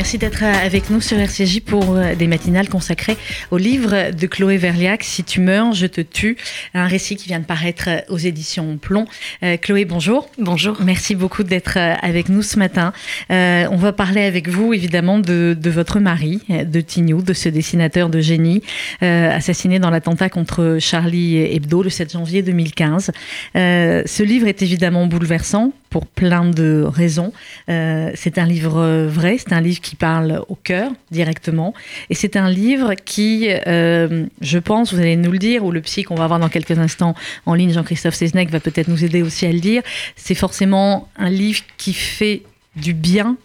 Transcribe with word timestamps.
Merci 0.00 0.16
d'être 0.16 0.44
avec 0.44 0.88
nous 0.88 1.02
sur 1.02 1.18
RCJ 1.18 1.60
pour 1.60 1.94
euh, 1.94 2.14
des 2.14 2.26
matinales 2.26 2.70
consacrées 2.70 3.18
au 3.50 3.58
livre 3.58 4.12
de 4.12 4.26
Chloé 4.26 4.56
Verliac, 4.56 5.04
Si 5.04 5.24
tu 5.24 5.42
meurs, 5.42 5.74
je 5.74 5.84
te 5.84 6.00
tue, 6.00 6.38
un 6.72 6.86
récit 6.86 7.16
qui 7.16 7.28
vient 7.28 7.38
de 7.38 7.44
paraître 7.44 7.84
euh, 7.88 8.00
aux 8.08 8.16
éditions 8.16 8.78
Plomb. 8.78 9.04
Euh, 9.42 9.58
Chloé, 9.58 9.84
bonjour. 9.84 10.30
Bonjour. 10.38 10.78
Merci 10.82 11.14
beaucoup 11.14 11.42
d'être 11.42 11.76
avec 11.76 12.30
nous 12.30 12.40
ce 12.40 12.58
matin. 12.58 12.94
on 13.28 13.76
va 13.76 13.92
parler 13.92 14.22
avec 14.22 14.48
vous 14.48 14.72
évidemment 14.72 15.18
de, 15.18 15.54
votre 15.66 16.00
mari, 16.00 16.40
de 16.48 16.80
Tignou, 16.80 17.20
de 17.20 17.34
ce 17.34 17.50
dessinateur 17.50 18.08
de 18.08 18.20
génie, 18.20 18.62
assassiné 19.02 19.78
dans 19.80 19.90
l'attentat 19.90 20.30
contre 20.30 20.78
Charlie 20.80 21.36
Hebdo 21.36 21.82
le 21.82 21.90
7 21.90 22.12
janvier 22.12 22.40
2015. 22.40 23.10
ce 23.54 24.22
livre 24.22 24.46
est 24.46 24.62
évidemment 24.62 25.06
bouleversant 25.06 25.74
pour 25.90 26.06
plein 26.06 26.44
de 26.44 26.82
raisons. 26.86 27.32
c'est 27.66 28.38
un 28.38 28.46
livre 28.46 29.06
vrai, 29.06 29.36
c'est 29.38 29.52
un 29.52 29.60
livre 29.60 29.80
qui 29.80 29.96
parle 29.96 30.42
au 30.48 30.54
cœur 30.54 30.92
directement. 31.10 31.74
Et 32.08 32.14
c'est 32.14 32.36
un 32.36 32.50
livre 32.50 32.94
qui, 32.94 33.48
euh, 33.66 34.26
je 34.40 34.58
pense, 34.58 34.92
vous 34.92 35.00
allez 35.00 35.16
nous 35.16 35.32
le 35.32 35.38
dire, 35.38 35.64
ou 35.64 35.72
le 35.72 35.80
psy 35.80 36.02
qu'on 36.02 36.14
va 36.14 36.26
voir 36.26 36.38
dans 36.38 36.48
quelques 36.48 36.78
instants 36.78 37.14
en 37.46 37.54
ligne, 37.54 37.72
Jean-Christophe 37.72 38.14
Seznec, 38.14 38.50
va 38.50 38.60
peut-être 38.60 38.88
nous 38.88 39.04
aider 39.04 39.22
aussi 39.22 39.46
à 39.46 39.52
le 39.52 39.60
dire. 39.60 39.82
C'est 40.16 40.34
forcément 40.34 41.08
un 41.16 41.30
livre 41.30 41.62
qui 41.76 41.92
fait 41.92 42.42
du 42.76 42.94
bien 42.94 43.36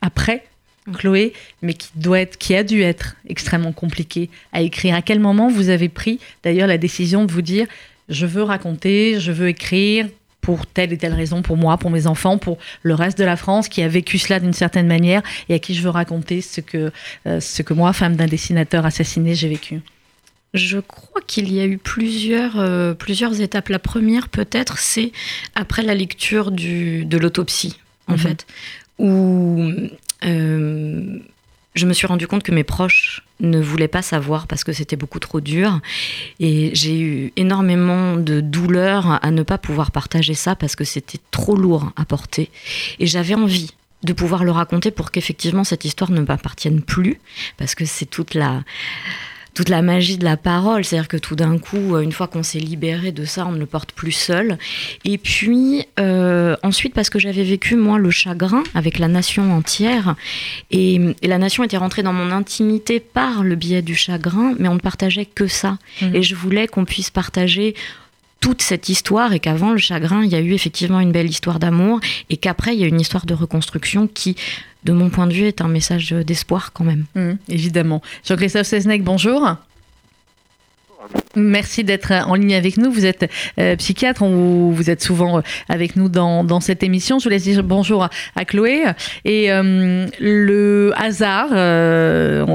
après, 0.00 0.44
Chloé, 0.94 1.32
mais 1.62 1.74
qui 1.74 1.90
doit 1.94 2.20
être, 2.20 2.38
qui 2.38 2.54
a 2.56 2.64
dû 2.64 2.82
être 2.82 3.16
extrêmement 3.28 3.72
compliqué 3.72 4.30
à 4.52 4.62
écrire. 4.62 4.94
À 4.94 5.02
quel 5.02 5.20
moment 5.20 5.48
vous 5.48 5.68
avez 5.68 5.88
pris 5.88 6.18
d'ailleurs 6.42 6.66
la 6.66 6.78
décision 6.78 7.24
de 7.24 7.32
vous 7.32 7.42
dire 7.42 7.66
je 8.08 8.26
veux 8.26 8.42
raconter, 8.42 9.20
je 9.20 9.30
veux 9.30 9.48
écrire 9.48 10.08
pour 10.42 10.66
telle 10.66 10.92
et 10.92 10.98
telle 10.98 11.14
raison, 11.14 11.40
pour 11.40 11.56
moi, 11.56 11.78
pour 11.78 11.90
mes 11.90 12.06
enfants, 12.06 12.36
pour 12.36 12.58
le 12.82 12.94
reste 12.94 13.16
de 13.16 13.24
la 13.24 13.36
France 13.36 13.68
qui 13.68 13.80
a 13.80 13.88
vécu 13.88 14.18
cela 14.18 14.40
d'une 14.40 14.52
certaine 14.52 14.88
manière 14.88 15.22
et 15.48 15.54
à 15.54 15.58
qui 15.58 15.74
je 15.74 15.82
veux 15.82 15.88
raconter 15.88 16.42
ce 16.42 16.60
que, 16.60 16.92
euh, 17.26 17.40
ce 17.40 17.62
que 17.62 17.72
moi, 17.72 17.94
femme 17.94 18.16
d'un 18.16 18.26
dessinateur 18.26 18.84
assassiné, 18.84 19.34
j'ai 19.34 19.48
vécu. 19.48 19.80
Je 20.52 20.78
crois 20.78 21.22
qu'il 21.26 21.50
y 21.50 21.60
a 21.60 21.64
eu 21.64 21.78
plusieurs, 21.78 22.58
euh, 22.58 22.92
plusieurs 22.92 23.40
étapes. 23.40 23.70
La 23.70 23.78
première, 23.78 24.28
peut-être, 24.28 24.78
c'est 24.78 25.12
après 25.54 25.82
la 25.82 25.94
lecture 25.94 26.50
du, 26.50 27.06
de 27.06 27.16
l'autopsie, 27.16 27.78
en 28.08 28.12
mhm. 28.12 28.18
fait, 28.18 28.46
où 28.98 29.70
euh, 30.24 31.18
je 31.74 31.86
me 31.86 31.92
suis 31.92 32.06
rendu 32.06 32.26
compte 32.26 32.42
que 32.42 32.52
mes 32.52 32.64
proches 32.64 33.22
ne 33.42 33.60
voulaient 33.60 33.88
pas 33.88 34.02
savoir 34.02 34.46
parce 34.46 34.64
que 34.64 34.72
c'était 34.72 34.96
beaucoup 34.96 35.18
trop 35.18 35.40
dur. 35.40 35.80
Et 36.40 36.70
j'ai 36.74 36.98
eu 36.98 37.32
énormément 37.36 38.16
de 38.16 38.40
douleur 38.40 39.18
à 39.22 39.30
ne 39.30 39.42
pas 39.42 39.58
pouvoir 39.58 39.90
partager 39.90 40.34
ça 40.34 40.56
parce 40.56 40.76
que 40.76 40.84
c'était 40.84 41.18
trop 41.30 41.56
lourd 41.56 41.92
à 41.96 42.04
porter. 42.04 42.50
Et 42.98 43.06
j'avais 43.06 43.34
envie 43.34 43.70
de 44.02 44.12
pouvoir 44.12 44.44
le 44.44 44.50
raconter 44.50 44.90
pour 44.90 45.10
qu'effectivement 45.10 45.64
cette 45.64 45.84
histoire 45.84 46.10
ne 46.10 46.20
m'appartienne 46.20 46.82
plus 46.82 47.20
parce 47.56 47.74
que 47.74 47.84
c'est 47.84 48.06
toute 48.06 48.34
la 48.34 48.62
toute 49.54 49.68
la 49.68 49.82
magie 49.82 50.16
de 50.16 50.24
la 50.24 50.36
parole, 50.36 50.84
c'est-à-dire 50.84 51.08
que 51.08 51.16
tout 51.16 51.36
d'un 51.36 51.58
coup, 51.58 51.94
euh, 51.94 52.00
une 52.00 52.12
fois 52.12 52.26
qu'on 52.26 52.42
s'est 52.42 52.58
libéré 52.58 53.12
de 53.12 53.24
ça, 53.24 53.46
on 53.46 53.52
ne 53.52 53.58
le 53.58 53.66
porte 53.66 53.92
plus 53.92 54.12
seul. 54.12 54.58
Et 55.04 55.18
puis 55.18 55.84
euh, 56.00 56.56
ensuite, 56.62 56.94
parce 56.94 57.10
que 57.10 57.18
j'avais 57.18 57.42
vécu 57.42 57.76
moi 57.76 57.98
le 57.98 58.10
chagrin 58.10 58.62
avec 58.74 58.98
la 58.98 59.08
nation 59.08 59.52
entière, 59.52 60.14
et, 60.70 61.00
la 61.22 61.38
nation 61.38 61.64
était 61.64 61.76
rentrée 61.76 62.02
dans 62.02 62.12
mon 62.12 62.30
intimité 62.30 63.00
par 63.00 63.42
le 63.42 63.54
biais 63.54 63.82
du 63.82 63.94
chagrin, 63.94 64.54
mais 64.58 64.68
on 64.68 64.74
ne 64.74 64.80
partageait 64.80 65.26
que 65.26 65.46
ça. 65.46 65.78
Mmh. 66.00 66.14
Et 66.14 66.22
je 66.22 66.34
voulais 66.34 66.66
qu'on 66.66 66.84
puisse 66.84 67.10
partager 67.10 67.74
toute 68.40 68.60
cette 68.60 68.88
histoire 68.88 69.32
et 69.32 69.40
qu'avant 69.40 69.70
le 69.70 69.78
chagrin, 69.78 70.24
il 70.24 70.30
y 70.30 70.34
a 70.34 70.40
eu 70.40 70.52
effectivement 70.52 71.00
une 71.00 71.12
belle 71.12 71.30
histoire 71.30 71.60
d'amour 71.60 72.00
et 72.28 72.36
qu'après, 72.36 72.74
il 72.74 72.80
y 72.80 72.84
a 72.84 72.88
une 72.88 73.00
histoire 73.00 73.24
de 73.24 73.34
reconstruction 73.34 74.08
qui 74.08 74.36
de 74.84 74.92
mon 74.92 75.10
point 75.10 75.26
de 75.26 75.32
vue, 75.32 75.46
est 75.46 75.60
un 75.60 75.68
message 75.68 76.10
d'espoir 76.10 76.72
quand 76.72 76.84
même. 76.84 77.04
Mmh, 77.14 77.32
évidemment. 77.48 78.02
Jean-Christophe 78.24 78.66
Seznec, 78.66 79.02
bonjour. 79.04 79.56
Merci 81.34 81.82
d'être 81.82 82.12
en 82.12 82.34
ligne 82.34 82.54
avec 82.54 82.76
nous. 82.76 82.92
Vous 82.92 83.06
êtes 83.06 83.30
euh, 83.58 83.76
psychiatre, 83.76 84.24
vous 84.24 84.90
êtes 84.90 85.02
souvent 85.02 85.38
euh, 85.38 85.42
avec 85.68 85.96
nous 85.96 86.08
dans, 86.08 86.60
cette 86.60 86.82
émission. 86.82 87.18
Je 87.18 87.24
vous 87.24 87.30
laisse 87.30 87.44
dire 87.44 87.62
bonjour 87.62 88.08
à, 88.36 88.44
Chloé. 88.44 88.84
Et 89.24 89.50
euh, 89.50 90.06
le 90.20 90.92
hasard, 90.96 91.48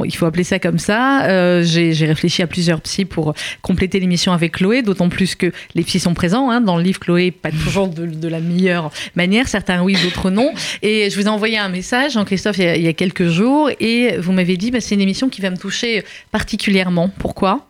il 0.06 0.16
faut 0.16 0.26
appeler 0.26 0.44
ça 0.44 0.60
comme 0.60 0.80
ça, 0.80 1.62
j'ai 1.64 2.06
réfléchi 2.06 2.42
à 2.42 2.48
plusieurs 2.48 2.82
psys 2.82 3.06
pour 3.06 3.34
compléter 3.62 4.00
l'émission 4.00 4.32
avec 4.32 4.54
Chloé, 4.54 4.82
d'autant 4.82 5.10
plus 5.10 5.36
que 5.36 5.52
les 5.76 5.84
psys 5.84 6.00
sont 6.00 6.14
présents. 6.14 6.50
Hein, 6.50 6.62
dans 6.62 6.78
le 6.78 6.84
livre, 6.84 7.00
Chloé, 7.00 7.32
pas 7.32 7.52
toujours 7.64 7.88
de, 7.88 8.28
la 8.28 8.40
meilleure 8.40 8.92
manière, 9.16 9.48
certains 9.48 9.82
oui, 9.82 9.98
d'autres 10.04 10.30
non. 10.30 10.52
Et 10.82 11.10
je 11.10 11.20
vous 11.20 11.26
ai 11.26 11.30
envoyé 11.30 11.58
un 11.58 11.70
message, 11.70 12.14
Jean-Christophe, 12.14 12.58
il, 12.60 12.82
y 12.82 12.88
a 12.88 12.94
quelques 12.94 13.28
jours, 13.28 13.70
et 13.80 14.18
vous 14.18 14.32
m'avez 14.32 14.58
dit, 14.58 14.72
bah, 14.72 14.82
c'est 14.82 14.96
une 14.96 15.02
émission 15.02 15.30
qui 15.30 15.42
va 15.42 15.50
me 15.50 15.58
toucher 15.58 16.04
particulièrement. 16.32 17.10
Pourquoi? 17.18 17.66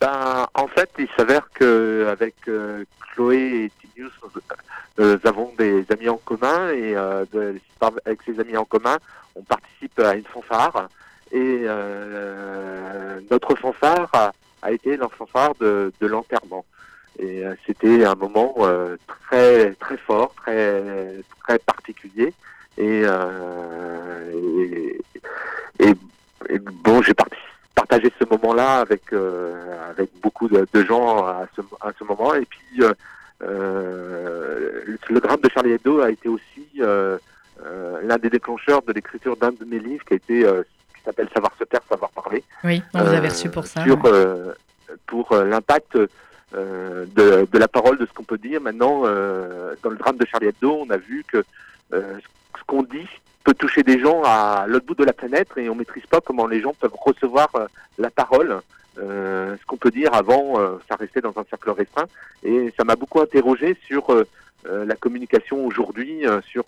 Ben, 0.00 0.46
en 0.54 0.66
fait, 0.66 0.90
il 0.98 1.08
s'avère 1.16 1.50
que 1.52 2.06
avec 2.10 2.34
euh, 2.48 2.84
Chloé 3.12 3.64
et 3.64 3.72
Tinius, 3.80 4.12
euh, 4.98 5.18
nous 5.22 5.28
avons 5.28 5.52
des 5.58 5.84
amis 5.90 6.08
en 6.08 6.16
commun 6.16 6.70
et 6.70 6.96
euh, 6.96 7.24
avec 8.06 8.22
ces 8.24 8.40
amis 8.40 8.56
en 8.56 8.64
commun, 8.64 8.96
on 9.36 9.42
participe 9.42 9.98
à 9.98 10.14
une 10.14 10.24
fanfare 10.24 10.88
et 11.32 11.66
notre 13.30 13.54
fanfare 13.56 14.32
a, 14.62 14.72
été 14.72 14.96
la 14.96 15.08
fanfare 15.08 15.54
de, 15.60 15.92
de 16.00 16.06
l'enterrement. 16.06 16.64
Et 17.18 17.44
c'était 17.66 18.04
un 18.04 18.14
moment 18.14 18.56
très 19.28 19.72
très 19.74 19.96
fort, 19.98 20.34
très 20.34 21.22
très 21.46 21.58
particulier. 21.60 22.32
Et, 22.78 23.02
et, 25.78 25.94
et 26.48 26.58
bon, 26.58 27.00
j'ai 27.02 27.14
participé 27.14 27.49
partager 27.90 28.12
ce 28.18 28.24
moment-là 28.30 28.80
avec 28.80 29.12
euh, 29.12 29.90
avec 29.90 30.10
beaucoup 30.22 30.48
de, 30.48 30.66
gens 30.84 31.24
à 31.24 31.46
ce, 31.56 31.60
à 31.80 31.90
ce 31.98 32.04
moment. 32.04 32.34
Et 32.34 32.46
puis 32.46 32.82
euh, 32.82 32.92
euh, 33.42 34.96
le 35.08 35.20
drame 35.20 35.40
de 35.40 35.48
Charlie 35.50 35.72
Hebdo 35.72 36.00
a 36.00 36.10
été 36.10 36.28
aussi 36.28 36.68
l'un 38.02 38.16
des 38.18 38.30
déclencheurs 38.30 38.82
de 38.82 38.92
l'écriture 38.92 39.36
d'un 39.36 39.50
de 39.50 39.64
mes 39.64 39.78
livres 39.78 40.04
qui 40.04 40.14
a 40.14 40.16
été 40.16 40.46
qui 40.94 41.02
s'appelle 41.04 41.28
Savoir 41.34 41.52
se 41.58 41.64
taire, 41.64 41.80
savoir 41.88 42.10
parler. 42.10 42.42
Oui, 42.64 42.82
on 42.94 43.02
vous 43.02 43.12
avez 43.12 43.28
reçu 43.28 43.50
pour 43.50 43.66
ça. 43.66 43.82
Sur, 43.84 43.98
pour 45.06 45.34
l'impact 45.36 45.96
de, 45.96 47.46
de, 47.52 47.58
la 47.58 47.68
parole, 47.68 47.98
de 47.98 48.06
ce 48.06 48.12
qu'on 48.12 48.24
peut 48.24 48.38
dire. 48.38 48.60
Maintenant, 48.60 49.02
dans 49.02 49.90
le 49.90 49.96
drame 49.96 50.16
de 50.16 50.26
Charlie 50.26 50.48
Hebdo, 50.48 50.84
on 50.86 50.90
a 50.90 50.96
vu 50.96 51.24
que 51.30 51.44
ce 51.92 52.64
qu'on 52.66 52.82
dit 52.82 53.08
peut 53.44 53.54
toucher 53.54 53.82
des 53.82 53.98
gens 53.98 54.22
à 54.24 54.66
l'autre 54.66 54.86
bout 54.86 54.94
de 54.94 55.04
la 55.04 55.12
planète 55.12 55.48
et 55.56 55.68
on 55.68 55.74
maîtrise 55.74 56.06
pas 56.06 56.20
comment 56.20 56.46
les 56.46 56.60
gens 56.60 56.74
peuvent 56.74 56.94
recevoir 56.94 57.48
euh, 57.54 57.66
la 57.98 58.10
parole. 58.10 58.60
Euh, 58.98 59.56
ce 59.60 59.66
qu'on 59.66 59.76
peut 59.76 59.90
dire 59.90 60.12
avant, 60.12 60.58
euh, 60.58 60.78
ça 60.88 60.96
restait 60.96 61.20
dans 61.20 61.36
un 61.36 61.44
cercle 61.48 61.70
restreint. 61.70 62.06
Et 62.42 62.72
ça 62.76 62.84
m'a 62.84 62.96
beaucoup 62.96 63.20
interrogé 63.20 63.76
sur 63.86 64.10
euh, 64.10 64.24
la 64.64 64.94
communication 64.94 65.64
aujourd'hui, 65.64 66.24
sur 66.46 66.64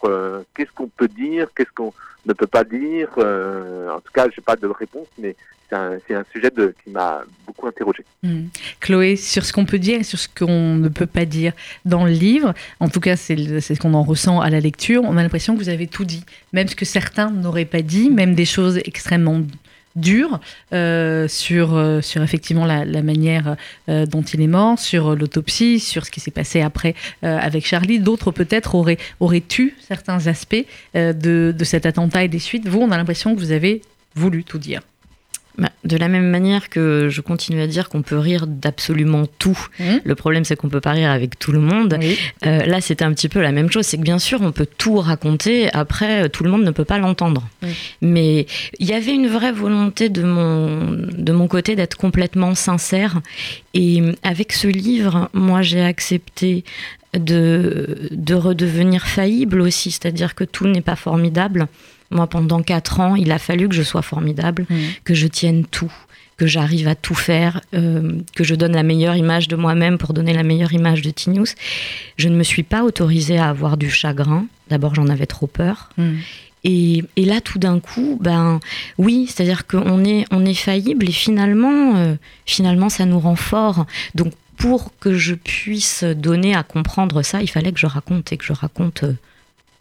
qu'est-ce 0.54 0.72
qu'on 0.72 0.88
peut 0.88 1.08
dire, 1.08 1.48
qu'est-ce 1.54 1.72
qu'on 1.74 1.92
ne 2.24 2.32
peut 2.32 2.46
pas 2.46 2.64
dire. 2.64 3.10
en 3.18 4.00
tout 4.00 4.12
cas, 4.14 4.28
je 4.30 4.40
n'ai 4.40 4.44
pas 4.44 4.56
de 4.56 4.66
réponse, 4.66 5.08
mais 5.18 5.36
c'est 6.06 6.14
un, 6.14 6.24
sujet 6.32 6.50
qui 6.82 6.90
m'a 6.90 7.22
beaucoup 7.46 7.66
interrogé. 7.66 8.04
Hmm. 8.22 8.44
Chloé, 8.80 9.16
sur 9.16 9.44
ce 9.44 9.52
qu'on 9.52 9.66
peut 9.66 9.78
dire 9.78 10.00
et 10.00 10.04
sur 10.04 10.18
ce 10.18 10.28
qu'on 10.28 10.74
ne 10.74 10.88
peut 10.88 11.06
pas 11.06 11.24
dire 11.24 11.52
dans 11.84 12.04
le 12.04 12.12
livre, 12.12 12.54
en 12.80 12.88
tout 12.88 13.00
cas 13.00 13.16
c'est 13.16 13.36
ce 13.36 13.78
qu'on 13.78 13.94
en 13.94 14.02
ressent 14.02 14.40
à 14.40 14.50
la 14.50 14.60
lecture, 14.60 15.02
on 15.04 15.16
a 15.16 15.22
l'impression 15.22 15.54
que 15.54 15.58
vous 15.58 15.68
avez 15.68 15.86
tout 15.86 16.04
dit, 16.04 16.24
même 16.52 16.68
ce 16.68 16.76
que 16.76 16.84
certains 16.84 17.30
n'auraient 17.30 17.64
pas 17.66 17.82
dit, 17.82 18.10
même 18.10 18.34
des 18.34 18.44
choses 18.44 18.78
extrêmement 18.84 19.40
dures 19.96 20.40
euh, 20.72 21.28
sur, 21.28 21.74
euh, 21.74 22.00
sur 22.00 22.22
effectivement 22.22 22.64
la, 22.64 22.84
manière 23.02 23.56
euh, 23.88 24.06
dont 24.06 24.22
il 24.22 24.40
est 24.40 24.46
mort, 24.46 24.78
sur 24.78 25.16
l'autopsie, 25.16 25.80
sur 25.80 26.06
ce 26.06 26.10
qui 26.10 26.20
s'est 26.20 26.30
passé 26.30 26.60
après 26.60 26.94
avec 27.22 27.66
Charlie. 27.66 27.98
D'autres 27.98 28.30
peut-être 28.30 28.74
auraient, 28.74 28.98
auraient 29.20 29.42
tu 29.46 29.76
certains 29.80 30.26
aspects 30.26 30.64
de, 30.94 31.12
de 31.56 31.64
cet 31.64 31.86
attentat 31.86 32.24
et 32.24 32.28
des 32.28 32.38
suites. 32.38 32.68
Vous, 32.68 32.80
on 32.80 32.90
a 32.90 32.96
l'impression 32.96 33.34
que 33.34 33.40
vous 33.40 33.52
avez 33.52 33.82
voulu 34.14 34.44
tout 34.44 34.58
dire. 34.58 34.82
Bah, 35.58 35.68
de 35.84 35.98
la 35.98 36.08
même 36.08 36.30
manière 36.30 36.70
que 36.70 37.08
je 37.10 37.20
continue 37.20 37.60
à 37.60 37.66
dire 37.66 37.90
qu'on 37.90 38.00
peut 38.00 38.18
rire 38.18 38.46
d'absolument 38.46 39.26
tout, 39.38 39.58
mmh. 39.78 39.84
le 40.02 40.14
problème 40.14 40.44
c'est 40.44 40.56
qu'on 40.56 40.70
peut 40.70 40.80
pas 40.80 40.92
rire 40.92 41.10
avec 41.10 41.38
tout 41.38 41.52
le 41.52 41.60
monde. 41.60 41.98
Euh, 42.46 42.64
là, 42.64 42.80
c'était 42.80 43.04
un 43.04 43.12
petit 43.12 43.28
peu 43.28 43.42
la 43.42 43.52
même 43.52 43.70
chose. 43.70 43.84
C'est 43.84 43.98
que 43.98 44.02
bien 44.02 44.18
sûr, 44.18 44.40
on 44.40 44.50
peut 44.50 44.66
tout 44.78 44.96
raconter. 44.96 45.70
Après, 45.74 46.28
tout 46.30 46.42
le 46.42 46.50
monde 46.50 46.64
ne 46.64 46.70
peut 46.70 46.86
pas 46.86 46.98
l'entendre. 46.98 47.46
Mais 48.00 48.46
il 48.78 48.86
y 48.86 48.94
avait 48.94 49.12
une 49.12 49.28
vraie 49.28 49.52
volonté 49.52 50.08
de 50.08 50.22
mon 50.22 50.90
de 50.90 51.32
mon 51.32 51.48
côté 51.48 51.76
d'être 51.76 51.96
complètement 51.96 52.54
sincère. 52.54 53.20
Et 53.74 54.02
avec 54.22 54.52
ce 54.52 54.68
livre, 54.68 55.28
moi, 55.34 55.60
j'ai 55.60 55.82
accepté 55.82 56.64
de 57.12 58.08
de 58.10 58.34
redevenir 58.34 59.06
faillible 59.06 59.60
aussi, 59.60 59.90
c'est-à-dire 59.90 60.34
que 60.34 60.44
tout 60.44 60.66
n'est 60.66 60.80
pas 60.80 60.96
formidable 60.96 61.68
Moi, 62.12 62.26
pendant 62.26 62.62
quatre 62.62 63.00
ans, 63.00 63.16
il 63.16 63.32
a 63.32 63.38
fallu 63.38 63.68
que 63.68 63.74
je 63.74 63.82
sois 63.82 64.02
formidable, 64.02 64.66
Mmh. 64.68 64.76
que 65.04 65.14
je 65.14 65.26
tienne 65.26 65.64
tout, 65.64 65.92
que 66.36 66.46
j'arrive 66.46 66.88
à 66.88 66.94
tout 66.94 67.14
faire, 67.14 67.60
euh, 67.74 68.18
que 68.34 68.44
je 68.44 68.54
donne 68.54 68.72
la 68.72 68.82
meilleure 68.82 69.16
image 69.16 69.48
de 69.48 69.56
moi-même 69.56 69.98
pour 69.98 70.12
donner 70.12 70.32
la 70.32 70.42
meilleure 70.42 70.72
image 70.72 71.02
de 71.02 71.10
Tinius. 71.10 71.54
Je 72.16 72.28
ne 72.28 72.36
me 72.36 72.42
suis 72.42 72.62
pas 72.62 72.84
autorisée 72.84 73.38
à 73.38 73.48
avoir 73.48 73.76
du 73.76 73.90
chagrin. 73.90 74.46
D'abord, 74.68 74.94
j'en 74.94 75.08
avais 75.08 75.26
trop 75.26 75.46
peur. 75.46 75.90
Mmh. 75.98 76.12
Et, 76.64 77.04
et 77.16 77.24
là, 77.24 77.40
tout 77.40 77.58
d'un 77.58 77.80
coup, 77.80 78.18
ben 78.20 78.60
oui, 78.98 79.26
c'est-à-dire 79.28 79.66
qu'on 79.66 80.04
est, 80.04 80.24
on 80.30 80.44
est 80.44 80.54
faillible 80.54 81.08
et 81.08 81.12
finalement, 81.12 81.96
euh, 81.96 82.14
finalement, 82.46 82.88
ça 82.88 83.04
nous 83.04 83.18
rend 83.18 83.36
fort. 83.36 83.86
Donc, 84.14 84.32
pour 84.56 84.92
que 85.00 85.14
je 85.14 85.34
puisse 85.34 86.04
donner 86.04 86.54
à 86.54 86.62
comprendre 86.62 87.22
ça, 87.22 87.42
il 87.42 87.48
fallait 87.48 87.72
que 87.72 87.80
je 87.80 87.86
raconte 87.86 88.32
et 88.32 88.36
que 88.36 88.44
je 88.44 88.52
raconte 88.52 89.02
euh, 89.02 89.14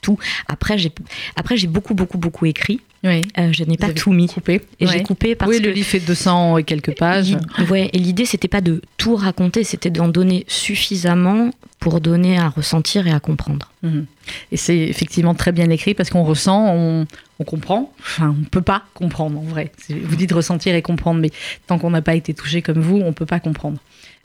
tout. 0.02 0.18
Après, 0.48 0.78
j'ai, 0.78 0.92
après, 1.36 1.58
j'ai 1.58 1.68
beaucoup, 1.68 1.94
beaucoup, 1.94 2.18
beaucoup 2.18 2.46
écrit. 2.46 2.82
Oui. 3.04 3.22
Euh, 3.40 3.52
je 3.52 3.64
n'ai 3.64 3.78
pas 3.78 3.92
tout 3.94 4.12
mis. 4.12 4.28
Coupé. 4.28 4.62
Et 4.80 4.86
Ouais. 4.86 4.92
j'ai 4.94 5.04
coupé 5.04 5.34
parce 5.36 5.50
oui, 5.50 5.60
que 5.60 5.64
le 5.66 5.72
livre 5.72 5.88
fait 5.88 6.00
200 6.00 6.58
et 6.58 6.64
quelques 6.64 6.96
pages. 6.98 7.36
Ouais, 7.70 7.90
et 7.94 7.98
l'idée, 7.98 8.26
c'était 8.26 8.48
pas 8.48 8.62
de 8.62 8.82
tout 8.98 9.16
raconter, 9.16 9.64
c'était 9.64 9.90
d'en 9.90 10.08
donner 10.08 10.46
suffisamment 10.48 11.50
pour 11.80 12.00
donner 12.00 12.38
à 12.38 12.50
ressentir 12.50 13.08
et 13.08 13.12
à 13.12 13.20
comprendre. 13.20 13.72
Mhm. 13.82 14.06
Et 14.52 14.58
c'est 14.58 14.78
effectivement 14.78 15.34
très 15.34 15.52
bien 15.52 15.68
écrit 15.72 15.96
parce 15.96 16.12
qu'on 16.12 16.24
ressent, 16.24 16.68
on, 16.76 17.08
on 17.40 17.44
comprend. 17.44 17.92
Enfin, 18.02 18.36
on 18.40 18.44
peut 18.44 18.62
pas 18.62 18.84
comprendre 18.94 19.40
en 19.40 19.44
vrai. 19.44 19.72
Vous 19.90 20.16
dites 20.16 20.32
ressentir 20.32 20.76
et 20.76 20.84
comprendre, 20.84 21.20
mais 21.20 21.32
tant 21.66 21.80
qu'on 21.80 21.90
n'a 21.90 22.04
pas 22.04 22.14
été 22.14 22.36
touché 22.36 22.62
comme 22.62 22.80
vous, 22.80 22.98
on 23.04 23.14
peut 23.14 23.26
pas 23.26 23.40
comprendre. 23.40 23.80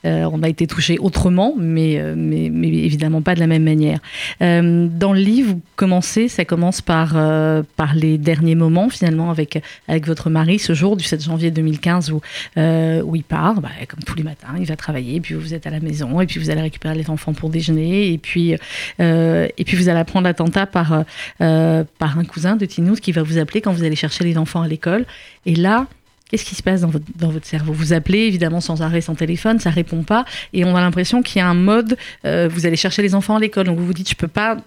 Euh, 0.05 0.29
on 0.31 0.43
a 0.43 0.49
été 0.49 0.67
touché 0.67 0.97
autrement, 0.99 1.53
mais, 1.57 1.99
euh, 1.99 2.13
mais, 2.15 2.49
mais 2.51 2.67
évidemment 2.67 3.21
pas 3.21 3.35
de 3.35 3.39
la 3.39 3.47
même 3.47 3.63
manière. 3.63 3.99
Euh, 4.41 4.87
dans 4.87 5.13
le 5.13 5.19
livre, 5.19 5.53
vous 5.53 5.61
commencez, 5.75 6.27
ça 6.27 6.45
commence 6.45 6.81
par, 6.81 7.13
par 7.75 7.95
les 7.95 8.17
derniers 8.17 8.55
moments 8.55 8.89
finalement 8.89 9.31
avec, 9.31 9.61
avec 9.87 10.07
votre 10.07 10.29
mari, 10.29 10.59
ce 10.59 10.73
jour 10.73 10.97
du 10.97 11.03
7 11.03 11.23
janvier 11.23 11.51
2015 11.51 12.11
où, 12.11 12.21
où 12.57 13.15
il 13.15 13.23
part, 13.23 13.61
bah, 13.61 13.69
comme 13.87 14.03
tous 14.03 14.15
les 14.15 14.23
matins, 14.23 14.55
il 14.59 14.65
va 14.65 14.75
travailler, 14.75 15.19
puis 15.19 15.35
vous 15.35 15.53
êtes 15.53 15.67
à 15.67 15.69
la 15.69 15.79
maison, 15.79 16.21
et 16.21 16.25
puis 16.25 16.39
vous 16.39 16.49
allez 16.49 16.61
récupérer 16.61 16.95
les 16.95 17.09
enfants 17.09 17.33
pour 17.33 17.49
déjeuner, 17.49 18.11
et 18.11 18.17
puis, 18.17 18.51
et 18.99 19.63
puis 19.65 19.77
vous 19.77 19.89
allez 19.89 19.99
apprendre 19.99 20.25
l'attentat 20.25 20.65
par, 20.65 21.03
par 21.39 22.19
un 22.19 22.23
cousin 22.25 22.55
de 22.55 22.65
Tinouz 22.65 22.99
qui 22.99 23.11
va 23.11 23.23
vous 23.23 23.37
appeler 23.37 23.61
quand 23.61 23.71
vous 23.71 23.83
allez 23.83 23.95
chercher 23.95 24.23
les 24.23 24.37
enfants 24.37 24.61
à 24.61 24.67
l'école. 24.67 25.05
Et 25.45 25.55
là, 25.55 25.87
qu'est-ce 26.29 26.45
qui 26.45 26.55
se 26.55 26.63
passe 26.63 26.81
dans 26.81 26.89
votre, 26.89 27.05
dans 27.15 27.29
votre 27.29 27.45
cerveau? 27.45 27.73
Vous 27.73 27.93
appelez 27.93 28.19
évidemment 28.19 28.59
sans 28.61 28.81
arrêt, 28.81 29.01
sans 29.01 29.15
téléphone, 29.15 29.59
ça 29.59 29.69
répond 29.69 30.03
pas, 30.03 30.25
et 30.53 30.65
on 30.65 30.75
a 30.75 30.81
l'impression 30.81 31.21
qu'il 31.21 31.39
y 31.39 31.41
a 31.41 31.47
un 31.47 31.53
mode, 31.53 31.97
euh, 32.25 32.49
vous 32.51 32.65
allez 32.65 32.75
chercher 32.75 33.01
les 33.01 33.15
enfants 33.15 33.35
à 33.35 33.39
l'école, 33.39 33.65
donc 33.67 33.77
vous 33.77 33.85
vous 33.85 33.93
dites, 33.93 34.09
je 34.09 34.15
peux 34.15 34.27
pas 34.27 34.57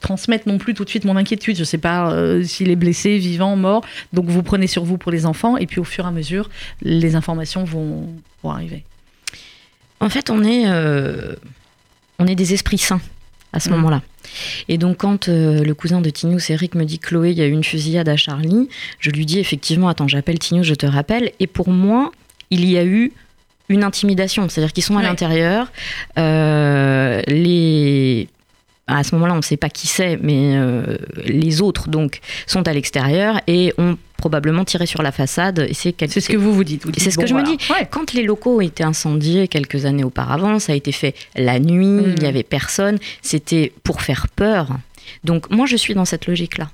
transmettre 0.00 0.48
non 0.48 0.58
plus 0.58 0.74
tout 0.74 0.84
de 0.84 0.88
suite 0.90 1.04
mon 1.04 1.16
inquiétude, 1.16 1.56
je 1.56 1.64
sais 1.64 1.78
pas 1.78 2.12
euh, 2.12 2.42
s'il 2.42 2.70
est 2.70 2.76
blessé, 2.76 3.18
vivant, 3.18 3.56
mort, 3.56 3.84
donc 4.12 4.26
vous 4.26 4.42
prenez 4.42 4.66
sur 4.66 4.84
vous 4.84 4.98
pour 4.98 5.12
les 5.12 5.26
enfants, 5.26 5.56
et 5.56 5.66
puis 5.66 5.80
au 5.80 5.84
fur 5.84 6.04
et 6.04 6.08
à 6.08 6.12
mesure, 6.12 6.48
les 6.80 7.14
informations 7.14 7.64
vont, 7.64 8.08
vont 8.42 8.50
arriver. 8.50 8.84
En 10.00 10.08
fait, 10.08 10.30
on 10.30 10.42
est, 10.42 10.64
euh, 10.66 11.34
on 12.18 12.26
est 12.26 12.34
des 12.34 12.54
esprits 12.54 12.78
sains 12.78 13.00
à 13.52 13.60
ce 13.60 13.68
Mm. 13.68 13.72
moment-là. 13.72 14.02
Et 14.68 14.78
donc, 14.78 14.98
quand 14.98 15.28
euh, 15.28 15.62
le 15.64 15.74
cousin 15.74 16.00
de 16.00 16.10
Tinius, 16.10 16.50
Eric, 16.50 16.74
me 16.74 16.84
dit 16.84 16.98
Chloé, 16.98 17.30
il 17.32 17.38
y 17.38 17.42
a 17.42 17.46
eu 17.46 17.50
une 17.52 17.64
fusillade 17.64 18.08
à 18.08 18.16
Charlie, 18.16 18.68
je 18.98 19.10
lui 19.10 19.26
dis 19.26 19.38
effectivement, 19.38 19.88
attends, 19.88 20.08
j'appelle 20.08 20.38
Tinius, 20.38 20.66
je 20.66 20.74
te 20.74 20.86
rappelle. 20.86 21.32
Et 21.40 21.46
pour 21.46 21.70
moi, 21.70 22.10
il 22.50 22.64
y 22.64 22.76
a 22.78 22.84
eu 22.84 23.12
une 23.68 23.84
intimidation, 23.84 24.48
c'est-à-dire 24.48 24.72
qu'ils 24.72 24.82
sont 24.84 24.96
à 24.96 25.00
Ouais. 25.00 25.04
l'intérieur. 25.04 25.72
euh, 26.18 27.22
les 27.26 28.28
à 28.86 29.04
ce 29.04 29.14
moment-là, 29.14 29.34
on 29.34 29.38
ne 29.38 29.42
sait 29.42 29.56
pas 29.56 29.70
qui 29.70 29.86
c'est, 29.86 30.16
mais 30.20 30.56
euh, 30.56 30.96
les 31.24 31.62
autres 31.62 31.88
donc 31.88 32.20
sont 32.46 32.66
à 32.66 32.72
l'extérieur 32.72 33.40
et 33.46 33.72
ont 33.78 33.96
probablement 34.16 34.64
tiré 34.64 34.86
sur 34.86 35.02
la 35.02 35.12
façade. 35.12 35.68
C'est 35.72 35.92
quel- 35.92 36.10
ce 36.10 36.20
que 36.20 36.36
vous 36.36 36.52
vous 36.52 36.64
dites. 36.64 36.84
C'est 36.98 37.10
ce 37.10 37.18
que 37.18 37.26
je 37.26 37.34
me 37.34 37.42
dis. 37.42 37.56
Ouais. 37.72 37.88
Quand 37.90 38.12
les 38.12 38.22
locaux 38.22 38.56
ont 38.58 38.60
été 38.60 38.82
incendiés 38.84 39.48
quelques 39.48 39.84
années 39.84 40.04
auparavant, 40.04 40.58
ça 40.58 40.72
a 40.72 40.76
été 40.76 40.92
fait 40.92 41.14
la 41.36 41.58
nuit, 41.58 42.02
il 42.06 42.14
n'y 42.20 42.26
avait 42.26 42.42
personne, 42.42 42.98
c'était 43.22 43.72
pour 43.84 44.02
faire 44.02 44.28
peur. 44.28 44.68
Donc 45.24 45.50
moi, 45.50 45.66
je 45.66 45.76
suis 45.76 45.94
dans 45.94 46.04
cette 46.04 46.26
logique-là. 46.26 46.70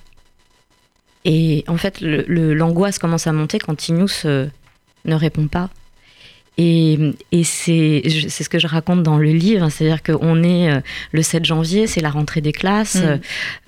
Et 1.25 1.65
en 1.69 1.77
fait, 1.77 2.01
l'angoisse 2.01 2.99
commence 2.99 3.27
à 3.27 3.33
monter 3.33 3.59
quand 3.59 3.75
Tinus 3.77 4.23
euh, 4.25 4.47
ne 5.05 5.15
répond 5.15 5.47
pas. 5.49 5.69
Et, 6.59 6.99
et 7.31 7.45
c'est 7.45 8.03
ce 8.09 8.49
que 8.49 8.59
je 8.59 8.67
raconte 8.67 9.05
dans 9.05 9.17
le 9.17 9.31
livre, 9.31 9.69
c'est-à-dire 9.69 10.03
qu'on 10.03 10.43
est 10.43 10.71
euh, 10.71 10.81
le 11.13 11.23
7 11.23 11.45
janvier, 11.45 11.87
c'est 11.87 12.01
la 12.01 12.11
rentrée 12.11 12.41
des 12.41 12.53
classes. 12.53 12.97
Mhm. 12.97 13.05
euh, 13.05 13.17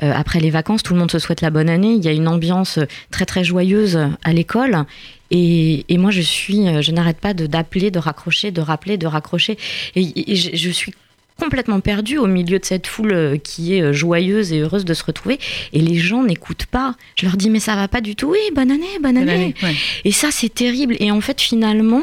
euh, 0.03 0.13
après 0.15 0.41
les 0.41 0.51
vacances, 0.51 0.83
tout 0.83 0.95
le 0.95 0.99
monde 0.99 1.11
se 1.11 1.21
souhaite 1.21 1.41
la 1.41 1.51
bonne 1.51 1.69
année. 1.69 1.93
Il 1.95 2.05
y 2.05 2.09
a 2.09 2.13
une 2.13 2.27
ambiance 2.27 2.81
très 3.13 3.27
très 3.27 3.45
joyeuse 3.45 3.99
à 4.25 4.33
l'école. 4.33 4.85
Et, 5.31 5.85
et 5.89 5.99
moi, 5.99 6.11
je 6.11 6.21
suis, 6.21 6.83
je 6.83 6.91
n'arrête 6.91 7.19
pas 7.19 7.33
de 7.33 7.47
d'appeler, 7.47 7.93
de 7.93 8.01
raccrocher, 8.01 8.51
de 8.51 8.61
rappeler, 8.61 8.99
de 8.99 9.07
raccrocher. 9.07 9.57
Et, 9.95 10.33
et 10.33 10.35
je, 10.35 10.51
je 10.57 10.71
suis 10.71 10.93
complètement 11.41 11.81
perdue 11.81 12.19
au 12.19 12.27
milieu 12.27 12.59
de 12.59 12.65
cette 12.65 12.87
foule 12.87 13.13
euh, 13.13 13.37
qui 13.37 13.75
est 13.75 13.83
euh, 13.83 13.93
joyeuse 13.93 14.53
et 14.53 14.61
heureuse 14.61 14.85
de 14.85 14.95
se 14.95 15.03
retrouver. 15.05 15.39
Et 15.73 15.81
les 15.81 15.97
gens 15.97 16.23
n'écoutent 16.23 16.67
pas. 16.67 16.95
Je 17.17 17.27
leur 17.27 17.37
dis 17.37 17.51
mais 17.51 17.61
ça 17.61 17.75
va 17.75 17.89
pas 17.89 18.01
du 18.01 18.15
tout. 18.15 18.29
Oui, 18.31 18.39
bonne 18.55 18.71
année, 18.71 18.87
bonne 19.03 19.15
Bonne 19.15 19.29
année. 19.29 19.55
ouais. 19.63 19.75
Et 20.05 20.13
ça, 20.13 20.29
c'est 20.31 20.53
terrible. 20.53 20.97
Et 21.01 21.11
en 21.11 21.21
fait, 21.21 21.41
finalement, 21.41 22.03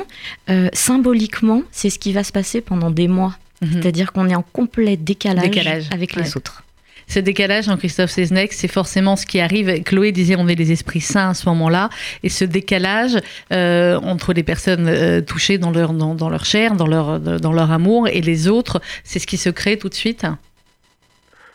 euh, 0.49 0.69
symboliquement, 0.73 1.63
c'est 1.71 1.89
ce 1.89 1.99
qui 1.99 2.11
va 2.11 2.23
se 2.23 2.31
passer 2.31 2.61
pendant 2.61 2.91
des 2.91 3.07
mois. 3.07 3.37
Mhm. 3.61 3.69
C'est-à-dire 3.73 4.11
qu'on 4.11 4.27
est 4.29 4.35
en 4.35 4.43
complet 4.43 4.97
décalage, 4.97 5.45
Décalage, 5.49 5.85
avec 5.91 6.15
ouais. 6.15 6.23
les 6.23 6.37
autres. 6.37 6.63
Ce 7.07 7.19
décalage, 7.19 7.65
Jean-Christophe 7.65 8.11
Seznec, 8.11 8.51
c'est 8.53 8.67
forcément 8.67 9.15
ce 9.15 9.25
qui 9.25 9.39
arrive. 9.39 9.83
Chloé 9.83 10.11
disait 10.11 10.35
on 10.37 10.47
est 10.47 10.55
des 10.55 10.71
esprits 10.71 11.01
sains 11.01 11.29
à 11.29 11.33
ce 11.33 11.47
moment-là. 11.49 11.89
Et 12.23 12.29
ce 12.29 12.43
décalage 12.43 13.17
euh, 13.53 13.95
entre 13.97 14.33
les 14.33 14.43
personnes 14.43 14.87
euh, 14.87 15.21
touchées 15.21 15.57
dans 15.57 15.71
leur, 15.71 15.93
dans, 15.93 16.29
leur 16.29 16.45
chair, 16.45 16.75
dans 16.75 16.87
leur, 16.87 17.19
dans 17.19 17.53
leur 17.53 17.71
amour, 17.71 18.07
et 18.09 18.21
les 18.21 18.47
autres, 18.47 18.81
c'est 19.03 19.19
ce 19.19 19.27
qui 19.27 19.37
se 19.37 19.49
crée 19.49 19.77
tout 19.77 19.89
de 19.89 19.93
suite? 19.93 20.25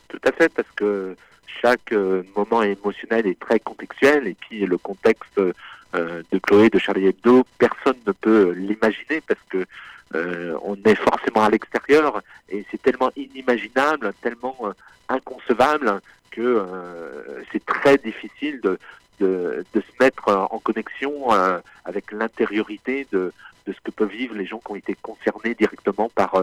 Tout 0.08 0.20
à 0.24 0.32
fait, 0.32 0.48
parce 0.48 0.68
que 0.74 1.16
chaque 1.62 1.92
euh, 1.92 2.22
moment 2.36 2.62
émotionnel 2.62 3.26
est 3.26 3.38
très 3.38 3.60
contextuel, 3.60 4.26
et 4.26 4.36
puis 4.40 4.66
le 4.66 4.78
contexte 4.78 5.38
euh, 5.38 6.22
de 6.30 6.38
Chloé, 6.38 6.70
de 6.70 6.78
Charlie 6.78 7.06
Hebdo, 7.06 7.44
personne 7.58 7.96
ne 8.06 8.12
peut 8.12 8.52
l'imaginer, 8.56 9.22
parce 9.26 9.40
que 9.48 9.64
euh, 10.14 10.56
on 10.62 10.76
est 10.84 10.94
forcément 10.94 11.44
à 11.44 11.50
l'extérieur, 11.50 12.22
et 12.48 12.64
c'est 12.70 12.80
tellement 12.82 13.10
inimaginable, 13.16 14.12
tellement 14.22 14.56
euh, 14.64 14.72
inconcevable, 15.08 16.00
que 16.30 16.40
euh, 16.40 17.42
c'est 17.52 17.64
très 17.64 17.98
difficile 17.98 18.60
de, 18.62 18.78
de, 19.20 19.64
de 19.74 19.80
se 19.80 19.92
mettre 20.00 20.28
euh, 20.28 20.36
en 20.50 20.58
connexion 20.58 21.32
euh, 21.32 21.58
avec 21.84 22.12
l'intériorité 22.12 23.06
de, 23.12 23.32
de 23.66 23.72
ce 23.72 23.80
que 23.82 23.90
peuvent 23.90 24.08
vivre 24.08 24.34
les 24.34 24.46
gens 24.46 24.58
qui 24.58 24.72
ont 24.72 24.76
été 24.76 24.96
concernés 25.02 25.54
directement 25.54 26.08
par, 26.14 26.42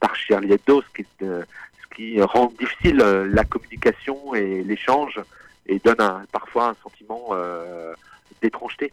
par 0.00 0.14
Charlie 0.16 0.52
Hebdo, 0.52 0.82
ce 0.82 1.02
qui, 1.02 1.06
ce 1.20 1.94
qui 1.94 2.20
rend 2.20 2.52
difficile 2.58 2.96
la 2.98 3.44
communication 3.44 4.34
et 4.34 4.62
l'échange 4.62 5.20
et 5.66 5.78
donne 5.78 6.00
un- 6.00 6.24
parfois 6.32 6.68
un 6.70 6.76
sentiment 6.82 7.30
d'étrangeté. 8.42 8.92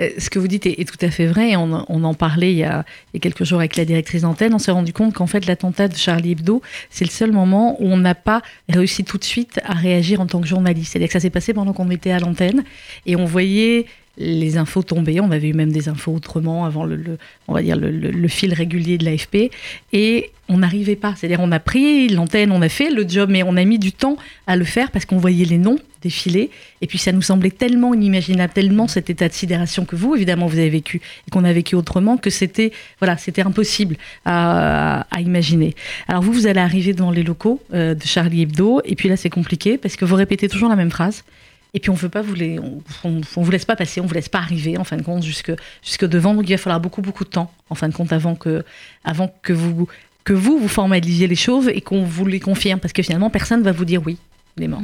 Euh, 0.00 0.10
Ce 0.18 0.30
que 0.30 0.38
vous 0.38 0.48
dites 0.48 0.66
est, 0.66 0.88
tout 0.88 1.04
à 1.04 1.10
fait 1.10 1.26
vrai. 1.26 1.56
on 1.56 1.72
en 1.72 2.14
parlait 2.14 2.52
il 2.52 2.58
y, 2.58 2.64
a, 2.64 2.84
il 3.12 3.16
y 3.16 3.18
a 3.18 3.20
quelques 3.20 3.44
jours 3.44 3.58
avec 3.58 3.76
la 3.76 3.84
directrice 3.84 4.22
d'antenne. 4.22 4.54
On 4.54 4.58
s'est 4.58 4.70
rendu 4.70 4.92
compte 4.92 5.14
qu'en 5.14 5.26
fait, 5.26 5.46
l'attentat 5.46 5.88
de 5.88 5.96
Charlie 5.96 6.32
Hebdo, 6.32 6.62
c'est 6.90 7.04
le 7.04 7.10
seul 7.10 7.32
moment 7.32 7.76
où 7.80 7.86
on 7.86 7.96
n'a 7.96 8.14
pas 8.14 8.42
réussi 8.68 9.04
tout 9.04 9.18
de 9.18 9.24
suite 9.24 9.60
à 9.64 9.74
réagir 9.74 10.20
en 10.20 10.26
tant 10.26 10.40
que 10.40 10.46
journaliste. 10.46 10.92
C'est-à-dire 10.92 11.08
que 11.08 11.12
ça 11.12 11.20
s'est 11.20 11.30
passé 11.30 11.52
pendant 11.52 11.72
qu'on 11.72 11.90
était 11.90 12.10
à 12.10 12.18
l'antenne 12.18 12.64
et 13.06 13.16
on 13.16 13.24
voyait 13.24 13.86
les 14.18 14.58
infos 14.58 14.82
tomber. 14.82 15.20
On 15.20 15.30
avait 15.30 15.48
eu 15.48 15.54
même 15.54 15.72
des 15.72 15.88
infos 15.88 16.12
autrement 16.12 16.64
avant 16.64 16.84
le, 16.84 17.18
on 17.46 17.54
va 17.54 17.62
dire 17.62 17.76
le, 17.76 18.28
fil 18.28 18.52
régulier 18.52 18.98
de 18.98 19.04
l'AFP 19.04 19.50
et 19.92 20.30
on 20.48 20.58
n'arrivait 20.58 20.96
pas. 20.96 21.14
C'est-à-dire 21.16 21.40
on 21.40 21.52
a 21.52 21.60
pris 21.60 22.08
l'antenne, 22.08 22.52
on 22.52 22.62
a 22.62 22.68
fait 22.68 22.90
le 22.90 23.06
job, 23.08 23.30
mais 23.30 23.42
on 23.42 23.56
a 23.56 23.64
mis 23.64 23.78
du 23.78 23.92
temps 23.92 24.16
à 24.46 24.56
le 24.56 24.64
faire 24.64 24.90
parce 24.90 25.04
qu'on 25.04 25.18
voyait 25.18 25.44
les 25.44 25.58
noms 25.58 25.78
défiler 26.00 26.50
et 26.80 26.86
puis 26.86 26.96
ça 26.96 27.10
nous 27.10 27.22
semblait 27.22 27.50
tellement 27.50 27.92
inimaginable, 27.92 28.52
tellement 28.52 28.86
cet 28.86 29.10
état 29.10 29.28
de 29.28 29.32
sidération 29.32 29.84
que 29.84 29.96
vous 29.96 30.14
évidemment 30.14 30.46
vous 30.46 30.58
avez 30.58 30.70
vécu 30.70 31.00
et 31.26 31.30
qu'on 31.32 31.42
a 31.42 31.52
vécu 31.52 31.74
autrement 31.74 32.16
que 32.16 32.30
c'était 32.30 32.70
voilà 33.00 33.16
c'était 33.16 33.42
impossible 33.42 33.96
à, 34.24 35.06
à 35.10 35.20
imaginer. 35.20 35.74
Alors 36.06 36.22
vous 36.22 36.32
vous 36.32 36.46
allez 36.46 36.60
arriver 36.60 36.92
dans 36.92 37.10
les 37.10 37.24
locaux 37.24 37.60
euh, 37.74 37.94
de 37.94 38.04
Charlie 38.04 38.42
Hebdo 38.42 38.80
et 38.84 38.94
puis 38.94 39.08
là 39.08 39.16
c'est 39.16 39.30
compliqué 39.30 39.76
parce 39.76 39.96
que 39.96 40.04
vous 40.04 40.14
répétez 40.14 40.48
toujours 40.48 40.68
la 40.68 40.76
même 40.76 40.90
phrase. 40.90 41.24
Et 41.74 41.80
puis 41.80 41.90
on 41.90 41.94
veut 41.94 42.08
pas 42.08 42.22
vous 42.22 42.34
les, 42.34 42.58
on, 42.58 42.82
on, 43.04 43.42
vous 43.42 43.50
laisse 43.50 43.64
pas 43.64 43.76
passer, 43.76 44.00
on 44.00 44.06
vous 44.06 44.14
laisse 44.14 44.28
pas 44.28 44.38
arriver 44.38 44.78
en 44.78 44.84
fin 44.84 44.96
de 44.96 45.02
compte 45.02 45.22
jusque 45.22 45.52
jusque 45.82 46.06
devant. 46.06 46.34
Donc 46.34 46.48
il 46.48 46.52
va 46.52 46.58
falloir 46.58 46.80
beaucoup 46.80 47.02
beaucoup 47.02 47.24
de 47.24 47.30
temps 47.30 47.52
en 47.70 47.74
fin 47.74 47.88
de 47.88 47.94
compte 47.94 48.12
avant 48.12 48.34
que 48.34 48.64
avant 49.04 49.32
que 49.42 49.52
vous 49.52 49.88
que 50.24 50.32
vous 50.32 50.58
vous 50.58 50.68
formalisiez 50.68 51.26
les 51.26 51.36
choses 51.36 51.68
et 51.68 51.80
qu'on 51.80 52.04
vous 52.04 52.26
les 52.26 52.40
confirme 52.40 52.80
parce 52.80 52.92
que 52.92 53.02
finalement 53.02 53.30
personne 53.30 53.62
va 53.62 53.72
vous 53.72 53.84
dire 53.84 54.02
oui, 54.04 54.18
est 54.60 54.68
mort. 54.68 54.82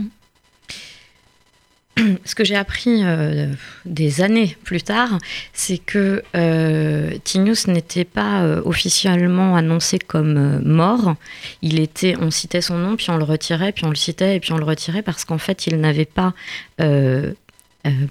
ce 2.24 2.34
que 2.34 2.44
j'ai 2.44 2.56
appris 2.56 3.02
euh, 3.02 3.48
des 3.84 4.20
années 4.20 4.56
plus 4.64 4.82
tard, 4.82 5.18
c'est 5.52 5.78
que 5.78 6.22
euh, 6.36 7.10
Tinius 7.24 7.66
n'était 7.66 8.04
pas 8.04 8.42
euh, 8.42 8.62
officiellement 8.64 9.56
annoncé 9.56 9.98
comme 9.98 10.60
mort. 10.64 11.16
Il 11.62 11.80
était, 11.80 12.16
on 12.20 12.30
citait 12.30 12.60
son 12.60 12.78
nom, 12.78 12.96
puis 12.96 13.10
on 13.10 13.16
le 13.16 13.24
retirait, 13.24 13.72
puis 13.72 13.84
on 13.84 13.90
le 13.90 13.96
citait, 13.96 14.36
et 14.36 14.40
puis 14.40 14.52
on 14.52 14.58
le 14.58 14.64
retirait 14.64 15.02
parce 15.02 15.24
qu'en 15.24 15.38
fait, 15.38 15.66
il 15.66 15.80
n'avait 15.80 16.04
pas 16.04 16.34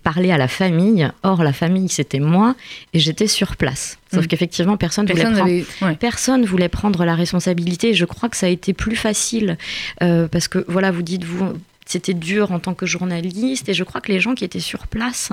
parlé 0.03 0.31
à 0.31 0.37
la 0.37 0.47
famille. 0.47 1.09
Or, 1.23 1.43
la 1.43 1.51
famille, 1.51 1.89
c'était 1.89 2.19
moi, 2.19 2.55
et 2.93 2.99
j'étais 2.99 3.27
sur 3.27 3.55
place. 3.57 3.97
Sauf 4.13 4.25
mm. 4.25 4.27
qu'effectivement, 4.27 4.77
personne, 4.77 5.07
personne, 5.07 5.33
voulait 5.33 5.63
prendre, 5.63 5.97
personne 5.97 6.45
voulait 6.45 6.69
prendre 6.69 7.05
la 7.05 7.15
responsabilité. 7.15 7.95
je 7.95 8.05
crois 8.05 8.29
que 8.29 8.37
ça 8.37 8.45
a 8.45 8.49
été 8.49 8.73
plus 8.73 8.95
facile 8.95 9.57
parce 9.99 10.47
que, 10.47 10.63
voilà, 10.67 10.91
vous 10.91 11.01
dites, 11.01 11.23
vous 11.23 11.53
c'était 11.85 12.13
dur 12.13 12.51
en 12.51 12.59
tant 12.59 12.73
que 12.73 12.85
journaliste 12.85 13.69
et 13.69 13.73
je 13.73 13.83
crois 13.83 14.01
que 14.01 14.11
les 14.11 14.19
gens 14.19 14.35
qui 14.35 14.45
étaient 14.45 14.59
sur 14.59 14.87
place 14.87 15.31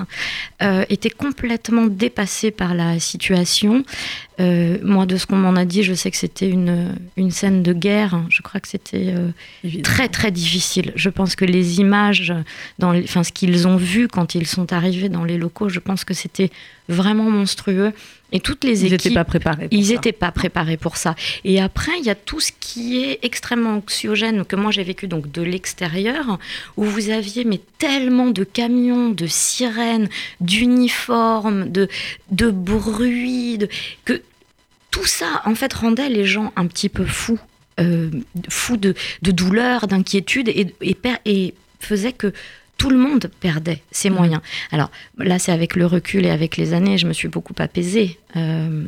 euh, 0.61 0.85
étaient 0.89 1.09
complètement 1.09 1.85
dépassés 1.85 2.51
par 2.51 2.73
la 2.73 2.99
situation. 2.99 3.83
Euh, 4.39 4.77
moi, 4.81 5.05
de 5.05 5.17
ce 5.17 5.25
qu'on 5.25 5.35
m'en 5.35 5.55
a 5.55 5.65
dit, 5.65 5.83
je 5.83 5.93
sais 5.93 6.09
que 6.09 6.17
c'était 6.17 6.49
une, 6.49 6.95
une 7.15 7.31
scène 7.31 7.61
de 7.61 7.73
guerre. 7.73 8.23
Je 8.29 8.41
crois 8.41 8.59
que 8.59 8.67
c'était 8.67 9.13
euh, 9.15 9.29
très 9.83 10.07
très 10.07 10.31
difficile. 10.31 10.93
Je 10.95 11.09
pense 11.09 11.35
que 11.35 11.45
les 11.45 11.79
images, 11.79 12.33
dans 12.79 12.97
enfin, 12.97 13.23
ce 13.23 13.31
qu'ils 13.31 13.67
ont 13.67 13.77
vu 13.77 14.07
quand 14.07 14.35
ils 14.35 14.47
sont 14.47 14.73
arrivés 14.73 15.09
dans 15.09 15.23
les 15.23 15.37
locaux, 15.37 15.69
je 15.69 15.79
pense 15.79 16.03
que 16.03 16.13
c'était 16.13 16.49
vraiment 16.91 17.29
monstrueux. 17.29 17.93
Et 18.33 18.39
toutes 18.39 18.63
les 18.63 18.85
équipes, 18.85 19.01
ils 19.03 19.09
n'étaient 19.09 19.13
pas 19.13 19.25
préparés. 19.25 19.67
ils 19.71 19.89
n'étaient 19.89 20.11
pas 20.13 20.31
préparés 20.31 20.77
pour 20.77 20.95
ça. 20.95 21.15
Et 21.43 21.59
après, 21.59 21.91
il 21.99 22.05
y 22.05 22.09
a 22.09 22.15
tout 22.15 22.39
ce 22.39 22.51
qui 22.57 23.03
est 23.03 23.19
extrêmement 23.23 23.75
anxiogène 23.75 24.45
que 24.45 24.55
moi 24.55 24.71
j'ai 24.71 24.83
vécu 24.83 25.07
donc 25.07 25.29
de 25.31 25.41
l'extérieur, 25.41 26.39
où 26.77 26.85
vous 26.85 27.09
aviez 27.09 27.43
mais 27.43 27.59
tellement 27.77 28.27
de 28.27 28.45
camions, 28.45 29.09
de 29.09 29.27
sirènes, 29.27 30.07
d'uniformes, 30.39 31.69
de 31.69 31.89
de 32.31 32.49
bruit, 32.49 33.57
de, 33.57 33.67
que 34.05 34.21
tout 34.91 35.05
ça 35.05 35.41
en 35.45 35.55
fait 35.55 35.73
rendait 35.73 36.09
les 36.09 36.25
gens 36.25 36.53
un 36.55 36.67
petit 36.67 36.89
peu 36.89 37.05
fous, 37.05 37.39
euh, 37.81 38.09
fous 38.49 38.77
de, 38.77 38.93
de 39.23 39.31
douleur, 39.31 39.87
d'inquiétude 39.87 40.47
et, 40.47 40.73
et, 40.81 40.97
et 41.25 41.53
faisait 41.79 42.13
que 42.13 42.31
tout 42.77 42.89
le 42.89 42.97
monde 42.97 43.29
perdait 43.39 43.81
ses 43.91 44.09
mmh. 44.09 44.13
moyens. 44.13 44.41
Alors 44.71 44.91
là, 45.17 45.39
c'est 45.39 45.51
avec 45.51 45.75
le 45.75 45.85
recul 45.85 46.25
et 46.25 46.29
avec 46.29 46.57
les 46.57 46.73
années, 46.73 46.97
je 46.97 47.07
me 47.07 47.13
suis 47.13 47.27
beaucoup 47.27 47.53
apaisée 47.59 48.19
euh, 48.35 48.85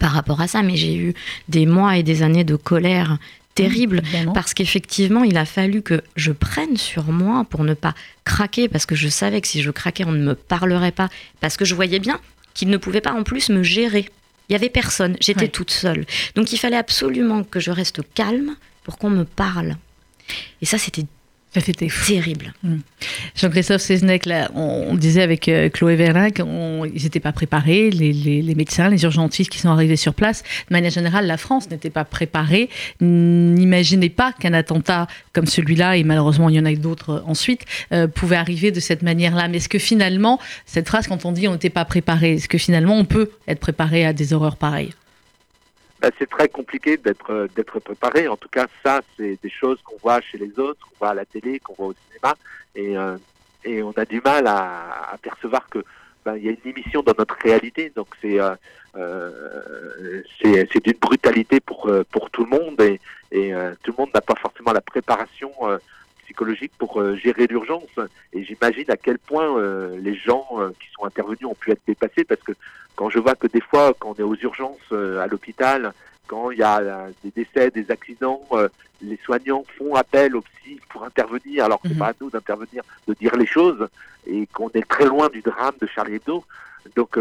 par 0.00 0.12
rapport 0.12 0.40
à 0.40 0.48
ça, 0.48 0.62
mais 0.62 0.76
j'ai 0.76 0.96
eu 0.96 1.14
des 1.48 1.66
mois 1.66 1.96
et 1.96 2.02
des 2.02 2.22
années 2.22 2.44
de 2.44 2.56
colère 2.56 3.18
terrible 3.54 4.02
mmh, 4.02 4.32
parce 4.32 4.54
qu'effectivement, 4.54 5.24
il 5.24 5.36
a 5.36 5.44
fallu 5.44 5.82
que 5.82 6.02
je 6.14 6.32
prenne 6.32 6.76
sur 6.76 7.04
moi 7.04 7.44
pour 7.48 7.64
ne 7.64 7.74
pas 7.74 7.94
craquer 8.24 8.68
parce 8.68 8.86
que 8.86 8.94
je 8.94 9.08
savais 9.08 9.40
que 9.40 9.48
si 9.48 9.62
je 9.62 9.70
craquais, 9.70 10.04
on 10.04 10.12
ne 10.12 10.24
me 10.24 10.34
parlerait 10.34 10.92
pas 10.92 11.08
parce 11.40 11.56
que 11.56 11.64
je 11.64 11.74
voyais 11.74 11.98
bien 11.98 12.20
qu'il 12.54 12.68
ne 12.68 12.76
pouvait 12.76 13.00
pas 13.00 13.12
en 13.12 13.22
plus 13.22 13.50
me 13.50 13.62
gérer. 13.62 14.08
Il 14.48 14.52
y 14.52 14.56
avait 14.56 14.70
personne, 14.70 15.16
j'étais 15.20 15.48
toute 15.48 15.70
seule. 15.70 16.06
Donc 16.36 16.52
il 16.52 16.58
fallait 16.58 16.76
absolument 16.76 17.42
que 17.42 17.60
je 17.60 17.70
reste 17.70 18.00
calme 18.14 18.56
pour 18.84 18.98
qu'on 18.98 19.10
me 19.10 19.24
parle. 19.24 19.76
Et 20.62 20.66
ça, 20.66 20.78
c'était 20.78 21.04
c'était 21.60 21.88
terrible. 22.06 22.52
Hmm. 22.62 22.78
Jean-Christophe 23.34 23.82
Seznec, 23.82 24.26
là, 24.26 24.50
on, 24.54 24.94
disait 24.94 25.22
avec 25.22 25.48
euh, 25.48 25.68
Chloé 25.68 25.96
Verlin 25.96 26.30
qu'ils 26.30 26.46
n'étaient 27.02 27.20
pas 27.20 27.32
préparés, 27.32 27.90
les, 27.90 28.54
médecins, 28.54 28.88
les 28.88 29.02
urgentistes 29.04 29.50
qui 29.50 29.58
sont 29.58 29.68
arrivés 29.68 29.96
sur 29.96 30.14
place. 30.14 30.42
De 30.70 30.74
manière 30.74 30.90
générale, 30.90 31.26
la 31.26 31.36
France 31.36 31.70
n'était 31.70 31.90
pas 31.90 32.04
préparée, 32.04 32.68
n'imaginez 33.00 34.10
pas 34.10 34.32
qu'un 34.32 34.54
attentat 34.54 35.06
comme 35.32 35.46
celui-là, 35.46 35.96
et 35.96 36.04
malheureusement 36.04 36.48
il 36.48 36.56
y 36.56 36.60
en 36.60 36.64
a 36.64 36.72
eu 36.72 36.76
d'autres 36.76 37.22
ensuite, 37.26 37.64
euh, 37.92 38.06
pouvait 38.06 38.36
arriver 38.36 38.70
de 38.70 38.80
cette 38.80 39.02
manière-là. 39.02 39.48
Mais 39.48 39.58
est-ce 39.58 39.68
que 39.68 39.78
finalement, 39.78 40.40
cette 40.64 40.88
phrase, 40.88 41.06
quand 41.06 41.24
on 41.24 41.32
dit 41.32 41.48
on 41.48 41.52
n'était 41.52 41.70
pas 41.70 41.84
préparé, 41.84 42.34
est-ce 42.34 42.48
que 42.48 42.58
finalement 42.58 42.96
on 42.96 43.04
peut 43.04 43.30
être 43.48 43.60
préparé 43.60 44.04
à 44.04 44.12
des 44.12 44.32
horreurs 44.32 44.56
pareilles? 44.56 44.92
bah, 44.92 45.05
c'est 46.18 46.28
très 46.28 46.48
compliqué 46.48 46.96
d'être 46.96 47.30
euh, 47.30 47.48
d'être 47.54 47.80
préparé. 47.80 48.28
En 48.28 48.36
tout 48.36 48.48
cas, 48.48 48.66
ça, 48.84 49.00
c'est 49.16 49.38
des 49.42 49.50
choses 49.50 49.80
qu'on 49.82 49.96
voit 50.02 50.20
chez 50.20 50.38
les 50.38 50.58
autres, 50.58 50.80
qu'on 50.80 50.96
voit 50.98 51.10
à 51.10 51.14
la 51.14 51.24
télé, 51.24 51.60
qu'on 51.60 51.74
voit 51.74 51.86
au 51.88 51.94
cinéma, 52.08 52.34
et 52.74 52.96
euh, 52.96 53.16
on 53.82 53.92
a 53.96 54.04
du 54.04 54.20
mal 54.20 54.46
à, 54.46 55.16
percevoir 55.22 55.68
que 55.68 55.84
ben, 56.24 56.36
il 56.36 56.44
y 56.44 56.48
a 56.48 56.52
une 56.52 56.70
émission 56.70 57.02
dans 57.02 57.14
notre 57.18 57.36
réalité. 57.42 57.92
Donc 57.94 58.08
c'est 58.20 58.38
euh, 58.40 58.54
c'est 60.40 60.84
d'une 60.84 60.98
brutalité 61.00 61.60
pour 61.60 61.90
pour 62.10 62.30
tout 62.30 62.44
le 62.44 62.50
monde 62.50 62.80
et 62.80 63.52
tout 63.82 63.92
le 63.92 63.98
monde 63.98 64.10
n'a 64.14 64.20
pas 64.20 64.36
forcément 64.36 64.72
la 64.72 64.80
préparation 64.80 65.50
psychologique 66.24 66.72
pour 66.78 67.02
gérer 67.16 67.46
l'urgence. 67.46 67.94
Et 68.32 68.42
j'imagine 68.44 68.90
à 68.90 68.96
quel 68.96 69.18
point 69.18 69.60
les 69.98 70.14
gens 70.14 70.46
qui 70.80 70.88
sont 70.96 71.04
intervenus 71.04 71.44
ont 71.44 71.54
pu 71.54 71.72
être 71.72 71.82
dépassés 71.86 72.24
parce 72.24 72.40
que 72.40 72.52
quand 72.96 73.10
je 73.10 73.18
vois 73.18 73.34
que 73.36 73.46
des 73.46 73.60
fois, 73.60 73.92
quand 73.98 74.10
on 74.10 74.14
est 74.14 74.22
aux 74.22 74.34
urgences 74.34 74.78
euh, 74.90 75.20
à 75.20 75.26
l'hôpital, 75.26 75.92
quand 76.26 76.50
il 76.50 76.58
y 76.58 76.62
a 76.62 76.78
euh, 76.78 77.10
des 77.22 77.30
décès, 77.30 77.70
des 77.70 77.90
accidents, 77.90 78.42
euh, 78.52 78.68
les 79.02 79.18
soignants 79.22 79.64
font 79.78 79.94
appel 79.94 80.34
aux 80.34 80.40
psy 80.40 80.80
pour 80.88 81.04
intervenir, 81.04 81.66
alors 81.66 81.80
que 81.80 81.88
c'est 81.88 81.94
mhm. 81.94 82.00
pas 82.00 82.08
à 82.08 82.14
nous 82.20 82.30
d'intervenir, 82.30 82.82
de 83.06 83.14
dire 83.14 83.36
les 83.36 83.46
choses, 83.46 83.86
et 84.26 84.46
qu'on 84.48 84.70
est 84.70 84.88
très 84.88 85.04
loin 85.04 85.28
du 85.28 85.42
drame 85.42 85.74
de 85.80 85.86
Charlie 85.86 86.14
Hebdo. 86.14 86.42
Donc 86.94 87.18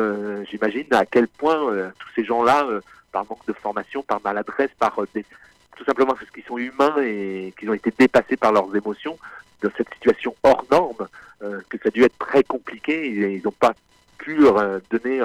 j'imagine 0.49 0.85
à 0.91 1.05
quel 1.07 1.27
point 1.27 1.57
tous 1.99 2.09
ces 2.15 2.23
gens-là, 2.23 2.67
par 3.11 3.25
manque 3.27 3.45
de 3.47 3.53
formation, 3.53 4.03
par 4.03 4.21
maladresse, 4.23 4.69
par 4.77 4.95
tout 4.95 5.83
simplement 5.83 6.13
parce 6.13 6.29
qu'ils 6.29 6.43
sont 6.43 6.59
humains 6.59 6.95
et 7.01 7.51
qu'ils 7.59 7.69
ont 7.71 7.73
été 7.73 7.91
dépassés 7.97 8.37
par 8.37 8.53
leurs 8.53 8.73
émotions, 8.75 9.17
dans 9.63 9.71
cette 9.75 9.91
situation 9.95 10.35
hors 10.43 10.63
norme, 10.69 11.07
que 11.39 11.77
ça 11.79 11.87
a 11.87 11.89
dû 11.89 12.03
être 12.03 12.17
très 12.19 12.43
compliqué, 12.43 13.07
et 13.07 13.35
ils 13.37 13.43
n'ont 13.43 13.51
pas 13.51 13.73
pu 14.17 14.37
donner 14.89 15.21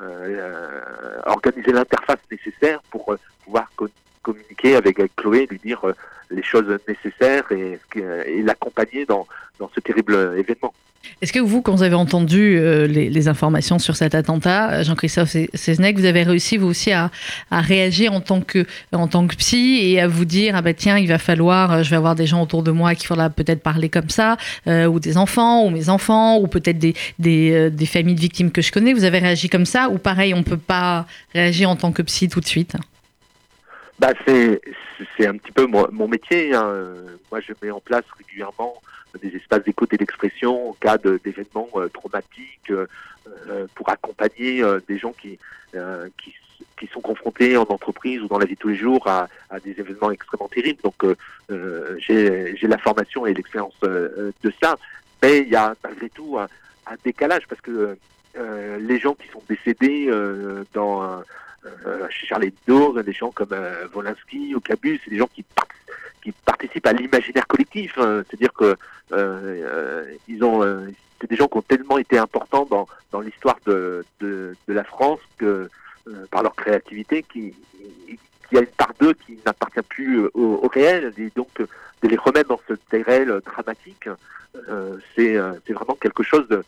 euh, 0.00 1.20
organiser 1.26 1.70
l'interface 1.70 2.18
nécessaire 2.28 2.80
pour 2.90 3.12
euh, 3.12 3.18
pouvoir 3.44 3.70
communiquer 4.24 4.76
avec, 4.76 4.98
Chloé 5.16 5.46
lui 5.50 5.58
dire 5.58 5.80
euh, 5.84 5.94
les 6.30 6.42
choses 6.42 6.66
nécessaires 6.88 7.44
et, 7.52 7.78
et 7.96 8.42
l'accompagner 8.42 9.04
dans, 9.06 9.26
dans 9.58 9.70
ce 9.74 9.80
terrible 9.80 10.34
événement. 10.36 10.74
Est-ce 11.22 11.32
que 11.32 11.40
vous, 11.40 11.62
quand 11.62 11.74
vous 11.74 11.82
avez 11.82 11.94
entendu 11.94 12.58
euh, 12.58 12.86
les, 12.86 13.28
informations 13.28 13.78
sur 13.78 13.96
cet 13.96 14.14
attentat, 14.14 14.72
euh, 14.72 14.84
Jean-Christophe 14.84 15.36
Seznec, 15.54 15.98
vous 15.98 16.04
avez 16.04 16.22
réussi 16.22 16.56
vous 16.56 16.66
aussi 16.66 16.92
à, 16.92 17.10
réagir 17.50 18.12
en 18.12 18.20
tant, 18.20 18.40
que, 18.40 18.66
en 18.92 19.08
tant 19.08 19.26
que 19.26 19.34
psy 19.36 19.80
et 19.82 20.00
à 20.00 20.08
vous 20.08 20.24
dire 20.24 20.54
ah 20.56 20.62
ben 20.62 20.74
tiens 20.74 20.98
il 20.98 21.08
va 21.08 21.18
falloir, 21.18 21.72
euh, 21.72 21.82
je 21.82 21.90
vais 21.90 21.96
avoir 21.96 22.14
des 22.14 22.26
gens 22.26 22.42
autour 22.42 22.62
de 22.62 22.70
moi 22.70 22.94
qui 22.94 23.06
faudra 23.06 23.30
peut-être 23.30 23.62
parler 23.62 23.88
comme 23.88 24.10
ça, 24.10 24.36
ou 24.66 25.00
des 25.00 25.16
enfants, 25.16 25.64
ou 25.64 25.70
mes 25.70 25.88
enfants, 25.88 26.38
ou 26.38 26.46
peut-être 26.46 26.78
des, 26.78 26.94
des, 27.18 27.86
familles 27.86 28.14
de 28.14 28.20
victimes 28.20 28.50
que 28.50 28.62
je 28.62 28.72
connais. 28.72 28.92
Vous 28.92 29.04
avez 29.04 29.18
réagi 29.18 29.48
comme 29.48 29.66
ça 29.66 29.88
ou 29.88 29.98
pareil 29.98 30.34
on 30.34 30.42
peut 30.42 30.56
pas 30.56 31.06
réagir 31.32 31.70
en 31.70 31.76
tant 31.76 31.92
que 31.92 32.02
psy 32.02 32.28
tout 32.28 32.40
de 32.40 32.46
suite? 32.46 32.76
Bah 33.98 34.12
c'est 34.26 34.60
c'est 35.16 35.26
un 35.26 35.36
petit 35.36 35.52
peu 35.52 35.66
mon, 35.66 35.86
mon 35.92 36.08
métier. 36.08 36.54
Hein. 36.54 36.86
Moi 37.30 37.40
je 37.40 37.52
mets 37.62 37.70
en 37.70 37.80
place 37.80 38.04
régulièrement 38.16 38.80
des 39.20 39.36
espaces 39.36 39.64
d'écoute 39.64 39.92
et 39.92 39.96
d'expression 39.96 40.70
en 40.70 40.72
cas 40.74 40.98
d'événements 40.98 41.68
euh, 41.76 41.88
traumatiques 41.88 42.70
euh, 42.70 42.86
euh, 43.48 43.66
pour 43.74 43.88
accompagner 43.88 44.62
des 44.86 44.98
gens 44.98 45.12
qui, 45.12 45.38
qui, 45.72 46.34
qui 46.78 46.86
sont 46.88 47.00
confrontés 47.00 47.56
en 47.56 47.62
entreprise 47.62 48.20
ou 48.20 48.28
dans 48.28 48.38
la 48.38 48.46
vie 48.46 48.54
de 48.54 48.58
tous 48.58 48.68
les 48.68 48.76
jours 48.76 49.06
à, 49.06 49.28
à 49.50 49.60
des 49.60 49.70
événements 49.70 50.10
extrêmement 50.10 50.48
terribles. 50.48 50.80
Donc 50.82 51.04
j'ai 51.98 52.56
la 52.62 52.78
formation 52.78 53.26
et 53.26 53.34
l'expérience 53.34 53.78
de 53.82 54.52
ça, 54.62 54.76
mais 55.22 55.40
il 55.40 55.48
y 55.48 55.56
a 55.56 55.74
malgré 55.82 56.10
tout 56.10 56.38
un, 56.38 56.48
un 56.86 56.96
décalage 57.02 57.46
parce 57.48 57.60
que 57.62 57.96
les 58.36 58.98
gens 58.98 59.14
qui 59.14 59.28
sont 59.28 59.42
décédés 59.48 60.10
dans 60.74 61.22
chez 62.10 62.26
Charlie 62.26 62.48
Hebdo, 62.48 63.02
des 63.02 63.12
gens 63.12 63.30
comme 63.30 63.52
euh, 63.52 63.86
Volinsky 63.92 64.54
ou 64.54 64.60
Cabus, 64.60 65.00
c'est 65.04 65.10
des 65.10 65.18
gens 65.18 65.28
qui 65.34 65.44
qui 66.24 66.32
participent 66.32 66.86
à 66.86 66.92
l'imaginaire 66.92 67.46
collectif. 67.46 67.96
Hein. 67.98 68.24
C'est-à-dire 68.26 68.52
que 68.54 68.64
euh, 68.64 68.76
euh, 69.12 70.14
ils 70.26 70.42
ont, 70.42 70.62
euh, 70.62 70.88
c'est 71.20 71.28
des 71.28 71.36
gens 71.36 71.46
qui 71.46 71.58
ont 71.58 71.62
tellement 71.62 71.98
été 71.98 72.18
importants 72.18 72.66
dans, 72.68 72.88
dans 73.12 73.20
l'histoire 73.20 73.58
de, 73.66 74.04
de, 74.20 74.56
la 74.66 74.84
France 74.84 75.20
que 75.38 75.68
par 76.30 76.42
leur 76.42 76.54
créativité, 76.54 77.22
qui, 77.22 77.54
qui 78.48 78.56
a 78.56 78.60
une 78.60 78.66
part 78.66 78.92
d'eux 78.98 79.14
qui 79.26 79.38
n'appartient 79.46 79.82
plus 79.88 80.26
au, 80.34 80.60
au, 80.62 80.68
réel, 80.68 81.12
et 81.16 81.30
donc 81.34 81.48
de 81.56 82.08
les 82.08 82.16
remettre 82.16 82.48
dans 82.48 82.60
ce 82.68 82.74
réel 82.90 83.40
dramatique, 83.44 84.08
c'est, 85.14 85.36
vraiment 85.72 85.96
quelque 86.00 86.22
chose 86.22 86.46
de, 86.48 86.64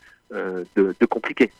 de 0.76 1.06
compliqué. 1.06 1.50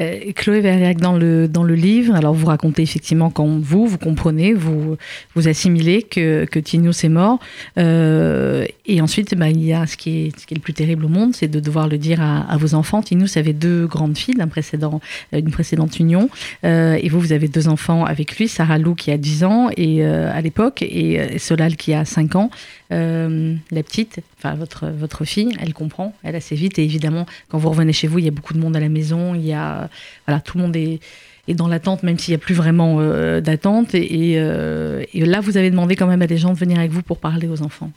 Euh, 0.00 0.32
Chloé 0.34 0.60
Verriac, 0.60 0.98
dans 0.98 1.16
le, 1.16 1.48
dans 1.48 1.64
le 1.64 1.74
livre, 1.74 2.14
alors 2.14 2.32
vous 2.32 2.46
racontez 2.46 2.82
effectivement 2.82 3.30
quand 3.30 3.46
vous, 3.60 3.86
vous 3.86 3.98
comprenez, 3.98 4.54
vous, 4.54 4.96
vous 5.34 5.48
assimilez 5.48 6.02
que, 6.02 6.44
que 6.44 6.58
est 6.60 7.08
mort. 7.08 7.40
Euh, 7.78 8.64
et 8.86 9.00
ensuite, 9.00 9.34
bah, 9.34 9.48
il 9.48 9.64
y 9.64 9.72
a 9.72 9.86
ce 9.86 9.96
qui, 9.96 10.26
est, 10.26 10.38
ce 10.38 10.46
qui 10.46 10.54
est 10.54 10.56
le 10.56 10.62
plus 10.62 10.74
terrible 10.74 11.04
au 11.04 11.08
monde, 11.08 11.34
c'est 11.34 11.48
de 11.48 11.58
devoir 11.58 11.88
le 11.88 11.98
dire 11.98 12.20
à, 12.20 12.56
vos 12.58 12.74
enfants. 12.74 13.02
Tinius 13.02 13.36
avait 13.36 13.52
deux 13.52 13.86
grandes 13.86 14.16
filles 14.16 14.34
d'une 14.34 14.48
précédent, 14.48 15.00
euh, 15.34 15.42
précédente 15.50 15.98
union. 15.98 16.30
et 16.62 17.08
vous, 17.08 17.20
vous 17.20 17.32
avez 17.32 17.48
deux 17.48 17.68
enfants 17.68 18.04
avec 18.04 18.38
lui, 18.38 18.48
Sarah 18.48 18.78
Lou 18.78 18.94
qui 18.94 19.10
a 19.10 19.16
10 19.16 19.44
ans 19.44 19.70
et, 19.76 20.04
à 20.04 20.40
l'époque, 20.40 20.82
et 20.82 21.38
Solal 21.38 21.76
qui 21.76 21.92
a 21.94 22.04
5 22.04 22.36
ans. 22.36 22.50
la 22.90 23.82
petite, 23.82 24.20
enfin 24.38 24.54
votre, 24.54 24.86
votre 24.88 25.24
fille, 25.24 25.52
elle 25.60 25.74
comprend, 25.74 26.14
elle 26.22 26.36
assez 26.36 26.54
vite. 26.54 26.78
Et 26.78 26.84
évidemment, 26.84 27.26
quand 27.48 27.58
vous 27.58 27.70
revenez 27.70 27.92
chez 27.92 28.06
vous, 28.06 28.18
il 28.18 28.24
y 28.24 28.28
a 28.28 28.32
beaucoup 28.32 28.54
de 28.54 28.58
monde 28.58 28.76
à 28.76 28.80
la 28.80 28.88
maison, 28.88 29.34
y 29.48 29.54
a 29.54 29.88
voilà, 30.26 30.40
tout 30.40 30.58
le 30.58 30.64
monde 30.64 30.76
est, 30.76 31.00
dans 31.54 31.68
l'attente, 31.68 32.02
même 32.02 32.18
s'il 32.18 32.32
n'y 32.32 32.36
a 32.36 32.38
plus 32.38 32.54
vraiment 32.54 32.96
euh, 33.00 33.40
d'attente. 33.40 33.94
Euh, 33.94 35.04
et, 35.12 35.24
là, 35.24 35.40
vous 35.40 35.56
avez 35.56 35.70
demandé 35.70 35.96
quand 35.96 36.06
même 36.06 36.22
à 36.22 36.26
des 36.26 36.38
gens 36.38 36.52
de 36.52 36.58
venir 36.58 36.78
avec 36.78 36.90
vous 36.90 37.02
pour 37.02 37.18
parler 37.18 37.48
aux 37.48 37.62
enfants. 37.62 37.90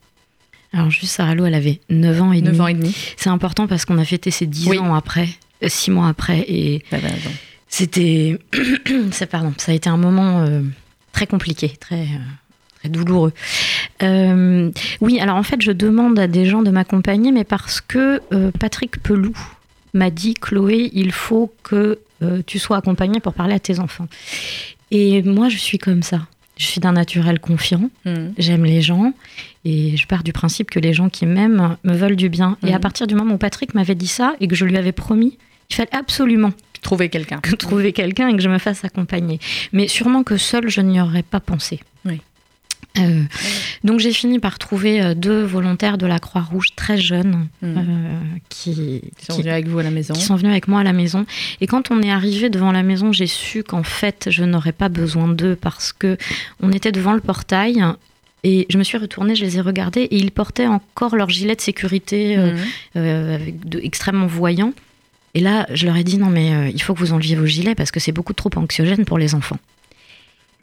Alors 0.73 0.89
juste, 0.89 1.11
Sarah 1.11 1.35
Lou, 1.35 1.45
elle 1.45 1.53
avait 1.53 1.79
9 1.89 2.21
ans 2.21 2.31
et 2.31 2.41
9 2.41 2.53
demi. 2.53 2.61
ans 2.61 2.67
et 2.67 2.73
demi. 2.73 2.95
C'est 3.17 3.29
important 3.29 3.67
parce 3.67 3.85
qu'on 3.85 3.97
a 3.97 4.05
fêté 4.05 4.31
ses 4.31 4.45
10 4.45 4.79
ans 4.79 4.95
après, 4.95 5.27
6 5.65 5.89
euh, 5.89 5.93
mois 5.93 6.07
après. 6.07 6.45
Et 6.47 6.83
c'était... 7.67 8.39
ça, 9.11 9.27
pardon, 9.27 9.53
ça 9.57 9.73
a 9.73 9.75
été 9.75 9.89
un 9.89 9.97
moment 9.97 10.47
très 11.11 11.27
compliqué, 11.27 11.73
très... 11.79 12.07
très 12.79 12.87
douloureux. 12.87 13.33
oui, 14.01 15.19
alors 15.19 15.35
en 15.35 15.43
fait, 15.43 15.61
je 15.61 15.73
demande 15.73 16.17
à 16.19 16.27
des 16.27 16.45
gens 16.45 16.61
de 16.61 16.71
m'accompagner, 16.71 17.33
mais 17.33 17.43
parce 17.43 17.81
que 17.81 18.21
Patrick 18.51 19.03
Peloux, 19.03 19.35
m'a 19.93 20.09
dit 20.09 20.33
Chloé, 20.33 20.89
il 20.93 21.11
faut 21.11 21.53
que 21.63 21.99
euh, 22.21 22.41
tu 22.45 22.59
sois 22.59 22.77
accompagnée 22.77 23.19
pour 23.19 23.33
parler 23.33 23.55
à 23.55 23.59
tes 23.59 23.79
enfants. 23.79 24.07
Et 24.91 25.21
moi, 25.23 25.49
je 25.49 25.57
suis 25.57 25.77
comme 25.77 26.03
ça. 26.03 26.27
Je 26.57 26.65
suis 26.65 26.81
d'un 26.81 26.91
naturel 26.91 27.39
confiant. 27.39 27.89
Hmm. 28.05 28.29
J'aime 28.37 28.65
les 28.65 28.81
gens 28.81 29.13
et 29.65 29.97
je 29.97 30.05
pars 30.05 30.23
du 30.23 30.33
principe 30.33 30.69
que 30.69 30.79
les 30.79 30.93
gens 30.93 31.09
qui 31.09 31.25
m'aiment 31.25 31.77
me 31.83 31.93
veulent 31.93 32.15
du 32.15 32.29
bien. 32.29 32.57
Et 32.65 32.73
à 32.73 32.77
hmm. 32.77 32.81
partir 32.81 33.07
du 33.07 33.15
moment 33.15 33.35
où 33.35 33.37
Patrick 33.37 33.73
m'avait 33.73 33.95
dit 33.95 34.07
ça 34.07 34.35
et 34.39 34.47
que 34.47 34.55
je 34.55 34.65
lui 34.65 34.77
avais 34.77 34.91
promis, 34.91 35.37
il 35.69 35.75
fallait 35.75 35.95
absolument 35.95 36.51
trouver 36.81 37.09
quelqu'un, 37.09 37.39
trouver 37.59 37.93
quelqu'un 37.93 38.27
et 38.27 38.35
que 38.35 38.41
je 38.41 38.49
me 38.49 38.57
fasse 38.57 38.83
accompagner. 38.83 39.39
Mais 39.71 39.87
sûrement 39.87 40.23
que 40.23 40.37
seul, 40.37 40.69
je 40.69 40.81
n'y 40.81 40.99
aurais 40.99 41.23
pas 41.23 41.39
pensé. 41.39 41.79
Oui. 42.05 42.21
Euh, 42.99 43.23
donc 43.85 43.99
j'ai 43.99 44.11
fini 44.11 44.39
par 44.39 44.59
trouver 44.59 45.01
euh, 45.01 45.13
deux 45.13 45.43
volontaires 45.43 45.97
de 45.97 46.05
la 46.05 46.19
Croix-Rouge 46.19 46.75
très 46.75 46.97
jeunes 46.97 47.47
hmm. 47.61 47.77
euh, 47.77 48.19
qui, 48.49 49.01
sont 49.29 49.37
venus 49.37 49.51
avec 49.51 49.67
vous 49.67 49.79
à 49.79 49.83
la 49.83 49.91
maison. 49.91 50.13
Qui 50.13 50.21
sont 50.21 50.35
venus 50.35 50.51
avec 50.51 50.67
moi 50.67 50.81
à 50.81 50.83
la 50.83 50.91
maison. 50.91 51.25
Et 51.61 51.67
quand 51.67 51.89
on 51.91 52.01
est 52.01 52.11
arrivé 52.11 52.49
devant 52.49 52.71
la 52.71 52.83
maison, 52.83 53.13
j'ai 53.13 53.27
su 53.27 53.63
qu'en 53.63 53.83
fait 53.83 54.27
je 54.29 54.43
n'aurais 54.43 54.73
pas 54.73 54.89
besoin 54.89 55.29
d'eux 55.29 55.55
parce 55.55 55.93
que 55.93 56.17
on 56.61 56.71
était 56.71 56.91
devant 56.91 57.13
le 57.13 57.21
portail. 57.21 57.83
Et 58.43 58.65
je 58.69 58.79
me 58.79 58.83
suis 58.83 58.97
retournée, 58.97 59.35
je 59.35 59.45
les 59.45 59.57
ai 59.57 59.61
regardés 59.61 60.01
et 60.01 60.17
ils 60.17 60.31
portaient 60.31 60.65
encore 60.65 61.15
leur 61.15 61.29
gilet 61.29 61.55
de 61.55 61.61
sécurité 61.61 62.35
avec 62.95 63.69
de, 63.69 63.79
extrêmement 63.79 64.25
voyant. 64.25 64.73
Et 65.35 65.39
là, 65.39 65.67
je 65.71 65.85
leur 65.85 65.95
ai 65.95 66.03
dit 66.03 66.17
non 66.17 66.31
mais 66.31 66.71
il 66.71 66.81
faut 66.81 66.95
que 66.95 66.99
vous 66.99 67.13
enleviez 67.13 67.35
vos 67.35 67.45
gilets 67.45 67.75
parce 67.75 67.91
que 67.91 67.99
c'est 67.99 68.11
beaucoup 68.11 68.33
trop 68.33 68.49
anxiogène 68.55 69.05
pour 69.05 69.19
les 69.19 69.35
enfants. 69.35 69.59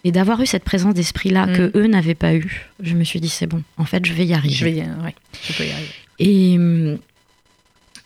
Et 0.05 0.13
d'avoir 0.13 0.41
eu 0.41 0.47
cette 0.47 0.65
présence 0.65 0.95
d'esprit-là 0.95 1.47
que 1.47 1.63
mm. 1.63 1.71
eux 1.75 1.87
n'avaient 1.87 2.15
pas 2.15 2.35
eu, 2.35 2.69
je 2.81 2.95
me 2.95 3.05
suis 3.05 3.21
dit 3.21 3.29
c'est 3.29 3.47
bon, 3.47 3.63
en 3.77 3.85
fait 3.85 4.05
je 4.07 4.13
vais 4.13 4.27
y 4.27 4.35
arriver. 4.35 4.55
Je 4.55 4.65
vais 4.65 4.73
y, 4.73 4.81
ouais, 4.81 5.15
je 5.43 5.53
peux 5.53 5.65
y 5.65 5.71
arriver. 5.71 5.89
Et 6.21 6.59
mm, 6.59 6.99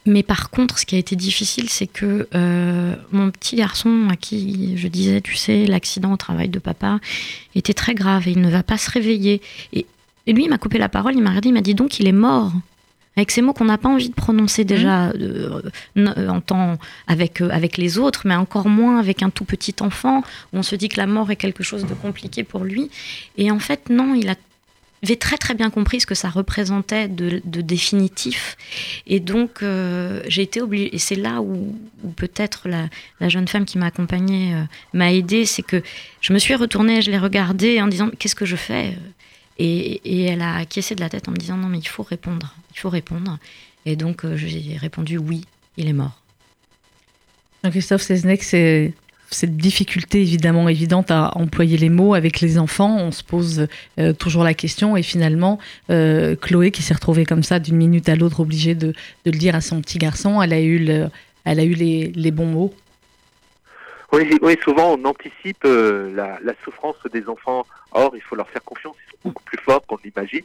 mais 0.05 0.23
par 0.23 0.51
contre, 0.51 0.79
ce 0.79 0.87
qui 0.87 0.97
a 0.97 0.99
été 0.99 1.15
difficile, 1.15 1.69
c'est 1.69 1.87
que 1.87 2.29
euh, 2.35 2.97
mon 3.13 3.31
petit 3.31 3.55
garçon, 3.55 4.09
à 4.11 4.17
qui 4.17 4.77
je 4.77 4.89
disais, 4.89 5.21
tu 5.21 5.37
sais, 5.37 5.65
l'accident 5.67 6.13
au 6.13 6.17
travail 6.17 6.49
de 6.49 6.59
papa 6.59 6.99
était 7.55 7.75
très 7.75 7.95
grave 7.95 8.27
et 8.27 8.33
il 8.33 8.41
ne 8.41 8.51
va 8.51 8.65
pas 8.65 8.79
se 8.79 8.91
réveiller. 8.91 9.41
Et, 9.73 9.87
et 10.27 10.33
lui, 10.33 10.45
il 10.45 10.51
m'a 10.51 10.59
coupé 10.59 10.79
la 10.79 10.89
parole, 10.89 11.15
il 11.15 11.23
m'a 11.23 11.31
regardé, 11.31 11.51
il 11.51 11.55
m'a 11.55 11.61
dit 11.61 11.75
donc 11.75 12.01
il 12.01 12.09
est 12.09 12.13
mort 12.13 12.53
avec 13.17 13.31
ces 13.31 13.43
mots 13.43 13.53
qu'on 13.53 13.67
n'a 13.67 13.79
pas 13.79 13.89
envie 13.89 14.09
de 14.09 14.15
prononcer 14.15 14.65
déjà 14.65 15.09
mmh. 15.09 15.13
euh, 15.21 15.61
euh, 15.99 16.29
en 16.29 16.41
temps 16.41 16.79
avec, 17.07 17.41
euh, 17.41 17.51
avec 17.51 17.77
les 17.77 17.99
autres, 17.99 18.23
mais 18.25 18.35
encore 18.35 18.69
moins 18.69 18.99
avec 18.99 19.23
un 19.23 19.31
tout 19.31 19.45
petit 19.45 19.75
enfant, 19.81 20.23
où 20.53 20.59
on 20.59 20.63
se 20.63 20.77
dit 20.77 20.89
que 20.89 20.99
la 20.99 21.07
mort 21.07 21.31
est 21.31 21.37
quelque 21.37 21.63
chose 21.63 21.85
de 21.85 21.95
compliqué 21.95 22.45
pour 22.45 22.65
lui. 22.65 22.91
Et 23.37 23.51
en 23.51 23.59
fait, 23.59 23.91
non, 23.91 24.15
il 24.15 24.29
a 24.29 24.35
avait 25.05 25.17
très 25.17 25.37
très 25.37 25.55
bien 25.55 25.69
compris 25.69 25.99
ce 26.01 26.07
que 26.07 26.15
ça 26.15 26.31
représentait 26.31 27.09
de, 27.09 27.41
définitif. 27.45 28.57
Et 29.09 29.19
donc, 29.19 29.65
j'ai 30.29 30.43
été 30.43 30.63
obligée, 30.63 30.95
et 30.95 30.99
c'est 30.99 31.17
là 31.17 31.43
où, 31.43 31.77
peut-être 32.15 32.69
la, 32.69 32.89
la, 33.19 33.29
jeune 33.29 33.49
femme 33.49 33.65
qui 33.65 33.79
m'a 33.79 33.87
accompagnée 33.87 34.55
m'a 34.93 35.13
aidée, 35.13 35.45
c'est 35.45 35.65
que 35.65 35.83
je 36.21 36.33
me 36.33 36.39
suis 36.39 36.55
retournée, 36.55 37.03
je 37.03 37.11
l'ai 37.11 37.19
regardée 37.19 37.83
en 37.83 37.89
disant, 37.89 38.11
qu'est-ce 38.17 38.37
que 38.37 38.47
je 38.47 38.55
fais? 38.55 38.97
Et, 39.59 40.25
elle 40.25 40.43
a 40.43 40.57
acquiescé 40.57 40.95
de 40.95 41.01
la 41.01 41.09
tête 41.09 41.29
en 41.29 41.33
me 41.33 41.37
disant 41.37 41.57
non 41.57 41.69
mais 41.69 41.79
il 41.79 41.89
faut 41.89 42.03
répondre, 42.03 42.55
il 42.75 42.79
faut 42.79 42.91
répondre. 42.91 43.39
Et 43.87 43.97
donc 43.97 44.25
euh, 44.25 44.37
j'ai 44.37 44.77
répondu 44.77 45.19
oui, 45.19 45.45
il 45.77 45.89
est 45.89 45.93
mort. 45.93 46.19
Christophe 47.71 48.03
Seznec, 48.03 48.43
c'est 48.43 48.93
cette 49.31 49.57
difficulté 49.57 50.21
évidemment 50.21 50.69
évidente 50.69 51.11
à 51.11 51.37
employer 51.37 51.77
les 51.77 51.89
mots 51.89 52.15
avec 52.15 52.41
les 52.41 52.59
enfants, 52.59 52.99
on 52.99 53.13
se 53.13 53.23
pose 53.23 53.67
euh, 53.99 54.13
toujours 54.13 54.45
la 54.45 54.55
question 54.55 54.97
et 54.97 55.03
finalement 55.03 55.59
euh, 55.91 56.37
Chloé 56.37 56.71
qui 56.71 56.83
s'est 56.83 56.95
retrouvée 56.95 57.25
comme 57.25 57.43
ça 57.43 57.59
d'une 57.59 57.77
minute 57.77 58.09
à 58.09 58.17
l'autre 58.17 58.41
obligée 58.41 58.75
de, 58.75 58.95
le 59.25 59.33
dire 59.33 59.55
à 59.55 59.61
son 59.61 59.81
petit 59.81 59.99
garçon, 59.99 60.43
elle 60.43 60.53
a 60.53 60.61
eu 60.61 60.79
les, 61.45 62.31
bons 62.31 62.47
mots. 62.47 62.75
Oui, 64.13 64.59
souvent 64.63 64.95
on 64.99 65.05
anticipe 65.07 65.65
la, 65.65 66.39
la, 66.41 66.53
souffrance 66.65 66.97
des 67.13 67.29
enfants. 67.29 67.67
Or, 67.93 68.13
il 68.15 68.21
faut 68.21 68.37
leur 68.37 68.49
faire 68.49 68.63
confiance 68.63 68.97
beaucoup 69.25 69.43
plus 69.45 69.59
fort 69.59 69.85
qu'on 69.87 69.99
l'imagine. 70.05 70.45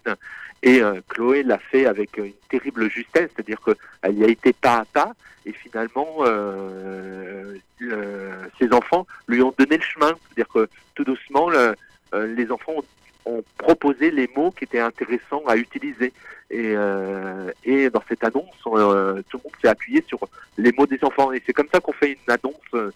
Et 0.63 0.81
euh, 0.81 1.01
Chloé 1.07 1.43
l'a 1.43 1.59
fait 1.59 1.85
avec 1.85 2.17
une 2.17 2.33
terrible 2.49 2.89
justesse, 2.89 3.29
c'est-à-dire 3.35 3.59
qu'elle 3.61 4.17
y 4.17 4.23
a 4.23 4.27
été 4.27 4.53
pas 4.53 4.77
à 4.77 4.85
pas, 4.85 5.13
et 5.45 5.51
finalement, 5.51 6.17
euh, 6.21 7.55
ses 8.59 8.73
enfants 8.73 9.05
lui 9.27 9.41
ont 9.41 9.53
donné 9.57 9.77
le 9.77 9.83
chemin. 9.83 10.11
C'est-à-dire 10.23 10.51
que 10.51 10.69
tout 10.95 11.03
doucement, 11.03 11.49
euh, 11.51 11.73
les 12.35 12.51
enfants 12.51 12.73
ont, 12.77 12.83
proposé 13.57 14.11
les 14.11 14.29
mots 14.35 14.51
qui 14.51 14.63
étaient 14.65 14.79
intéressants 14.79 15.43
à 15.47 15.55
utiliser. 15.55 16.13
Et, 16.49 16.73
euh, 16.75 17.51
et 17.65 17.89
dans 17.89 18.03
cette 18.07 18.23
annonce, 18.23 18.55
tout 18.63 18.73
le 18.73 19.43
monde 19.43 19.53
s'est 19.61 19.67
appuyé 19.67 20.03
sur 20.07 20.19
les 20.57 20.71
mots 20.71 20.85
des 20.85 21.03
enfants. 21.03 21.31
Et 21.33 21.41
c'est 21.45 21.53
comme 21.53 21.67
ça 21.73 21.79
qu'on 21.79 21.93
fait 21.93 22.11
une 22.13 22.33
annonce 22.33 22.93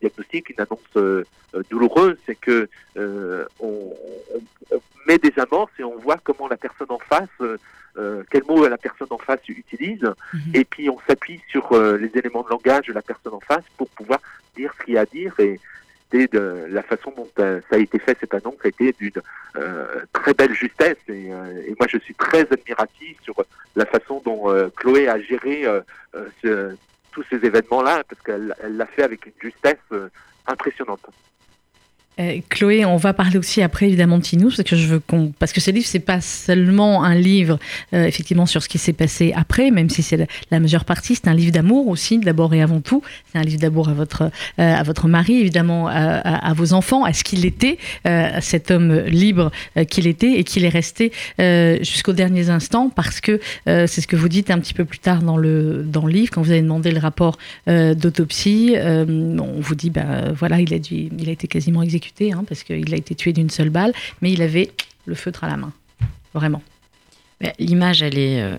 diagnostique, 0.00 0.50
une 0.50 0.60
annonce 0.60 1.22
douloureuse, 1.70 2.16
c'est 2.26 2.36
que 2.36 2.68
on, 2.96 3.94
on, 4.70 4.80
met 5.06 5.18
des 5.18 5.32
amorces 5.38 5.72
et 5.78 5.84
on 5.84 5.96
voit 5.98 6.18
comment 6.22 6.48
la 6.48 6.56
personne 6.56 6.90
en 6.90 6.98
face, 6.98 7.28
euh, 7.40 7.56
euh 7.96 8.22
quel 8.30 8.44
mot 8.44 8.66
la 8.66 8.78
personne 8.78 9.08
en 9.10 9.18
face 9.18 9.40
utilise, 9.48 10.02
mhm. 10.02 10.40
et 10.54 10.64
puis 10.64 10.88
on 10.90 10.98
s'appuie 11.06 11.40
sur 11.48 11.72
euh, 11.72 11.96
les 11.96 12.10
éléments 12.18 12.42
de 12.42 12.50
langage 12.50 12.86
de 12.86 12.92
la 12.92 13.02
personne 13.02 13.34
en 13.34 13.40
face 13.40 13.64
pour 13.76 13.88
pouvoir 13.90 14.20
dire 14.56 14.72
ce 14.78 14.84
qu'il 14.84 14.94
y 14.94 14.98
a 14.98 15.02
à 15.02 15.06
dire. 15.06 15.34
Et 15.38 15.60
de 16.12 16.66
la 16.68 16.82
façon 16.82 17.12
dont 17.16 17.28
euh, 17.40 17.60
ça 17.68 17.76
a 17.76 17.78
été 17.78 17.98
fait 17.98 18.16
cette 18.20 18.34
annonce 18.34 18.54
a 18.64 18.68
été 18.68 18.92
d'une 18.92 19.20
très 20.12 20.34
belle 20.34 20.54
justesse. 20.54 20.96
Et, 21.08 21.26
et, 21.26 21.74
moi, 21.78 21.86
je 21.88 21.98
suis 21.98 22.14
très 22.14 22.40
admiratif 22.40 23.20
sur 23.22 23.34
la 23.76 23.86
façon 23.86 24.22
dont 24.24 24.52
Chloé 24.76 25.08
a 25.08 25.20
géré 25.20 25.64
ce, 26.42 26.76
tous 27.12 27.24
ces 27.30 27.36
événements-là, 27.36 28.02
parce 28.08 28.22
qu'elle 28.22 28.54
l'a 28.68 28.86
fait 28.86 29.02
avec 29.02 29.26
une 29.26 29.32
justesse 29.40 29.76
impressionnante. 30.46 31.06
Euh, 32.20 32.38
Chloé, 32.48 32.84
on 32.84 32.96
va 32.96 33.12
parler 33.12 33.38
aussi 33.38 33.60
après 33.60 33.86
évidemment 33.86 34.18
de 34.18 34.22
Tinous, 34.22 34.56
parce 34.56 34.68
que 34.68 34.76
je 34.76 34.86
veux 34.86 35.00
qu'on, 35.00 35.32
parce 35.38 35.52
que 35.52 35.60
ce 35.60 35.70
livre 35.70 35.86
c'est 35.86 35.98
pas 35.98 36.20
seulement 36.20 37.02
un 37.02 37.14
livre 37.14 37.58
euh, 37.92 38.04
effectivement 38.04 38.46
sur 38.46 38.62
ce 38.62 38.68
qui 38.68 38.78
s'est 38.78 38.92
passé 38.92 39.32
après, 39.34 39.72
même 39.72 39.90
si 39.90 40.02
c'est 40.02 40.28
la, 40.50 40.60
majeure 40.60 40.84
partie, 40.84 41.16
c'est 41.16 41.26
un 41.28 41.34
livre 41.34 41.50
d'amour 41.50 41.88
aussi 41.88 42.18
d'abord 42.18 42.54
et 42.54 42.62
avant 42.62 42.80
tout. 42.80 43.02
C'est 43.32 43.38
un 43.38 43.42
livre 43.42 43.60
d'amour 43.60 43.88
à 43.88 43.94
votre 43.94 44.22
euh, 44.22 44.28
à 44.58 44.82
votre 44.84 45.08
mari 45.08 45.40
évidemment, 45.40 45.88
à, 45.88 46.52
vos 46.54 46.72
enfants, 46.72 47.04
à 47.04 47.12
ce 47.12 47.24
qu'il 47.24 47.44
était, 47.44 47.78
cet 48.40 48.70
homme 48.70 49.00
libre 49.06 49.50
qu'il 49.90 50.06
était 50.06 50.38
et 50.38 50.44
qu'il 50.44 50.64
est 50.64 50.68
resté 50.68 51.12
jusqu'aux 51.82 52.12
derniers 52.12 52.50
instants, 52.50 52.90
parce 52.90 53.20
que 53.20 53.40
c'est 53.66 54.00
ce 54.00 54.06
que 54.06 54.16
vous 54.16 54.28
dites 54.28 54.50
un 54.50 54.58
petit 54.58 54.74
peu 54.74 54.84
plus 54.84 54.98
tard 54.98 55.22
dans 55.22 55.36
le 55.36 55.82
dans 55.84 56.06
le 56.06 56.12
livre 56.12 56.30
quand 56.32 56.42
vous 56.42 56.50
avez 56.50 56.62
demandé 56.62 56.90
le 56.90 57.00
rapport 57.00 57.38
d'autopsie, 57.66 58.76
on 58.78 59.60
vous 59.60 59.74
dit 59.74 59.90
ben 59.90 60.32
voilà 60.36 60.60
il 60.60 60.72
a 60.74 60.78
dû, 60.78 61.08
il 61.18 61.28
a 61.28 61.32
été 61.32 61.46
quasiment 61.46 61.82
exécuté 61.82 62.03
Hein, 62.20 62.44
parce 62.46 62.62
qu'il 62.62 62.92
a 62.92 62.96
été 62.96 63.14
tué 63.14 63.32
d'une 63.32 63.50
seule 63.50 63.70
balle, 63.70 63.92
mais 64.22 64.32
il 64.32 64.42
avait 64.42 64.70
le 65.06 65.14
feutre 65.14 65.44
à 65.44 65.48
la 65.48 65.56
main, 65.56 65.72
vraiment. 66.32 66.62
L'image, 67.58 68.02
elle 68.02 68.18
est, 68.18 68.40
euh, 68.40 68.56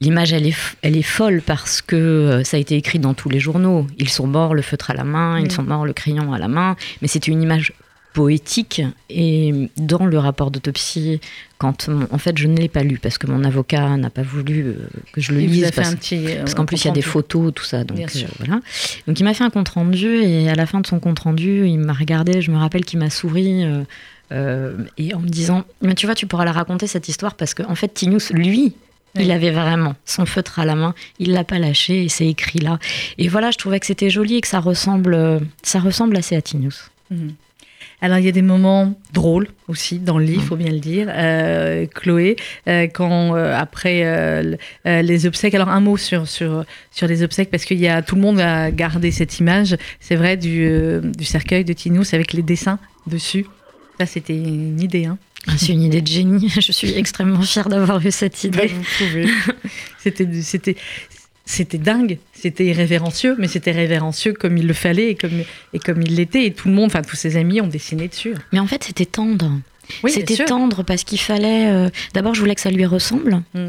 l'image, 0.00 0.32
elle 0.32 0.46
est, 0.46 0.56
elle 0.82 0.96
est 0.96 1.02
folle 1.02 1.42
parce 1.42 1.82
que 1.82 1.96
euh, 1.96 2.44
ça 2.44 2.56
a 2.56 2.60
été 2.60 2.76
écrit 2.76 2.98
dans 2.98 3.14
tous 3.14 3.28
les 3.28 3.40
journaux. 3.40 3.86
Ils 3.98 4.08
sont 4.08 4.26
morts, 4.26 4.54
le 4.54 4.62
feutre 4.62 4.90
à 4.90 4.94
la 4.94 5.04
main, 5.04 5.38
ils 5.38 5.46
mm. 5.46 5.50
sont 5.50 5.62
morts, 5.62 5.84
le 5.84 5.92
crayon 5.92 6.32
à 6.32 6.38
la 6.38 6.48
main, 6.48 6.76
mais 7.02 7.08
c'était 7.08 7.30
une 7.30 7.42
image 7.42 7.72
poétique. 8.18 8.82
Et 9.08 9.70
dans 9.76 10.04
le 10.04 10.18
rapport 10.18 10.50
d'autopsie, 10.50 11.20
quand 11.56 11.88
en 12.10 12.18
fait 12.18 12.36
je 12.36 12.48
ne 12.48 12.56
l'ai 12.56 12.68
pas 12.68 12.82
lu 12.82 12.98
parce 12.98 13.16
que 13.16 13.28
mon 13.28 13.44
avocat 13.44 13.96
n'a 13.96 14.10
pas 14.10 14.22
voulu 14.22 14.64
euh, 14.66 14.88
que 15.12 15.20
je 15.20 15.30
le 15.30 15.38
lise 15.38 15.70
parce, 15.70 15.94
parce 15.94 16.54
qu'en 16.54 16.64
plus 16.64 16.82
il 16.82 16.88
y 16.88 16.90
a 16.90 16.94
des 16.94 17.02
photos 17.02 17.52
tout 17.54 17.64
ça 17.64 17.82
donc 17.82 17.98
voilà 18.38 18.60
donc 19.06 19.18
il 19.18 19.24
m'a 19.24 19.34
fait 19.34 19.42
un 19.42 19.50
compte 19.50 19.68
rendu 19.68 20.22
et 20.22 20.48
à 20.48 20.54
la 20.54 20.66
fin 20.66 20.80
de 20.80 20.86
son 20.86 21.00
compte 21.00 21.18
rendu 21.18 21.66
il 21.66 21.78
m'a 21.78 21.94
regardé 21.94 22.42
je 22.42 22.52
me 22.52 22.58
rappelle 22.58 22.84
qu'il 22.84 23.00
m'a 23.00 23.10
souri 23.10 23.64
et 24.30 25.14
en 25.14 25.20
me 25.20 25.28
disant 25.28 25.64
mais 25.82 25.96
tu 25.96 26.06
vois 26.06 26.14
tu 26.14 26.28
pourras 26.28 26.44
la 26.44 26.52
raconter 26.52 26.86
cette 26.86 27.08
histoire 27.08 27.34
parce 27.34 27.54
que 27.54 27.64
en 27.64 27.74
fait 27.74 27.92
Tinus 27.92 28.30
lui 28.30 28.74
il 29.18 29.32
avait 29.32 29.50
vraiment 29.50 29.96
son 30.04 30.26
feutre 30.26 30.60
à 30.60 30.64
la 30.64 30.76
main, 30.76 30.94
il 31.18 31.32
l'a 31.32 31.42
pas 31.42 31.58
lâché 31.58 32.04
et 32.04 32.08
c'est 32.08 32.28
écrit 32.28 32.60
là. 32.60 32.78
Et 33.16 33.26
voilà, 33.26 33.50
je 33.50 33.56
trouvais 33.56 33.80
que 33.80 33.86
c'était 33.86 34.10
joli 34.10 34.36
et 34.36 34.40
que 34.40 34.46
ça 34.46 34.60
ressemble, 34.60 35.40
ça 35.64 35.80
ressemble 35.80 36.16
assez 36.16 36.36
à 36.36 36.42
Tinius. 36.42 36.90
Mhm. 37.10 37.34
Alors 38.00 38.18
il 38.18 38.24
y 38.24 38.28
a 38.28 38.32
des 38.32 38.42
moments 38.42 38.94
drôles 39.12 39.48
aussi 39.66 39.98
dans 39.98 40.18
le 40.18 40.24
livre, 40.24 40.42
il 40.42 40.46
faut 40.46 40.56
bien 40.56 40.70
le 40.70 40.78
dire. 40.78 41.08
Euh, 41.10 41.86
Chloé, 41.86 42.36
euh, 42.68 42.86
quand 42.86 43.34
euh, 43.34 43.56
après 43.56 44.56
les 44.84 45.26
obsèques, 45.26 45.54
alors 45.54 45.68
un 45.68 45.80
mot 45.80 45.96
sur 45.96 46.28
sur 46.28 46.64
sur 46.90 47.06
les 47.08 47.22
obsèques 47.22 47.50
parce 47.50 47.64
qu'il 47.64 47.78
y 47.78 47.88
a 47.88 48.02
tout 48.02 48.14
le 48.14 48.20
monde 48.20 48.40
a 48.40 48.70
gardé 48.70 49.10
cette 49.10 49.38
image, 49.40 49.76
c'est 50.00 50.16
vrai 50.16 50.36
du, 50.36 51.00
du 51.16 51.24
cercueil 51.24 51.64
de 51.64 51.72
Tinus 51.72 52.14
avec 52.14 52.32
les 52.32 52.42
dessins 52.42 52.78
dessus. 53.06 53.46
Ça 53.98 54.06
c'était 54.06 54.36
une 54.36 54.80
idée, 54.80 55.06
hein. 55.06 55.18
Ah, 55.46 55.52
c'est 55.56 55.72
une 55.72 55.82
idée 55.82 56.02
de 56.02 56.06
génie. 56.06 56.48
Je 56.60 56.72
suis 56.72 56.96
extrêmement 56.96 57.42
fière 57.42 57.68
d'avoir 57.68 58.04
eu 58.04 58.10
cette 58.10 58.42
idée. 58.44 58.66
vous 58.68 58.82
pouvez. 58.98 59.26
C'était, 59.98 60.76
c'était, 61.48 61.78
dingue, 61.78 62.18
c'était 62.34 62.66
irrévérencieux, 62.66 63.34
mais 63.38 63.48
c'était 63.48 63.72
révérencieux 63.72 64.34
comme 64.34 64.58
il 64.58 64.66
le 64.66 64.74
fallait 64.74 65.12
et 65.12 65.14
comme, 65.14 65.42
et 65.72 65.78
comme 65.78 66.02
il 66.02 66.14
l'était. 66.14 66.44
Et 66.44 66.52
tout 66.52 66.68
le 66.68 66.74
monde, 66.74 66.86
enfin 66.86 67.00
tous 67.00 67.16
ses 67.16 67.36
amis 67.36 67.62
ont 67.62 67.66
dessiné 67.66 68.06
dessus. 68.06 68.34
Mais 68.52 68.60
en 68.60 68.66
fait, 68.66 68.84
c'était 68.84 69.06
tendre. 69.06 69.50
Oui, 70.04 70.12
c'était 70.12 70.44
tendre 70.44 70.82
parce 70.82 71.04
qu'il 71.04 71.18
fallait. 71.18 71.68
Euh, 71.68 71.88
d'abord, 72.12 72.34
je 72.34 72.40
voulais 72.40 72.54
que 72.54 72.60
ça 72.60 72.70
lui 72.70 72.84
ressemble. 72.84 73.42
Mmh. 73.54 73.60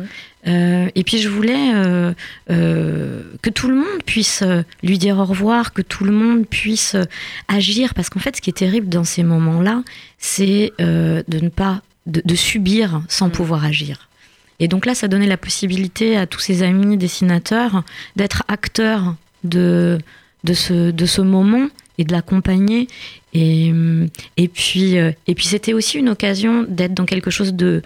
Euh, 0.48 0.89
et 0.94 1.04
puis, 1.06 1.20
je 1.20 1.30
voulais 1.30 1.72
euh, 1.74 2.13
que 3.42 3.50
tout 3.50 3.70
le 3.70 3.76
monde 3.76 4.04
puisse 4.06 4.44
lui 4.84 4.98
dire 4.98 5.18
au 5.18 5.24
revoir, 5.24 5.72
que 5.72 5.82
tout 5.82 6.04
le 6.04 6.12
monde 6.12 6.46
puisse 6.46 6.98
agir. 7.48 7.94
Parce 7.94 8.10
qu'en 8.10 8.20
fait, 8.20 8.36
ce 8.36 8.42
qui 8.42 8.50
est 8.50 8.54
terrible 8.58 8.89
dans 8.89 9.06
ces 9.06 9.24
moments-là, 9.24 9.84
c'est 10.18 10.74
de 10.80 11.24
ne 11.30 11.50
pas. 11.50 11.82
de, 12.08 12.36
subir 12.36 13.02
sans 13.08 13.30
mmh. 13.30 13.32
pouvoir 13.32 13.63
agir. 13.63 14.09
Et 14.60 14.67
donc 14.67 14.86
là, 14.86 14.93
ça 14.95 15.08
donnait 15.08 15.28
la 15.28 15.38
possibilité 15.38 16.17
à 16.17 16.28
tous 16.28 16.39
ses 16.39 16.63
amis 16.63 16.98
dessinateurs 16.98 17.84
d'être 18.15 18.43
acteurs 18.48 19.15
de, 19.43 19.98
de, 20.43 20.54
ce, 20.54 20.91
de 20.91 21.06
ce 21.06 21.22
moment 21.22 21.67
et 21.98 22.04
de 22.04 22.12
l'accompagner. 22.12 22.88
Et, 23.34 23.72
et 24.38 24.48
puis, 24.48 24.98
euh, 24.98 25.12
et 25.28 25.36
puis 25.36 25.45
c'était 25.45 25.74
aussi 25.74 25.98
une 25.98 26.10
occasion 26.10 26.65
d'être 26.67 26.93
dans 26.93 27.06
quelque 27.06 27.30
chose 27.30 27.54
de... 27.54 27.82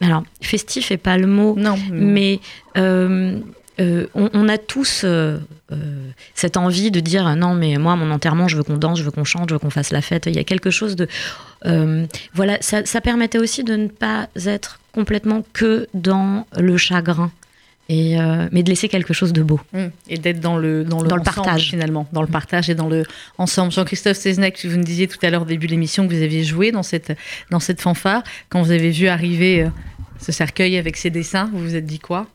Alors, 0.00 0.22
festif 0.40 0.90
est 0.90 0.96
pas 0.96 1.18
le 1.18 1.26
mot, 1.26 1.54
non, 1.58 1.76
mais 1.92 2.40
euh, 2.78 3.38
euh, 3.80 4.06
on, 4.14 4.48
a 4.48 4.56
tous 4.56 5.04
cette 6.34 6.56
envie 6.56 6.90
de 6.90 7.00
dire 7.00 7.36
non 7.36 7.54
mais 7.54 7.76
moi 7.76 7.96
mon 7.96 8.10
enterrement 8.10 8.48
je 8.48 8.56
veux 8.56 8.62
qu'on 8.62 8.78
danse, 8.78 8.98
je 8.98 9.04
veux 9.04 9.10
qu'on 9.10 9.24
chante, 9.24 9.50
je 9.50 9.54
veux 9.54 9.58
qu'on 9.58 9.68
fasse 9.68 9.90
la 9.90 10.00
fête. 10.00 10.24
Il 10.26 10.34
y 10.34 10.38
a 10.38 10.44
quelque 10.44 10.70
chose 10.70 10.96
de 10.96 11.06
voilà 12.32 12.56
ça, 12.62 12.86
ça, 12.86 13.02
permettait 13.02 13.38
aussi 13.38 13.62
de 13.62 13.76
ne 13.76 13.88
pas 13.88 14.28
être 14.46 14.79
complètement 14.92 15.44
que 15.52 15.86
dans 15.94 16.46
le 16.56 16.76
chagrin. 16.76 17.30
Et 17.92 18.20
euh, 18.20 18.48
mais 18.52 18.62
de 18.62 18.68
laisser 18.68 18.88
quelque 18.88 19.12
chose 19.12 19.32
de 19.32 19.42
beau. 19.42 19.58
Mmh. 19.72 19.86
Et 20.08 20.16
d'être 20.16 20.38
dans 20.38 20.56
le, 20.56 20.84
dans 20.84 21.02
le, 21.02 21.08
dans 21.08 21.16
le 21.16 21.24
partage, 21.24 21.70
finalement. 21.70 22.06
Dans 22.12 22.22
le 22.22 22.28
partage 22.28 22.70
et 22.70 22.76
dans 22.76 22.88
le 22.88 23.02
ensemble. 23.36 23.72
Jean-Christophe 23.72 24.16
Seznec, 24.16 24.64
vous 24.64 24.76
nous 24.76 24.84
disiez 24.84 25.08
tout 25.08 25.18
à 25.22 25.30
l'heure, 25.30 25.42
au 25.42 25.44
début 25.44 25.66
de 25.66 25.72
l'émission, 25.72 26.06
que 26.06 26.14
vous 26.14 26.22
aviez 26.22 26.44
joué 26.44 26.70
dans 26.70 26.84
cette, 26.84 27.12
dans 27.50 27.58
cette 27.58 27.80
fanfare. 27.80 28.22
Quand 28.48 28.62
vous 28.62 28.70
avez 28.70 28.90
vu 28.90 29.08
arriver 29.08 29.64
euh, 29.64 29.70
ce 30.20 30.30
cercueil 30.30 30.78
avec 30.78 30.96
ses 30.96 31.10
dessins, 31.10 31.50
vous 31.52 31.58
vous 31.58 31.74
êtes 31.74 31.86
dit 31.86 31.98
quoi? 31.98 32.28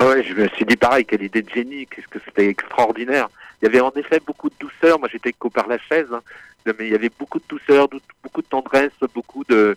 Ouais, 0.00 0.24
je 0.24 0.34
me 0.34 0.48
suis 0.48 0.64
dit 0.64 0.74
pareil, 0.74 1.04
quelle 1.04 1.22
idée 1.22 1.42
de 1.42 1.50
génie, 1.50 1.86
qu'est-ce 1.86 2.08
que 2.08 2.18
c'était 2.24 2.48
extraordinaire. 2.48 3.28
Il 3.62 3.66
y 3.66 3.68
avait 3.68 3.80
en 3.80 3.92
effet 3.92 4.20
beaucoup 4.26 4.50
de 4.50 4.54
douceur. 4.58 4.98
Moi, 4.98 5.08
j'étais 5.10 5.32
qu'au 5.32 5.48
par 5.48 5.68
la 5.68 5.78
chaise, 5.78 6.08
hein. 6.12 6.20
mais 6.66 6.74
il 6.80 6.90
y 6.90 6.94
avait 6.96 7.12
beaucoup 7.16 7.38
de 7.38 7.44
douceur, 7.48 7.88
beaucoup 8.22 8.42
de 8.42 8.46
tendresse, 8.48 8.92
beaucoup 9.14 9.44
de 9.44 9.76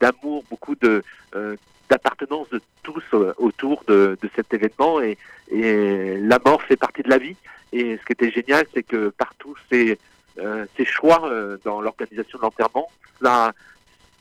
d'amour, 0.00 0.42
beaucoup 0.50 0.74
de 0.74 1.02
euh, 1.36 1.56
d'appartenance 1.88 2.48
de 2.50 2.60
tous 2.82 3.02
euh, 3.14 3.32
autour 3.38 3.82
de, 3.88 4.18
de, 4.20 4.30
cet 4.36 4.52
événement 4.52 5.00
et, 5.00 5.16
et, 5.50 6.18
la 6.18 6.38
mort 6.44 6.60
fait 6.62 6.76
partie 6.76 7.02
de 7.02 7.08
la 7.08 7.18
vie. 7.18 7.36
Et 7.72 7.96
ce 7.96 8.04
qui 8.04 8.12
était 8.12 8.30
génial, 8.30 8.66
c'est 8.74 8.82
que 8.82 9.08
partout 9.10 9.54
ces, 9.70 9.98
euh, 10.38 10.66
ces 10.76 10.84
choix 10.84 11.28
euh, 11.30 11.56
dans 11.64 11.80
l'organisation 11.80 12.38
de 12.38 12.42
l'enterrement, 12.42 12.88
ça, 13.22 13.52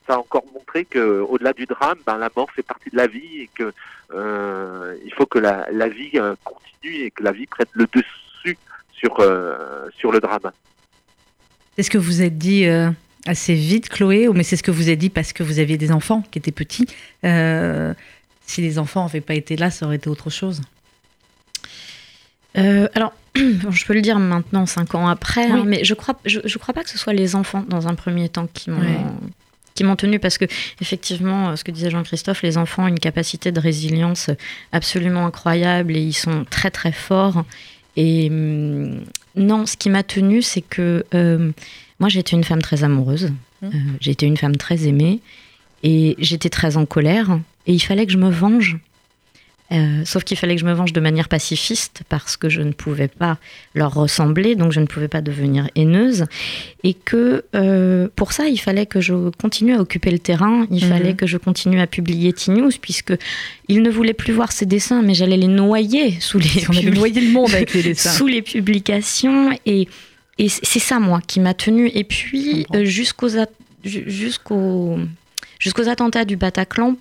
ça 0.08 0.16
a 0.16 0.18
encore 0.18 0.46
montré 0.54 0.86
que 0.86 1.20
au-delà 1.22 1.54
du 1.54 1.66
drame, 1.66 1.98
ben, 2.06 2.18
la 2.18 2.30
mort 2.36 2.52
fait 2.52 2.64
partie 2.64 2.90
de 2.90 2.98
la 2.98 3.08
vie 3.08 3.42
et 3.42 3.50
que 3.54 3.74
euh, 4.14 4.98
il 5.04 5.14
faut 5.14 5.26
que 5.26 5.40
la, 5.40 5.68
la 5.72 5.90
vie 5.90 6.20
continue 6.44 7.06
et 7.06 7.12
que 7.12 7.24
la 7.24 7.32
vie 7.32 7.48
prenne 7.48 7.68
le 7.74 7.88
dessus 7.88 8.27
sur 8.98 9.16
sur 9.98 10.12
le 10.12 10.20
drame. 10.20 10.52
est 11.78 11.84
ce 11.84 11.90
que 11.90 11.98
vous 11.98 12.22
êtes 12.22 12.38
dit 12.38 12.68
assez 13.28 13.54
vite, 13.54 13.90
Chloé, 13.90 14.30
mais 14.34 14.44
c'est 14.44 14.56
ce 14.56 14.64
que 14.64 14.72
vous 14.72 14.84
avez 14.84 14.96
dit 14.96 15.10
parce 15.10 15.34
que 15.34 15.44
vous 15.44 15.60
aviez 15.60 15.78
des 15.78 15.92
enfants 15.92 16.24
qui 16.32 16.40
étaient 16.40 16.52
petits. 16.52 16.88
Euh, 17.24 17.94
si 18.46 18.62
les 18.62 18.80
enfants 18.80 19.04
n'avaient 19.04 19.22
pas 19.22 19.36
été 19.36 19.58
là, 19.58 19.70
ça 19.70 19.86
aurait 19.86 19.98
été 19.98 20.10
autre 20.10 20.30
chose. 20.30 20.62
Euh, 22.58 22.88
alors, 22.96 23.14
je 23.36 23.86
peux 23.86 23.94
le 23.94 24.02
dire 24.02 24.18
maintenant, 24.20 24.66
cinq 24.66 24.96
ans 24.96 25.08
après, 25.08 25.46
hein, 25.46 25.64
mais 25.66 25.84
je 25.84 25.94
crois, 25.94 26.18
je, 26.26 26.58
crois 26.58 26.74
pas 26.74 26.84
que 26.84 26.90
ce 26.90 26.98
soit 26.98 27.14
les 27.14 27.36
enfants 27.36 27.64
dans 27.68 27.88
un 27.88 27.96
premier 27.96 28.30
temps 28.30 28.48
qui 28.48 28.70
m'ont 28.72 28.82
qui 29.76 29.84
m'ont 29.84 29.96
tenu 29.96 30.18
parce 30.18 30.40
que 30.40 30.46
effectivement, 30.82 31.56
ce 31.56 31.64
que 31.64 31.70
disait 31.70 31.92
Jean-Christophe, 31.92 32.42
les 32.42 32.58
enfants 32.58 32.86
ont 32.86 32.88
une 32.88 32.98
capacité 32.98 33.52
de 33.52 33.60
résilience 33.60 34.32
absolument 34.72 35.28
incroyable 35.28 35.96
et 35.96 36.02
ils 36.02 36.16
sont 36.16 36.46
très 36.50 36.72
très 36.72 36.92
forts. 36.92 37.46
Et 37.98 38.30
hum, 38.30 39.02
non, 39.36 39.66
ce 39.66 39.76
qui 39.76 39.90
m'a 39.90 40.04
tenu, 40.04 40.42
c'est 40.42 40.62
que 40.62 41.04
euh, 41.14 41.52
moi, 42.00 42.08
j'étais 42.08 42.36
une 42.36 42.46
femme 42.46 42.62
très 42.62 42.84
amoureuse. 42.84 43.32
Mmh. 43.62 43.66
Euh, 43.66 43.70
j'étais 44.00 44.28
une 44.28 44.38
femme 44.38 44.56
très 44.56 44.88
aimée. 44.88 45.20
Et 45.84 46.16
j'étais 46.20 46.50
très 46.50 46.78
en 46.78 46.86
colère. 46.86 47.40
Et 47.66 47.74
il 47.74 47.80
fallait 47.80 48.06
que 48.06 48.14
je 48.14 48.18
me 48.18 48.30
venge. 48.30 48.78
Euh, 49.74 50.04
sauf 50.06 50.24
qu'il 50.24 50.38
fallait 50.38 50.56
que 50.56 50.62
je 50.62 50.66
me 50.66 50.72
venge 50.72 50.94
de 50.94 51.02
manière 51.02 51.28
pacifiste 51.28 52.04
parce 52.08 52.38
que 52.38 52.48
je 52.48 52.62
ne 52.62 52.72
pouvais 52.72 53.10
pas 53.10 53.38
leur 53.76 53.94
ressembler, 53.94 54.56
donc 54.56 54.72
je 54.72 54.80
ne 54.80 54.86
pouvais 54.86 55.10
pas 55.10 55.22
devenir 55.22 55.70
haineuse. 55.76 56.26
Et 56.84 56.94
que 56.94 57.44
euh, 57.54 58.08
pour 58.16 58.32
ça, 58.32 58.48
il 58.48 58.60
fallait 58.60 58.86
que 58.86 59.02
je 59.02 59.30
continue 59.32 59.76
à 59.76 59.82
occuper 59.82 60.12
le 60.12 60.20
terrain, 60.20 60.66
il 60.72 60.86
mmh. 60.86 60.90
fallait 60.90 61.14
que 61.16 61.28
je 61.28 61.38
continue 61.38 61.82
à 61.82 61.88
publier 61.88 62.32
T-News, 62.32 62.72
puisque 62.82 63.14
il 63.68 63.82
ne 63.82 63.90
voulait 63.90 64.14
plus 64.14 64.32
voir 64.32 64.54
ces 64.54 64.66
dessins, 64.66 65.02
mais 65.02 65.14
j'allais 65.14 65.38
les 65.38 65.48
noyer 65.48 66.18
sous 66.22 66.40
les, 66.40 66.48
le 66.48 67.32
monde 67.32 67.54
avec 67.54 67.74
les 67.74 67.84
dessins. 67.84 68.12
sous 68.12 68.28
les 68.28 68.42
publications. 68.42 69.52
Et 69.66 69.90
et 70.40 70.50
c'est 70.50 70.80
ça, 70.80 71.00
moi, 71.00 71.20
qui 71.26 71.40
m'a 71.40 71.56
tenue. 71.56 71.90
Et 71.96 72.04
puis, 72.04 72.68
euh, 72.76 72.86
jusqu'aux 72.86 73.30
jusqu'aux 73.84 75.00
jusqu'aux 75.60 75.90
attentats 75.90 76.26
du 76.26 76.38
Bataclan, 76.38 76.96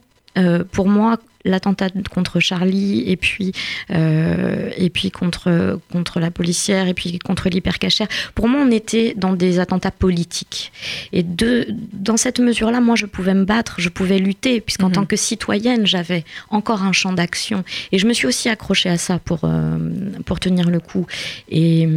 pour 0.73 0.89
moi, 0.89 1.19
l'attentat 1.47 1.89
contre 2.11 2.41
Charlie 2.41 3.05
et 3.07 3.17
puis 3.17 3.53
euh, 3.91 4.71
et 4.77 4.91
puis 4.91 5.11
contre 5.11 5.81
contre 5.91 6.21
la 6.21 6.31
policière 6.31 6.89
et 6.89 6.95
puis 6.95 7.19
contre 7.19 7.49
l'hypercachère. 7.49 8.09
Pour 8.35 8.49
moi, 8.49 8.63
on 8.67 8.71
était 8.71 9.15
dans 9.17 9.33
des 9.33 9.59
attentats 9.59 9.91
politiques. 9.91 10.73
Et 11.13 11.23
de 11.23 11.67
dans 11.93 12.17
cette 12.17 12.41
mesure-là, 12.41 12.81
moi, 12.81 12.97
je 12.97 13.07
pouvais 13.07 13.35
me 13.35 13.45
battre, 13.45 13.77
je 13.79 13.89
pouvais 13.89 14.19
lutter, 14.19 14.61
puisqu'en 14.61 14.89
mhm. 14.89 14.95
tant 14.95 15.07
que 15.07 15.17
citoyenne, 15.17 15.87
j'avais 15.87 16.25
encore 16.51 16.83
un 16.83 16.93
champ 16.93 17.13
d'action. 17.13 17.65
Et 17.93 17.99
je 17.99 18.07
me 18.07 18.13
suis 18.13 18.27
aussi 18.27 18.49
accrochée 18.49 18.89
à 18.89 18.99
ça 18.99 19.19
pour 19.19 19.49
pour 20.25 20.41
tenir 20.41 20.71
le 20.71 20.81
coup. 20.81 21.07
Et 21.49 21.89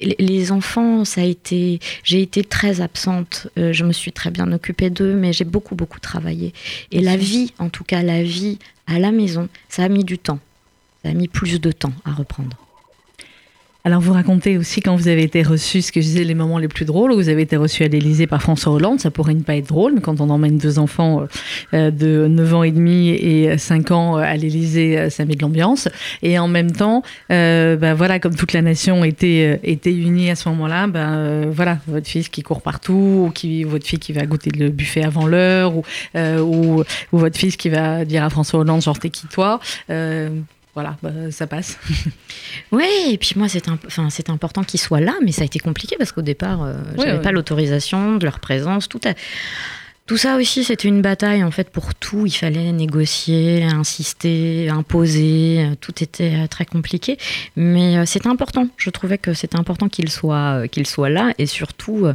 les 0.00 0.52
enfants, 0.52 1.04
ça 1.04 1.22
a 1.22 1.24
été, 1.24 1.80
j'ai 2.04 2.22
été 2.22 2.44
très 2.44 2.80
absente. 2.80 3.48
Euh, 3.58 3.72
je 3.72 3.84
me 3.84 3.92
suis 3.92 4.12
très 4.12 4.30
bien 4.30 4.50
occupée 4.52 4.90
d'eux, 4.90 5.14
mais 5.14 5.32
j'ai 5.32 5.44
beaucoup 5.44 5.74
beaucoup 5.74 6.00
travaillé. 6.00 6.52
Et 6.92 7.00
la 7.00 7.16
vie, 7.16 7.52
en 7.58 7.68
tout 7.68 7.84
cas 7.84 8.02
la 8.02 8.22
vie 8.22 8.58
à 8.86 8.98
la 8.98 9.10
maison, 9.10 9.48
ça 9.68 9.84
a 9.84 9.88
mis 9.88 10.04
du 10.04 10.18
temps. 10.18 10.38
Ça 11.02 11.10
a 11.10 11.14
mis 11.14 11.28
plus 11.28 11.60
de 11.60 11.72
temps 11.72 11.92
à 12.04 12.12
reprendre. 12.12 12.56
Alors 13.88 14.02
vous 14.02 14.12
racontez 14.12 14.58
aussi 14.58 14.82
quand 14.82 14.94
vous 14.96 15.08
avez 15.08 15.22
été 15.22 15.42
reçu, 15.42 15.80
ce 15.80 15.92
que 15.92 16.02
je 16.02 16.06
disais, 16.08 16.22
les 16.22 16.34
moments 16.34 16.58
les 16.58 16.68
plus 16.68 16.84
drôles, 16.84 17.10
où 17.10 17.14
vous 17.14 17.30
avez 17.30 17.40
été 17.40 17.56
reçu 17.56 17.84
à 17.84 17.88
l'Élysée 17.88 18.26
par 18.26 18.42
François 18.42 18.70
Hollande, 18.70 19.00
ça 19.00 19.10
pourrait 19.10 19.32
ne 19.32 19.40
pas 19.40 19.56
être 19.56 19.68
drôle, 19.68 19.94
mais 19.94 20.02
quand 20.02 20.20
on 20.20 20.28
emmène 20.28 20.58
deux 20.58 20.78
enfants 20.78 21.26
euh, 21.72 21.90
de 21.90 22.26
9 22.28 22.54
ans 22.54 22.62
et 22.64 22.70
demi 22.70 23.08
et 23.08 23.56
5 23.56 23.90
ans 23.92 24.16
à 24.16 24.36
l'Élysée, 24.36 24.98
euh, 24.98 25.08
ça 25.08 25.24
met 25.24 25.36
de 25.36 25.40
l'ambiance. 25.40 25.88
Et 26.20 26.38
en 26.38 26.48
même 26.48 26.70
temps, 26.70 27.02
euh, 27.32 27.76
bah, 27.76 27.94
voilà, 27.94 28.18
comme 28.18 28.34
toute 28.34 28.52
la 28.52 28.60
nation 28.60 29.04
était, 29.04 29.58
était 29.64 29.94
unie 29.94 30.28
à 30.28 30.34
ce 30.34 30.50
moment-là, 30.50 30.86
bah, 30.86 31.46
voilà, 31.50 31.78
votre 31.86 32.08
fils 32.08 32.28
qui 32.28 32.42
court 32.42 32.60
partout, 32.60 33.28
ou 33.28 33.30
qui, 33.30 33.64
votre 33.64 33.86
fille 33.86 33.98
qui 33.98 34.12
va 34.12 34.26
goûter 34.26 34.50
le 34.50 34.68
buffet 34.68 35.02
avant 35.02 35.26
l'heure, 35.26 35.72
ou, 35.74 35.82
ou, 36.14 36.84
votre 37.12 37.38
fils 37.38 37.56
qui 37.56 37.70
va 37.70 38.04
dire 38.04 38.22
à 38.22 38.28
François 38.28 38.60
Hollande, 38.60 38.82
genre 38.82 38.98
t'es 38.98 39.08
qui 39.08 39.26
toi 39.28 39.60
voilà, 40.78 40.96
bah, 41.02 41.10
ça 41.32 41.48
passe. 41.48 41.76
oui, 42.72 42.86
et 43.10 43.18
puis 43.18 43.32
moi, 43.34 43.48
c'est 43.48 43.68
enfin, 43.68 44.08
important 44.28 44.62
qu'ils 44.62 44.78
soient 44.78 45.00
là, 45.00 45.14
mais 45.24 45.32
ça 45.32 45.42
a 45.42 45.44
été 45.44 45.58
compliqué 45.58 45.96
parce 45.98 46.12
qu'au 46.12 46.22
départ, 46.22 46.72
je 46.96 47.04
n'avais 47.04 47.20
pas 47.20 47.32
l'autorisation 47.32 48.14
de 48.14 48.24
leur 48.24 48.38
présence. 48.38 48.88
Tout, 48.88 49.00
tout 50.08 50.16
ça 50.16 50.36
aussi, 50.36 50.64
c'était 50.64 50.88
une 50.88 51.02
bataille 51.02 51.44
en 51.44 51.52
fait 51.52 51.70
pour 51.70 51.94
tout. 51.94 52.26
Il 52.26 52.32
fallait 52.32 52.72
négocier, 52.72 53.62
insister, 53.62 54.68
imposer. 54.68 55.68
Tout 55.80 56.02
était 56.02 56.48
très 56.48 56.64
compliqué, 56.64 57.16
mais 57.54 58.04
c'était 58.06 58.28
important. 58.28 58.66
Je 58.76 58.90
trouvais 58.90 59.18
que 59.18 59.34
c'était 59.34 59.58
important 59.58 59.88
qu'ils 59.88 60.10
soient, 60.10 60.66
qu'ils 60.68 60.86
soient 60.88 61.10
là 61.10 61.32
et 61.38 61.46
surtout 61.46 62.08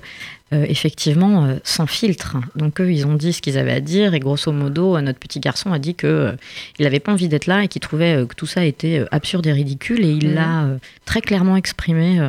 euh, 0.54 0.66
effectivement 0.70 1.46
euh, 1.46 1.56
sans 1.64 1.88
filtre. 1.88 2.38
Donc 2.56 2.80
eux, 2.80 2.92
ils 2.92 3.08
ont 3.08 3.16
dit 3.16 3.34
ce 3.34 3.42
qu'ils 3.42 3.58
avaient 3.58 3.72
à 3.72 3.80
dire 3.80 4.14
et 4.14 4.20
grosso 4.20 4.52
modo, 4.52 5.00
notre 5.02 5.18
petit 5.18 5.40
garçon 5.40 5.72
a 5.72 5.80
dit 5.80 5.96
que 5.96 6.06
euh, 6.06 6.32
il 6.78 6.84
n'avait 6.84 7.00
pas 7.00 7.12
envie 7.12 7.28
d'être 7.28 7.48
là 7.48 7.64
et 7.64 7.68
qu'il 7.68 7.82
trouvait 7.82 8.24
que 8.28 8.36
tout 8.36 8.46
ça 8.46 8.64
était 8.64 9.04
absurde 9.10 9.48
et 9.48 9.54
ridicule 9.54 10.06
et 10.06 10.12
il 10.12 10.30
mhm. 10.30 10.36
l'a 10.36 10.68
très 11.06 11.22
clairement 11.22 11.58
exprimé 11.58 12.20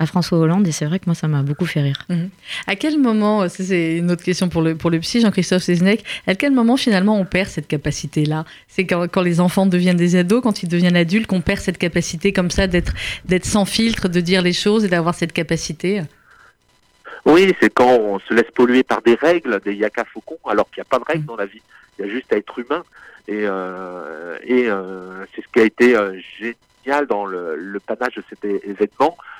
à 0.00 0.06
François 0.06 0.38
Hollande 0.38 0.66
et 0.66 0.72
c'est 0.72 0.86
vrai 0.86 0.98
que 0.98 1.04
moi 1.06 1.14
ça 1.14 1.28
m'a 1.28 1.42
beaucoup 1.42 1.66
fait 1.66 1.82
rire. 1.82 1.98
Mhm. 2.08 2.30
À 2.66 2.74
quel 2.74 2.98
moment, 2.98 3.48
c'est 3.48 3.98
une 3.98 4.10
autre 4.10 4.24
question 4.24 4.48
pour 4.48 4.62
le, 4.62 4.74
pour 4.74 4.90
le 4.90 4.98
psy 4.98 5.20
Jean-Christophe 5.20 5.62
Seznec, 5.62 6.02
à 6.26 6.34
quel 6.34 6.52
moment 6.52 6.76
finalement 6.76 7.20
on 7.20 7.24
perd 7.24 7.48
cette 7.48 7.68
capacité-là? 7.68 8.44
C'est 8.66 8.86
quand, 8.86 9.06
quand, 9.08 9.20
les 9.20 9.40
enfants 9.40 9.66
deviennent 9.66 9.98
des 9.98 10.16
ados, 10.16 10.42
quand 10.42 10.62
ils 10.62 10.68
deviennent 10.68 10.96
adultes, 10.96 11.26
qu'on 11.26 11.42
perd 11.42 11.60
cette 11.60 11.78
capacité 11.78 12.32
comme 12.32 12.50
ça 12.50 12.66
d'être 12.66 12.94
sans 13.44 13.66
filtre, 13.66 14.08
de 14.08 14.20
dire 14.20 14.42
les 14.42 14.54
choses 14.54 14.84
et 14.84 14.88
d'avoir 14.88 15.14
cette 15.14 15.32
capacité? 15.32 16.02
Oui, 17.26 17.54
c'est 17.60 17.70
quand 17.70 17.90
on 17.90 18.18
se 18.18 18.32
laisse 18.32 18.50
polluer 18.54 18.82
par 18.82 19.02
des 19.02 19.14
règles, 19.14 19.60
des 19.60 19.74
yaka 19.74 20.04
faucons, 20.06 20.38
alors 20.48 20.70
qu'il 20.70 20.80
n'y 20.80 20.86
a 20.86 20.90
pas 20.90 20.98
de 20.98 21.04
règles 21.04 21.26
dans 21.26 21.36
la 21.36 21.46
vie. 21.46 21.60
Il 21.98 22.06
y 22.06 22.08
a 22.08 22.10
juste 22.10 22.32
à 22.32 22.36
être 22.38 22.58
humain. 22.58 22.82
Et, 23.28 23.44
euh, 23.44 24.38
et 24.42 24.68
euh, 24.68 25.24
c'est 25.34 25.42
ce 25.42 25.48
qui 25.52 25.60
a 25.60 25.64
été 25.64 25.96
euh, 25.96 26.18
génial 26.38 27.06
dans 27.06 27.26
le, 27.26 27.54
le, 27.56 27.78
panache 27.78 28.14
de 28.14 28.24
cet 28.28 28.44
événement, 28.44 29.16
euh, 29.18 29.39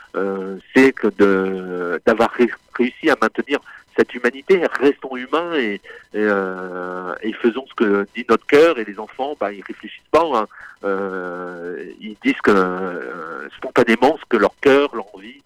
c'est 0.74 0.92
que 0.92 1.08
de 1.18 2.00
d'avoir 2.04 2.30
réussi 2.74 3.10
à 3.10 3.16
maintenir 3.20 3.60
cette 3.96 4.14
humanité. 4.14 4.62
Restons 4.80 5.16
humains 5.16 5.54
et, 5.54 5.80
euh, 6.14 7.14
et, 7.22 7.32
faisons 7.32 7.64
ce 7.68 7.74
que 7.74 8.06
dit 8.14 8.24
notre 8.28 8.46
cœur. 8.46 8.78
Et 8.78 8.84
les 8.84 8.98
enfants, 8.98 9.36
bah, 9.38 9.52
ils 9.52 9.62
réfléchissent 9.62 10.00
pas. 10.10 10.24
Hein. 10.34 10.46
Euh, 10.84 11.84
ils 12.00 12.16
disent 12.24 12.40
que 12.42 13.50
spontanément 13.56 14.16
ce 14.18 14.26
que 14.28 14.36
leur 14.36 14.54
cœur, 14.60 14.94
leur 14.94 15.14
envie 15.14 15.42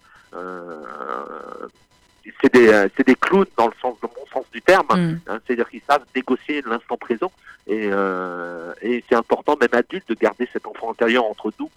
c'est 2.41 2.53
des, 2.53 2.67
euh, 2.69 2.87
des 3.05 3.15
clowns 3.15 3.45
dans 3.57 3.67
le 3.67 3.73
sens, 3.81 3.95
dans 4.01 4.11
mon 4.17 4.25
sens 4.27 4.45
du 4.51 4.61
terme. 4.61 4.87
Mm. 4.89 5.19
Hein, 5.27 5.39
c'est-à-dire 5.45 5.69
qu'ils 5.69 5.81
savent 5.87 6.05
négocier 6.15 6.61
l'instant 6.65 6.97
présent. 6.97 7.31
Et, 7.67 7.89
euh, 7.91 8.73
et 8.81 9.03
c'est 9.09 9.15
important, 9.15 9.57
même 9.59 9.69
adulte, 9.73 10.07
de 10.07 10.13
garder 10.13 10.47
cet 10.53 10.67
enfant 10.67 10.91
intérieur 10.91 11.25
entre 11.25 11.51
nous 11.59 11.69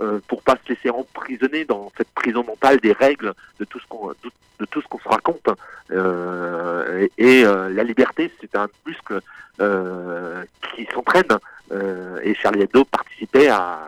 euh, 0.00 0.20
pour 0.26 0.42
pas 0.42 0.56
se 0.64 0.72
laisser 0.72 0.90
emprisonner 0.90 1.64
dans 1.64 1.92
cette 1.96 2.08
prison 2.10 2.44
mentale 2.44 2.78
des 2.80 2.92
règles 2.92 3.34
de 3.58 3.64
tout 3.64 3.78
ce 3.78 3.86
qu'on 3.86 4.08
de, 4.08 4.64
tout 4.66 4.80
ce 4.80 4.88
qu'on 4.88 4.98
se 4.98 5.08
raconte. 5.08 5.48
Euh, 5.90 7.06
et, 7.18 7.40
et 7.40 7.44
euh, 7.44 7.68
la 7.68 7.84
liberté, 7.84 8.32
c'est 8.40 8.56
un 8.56 8.68
muscle 8.86 9.20
euh, 9.60 10.44
qui 10.74 10.86
s'entraîne. 10.94 11.28
et 12.22 12.34
Charlie 12.34 12.62
Hebdo 12.62 12.84
participait 12.84 13.48
à, 13.48 13.86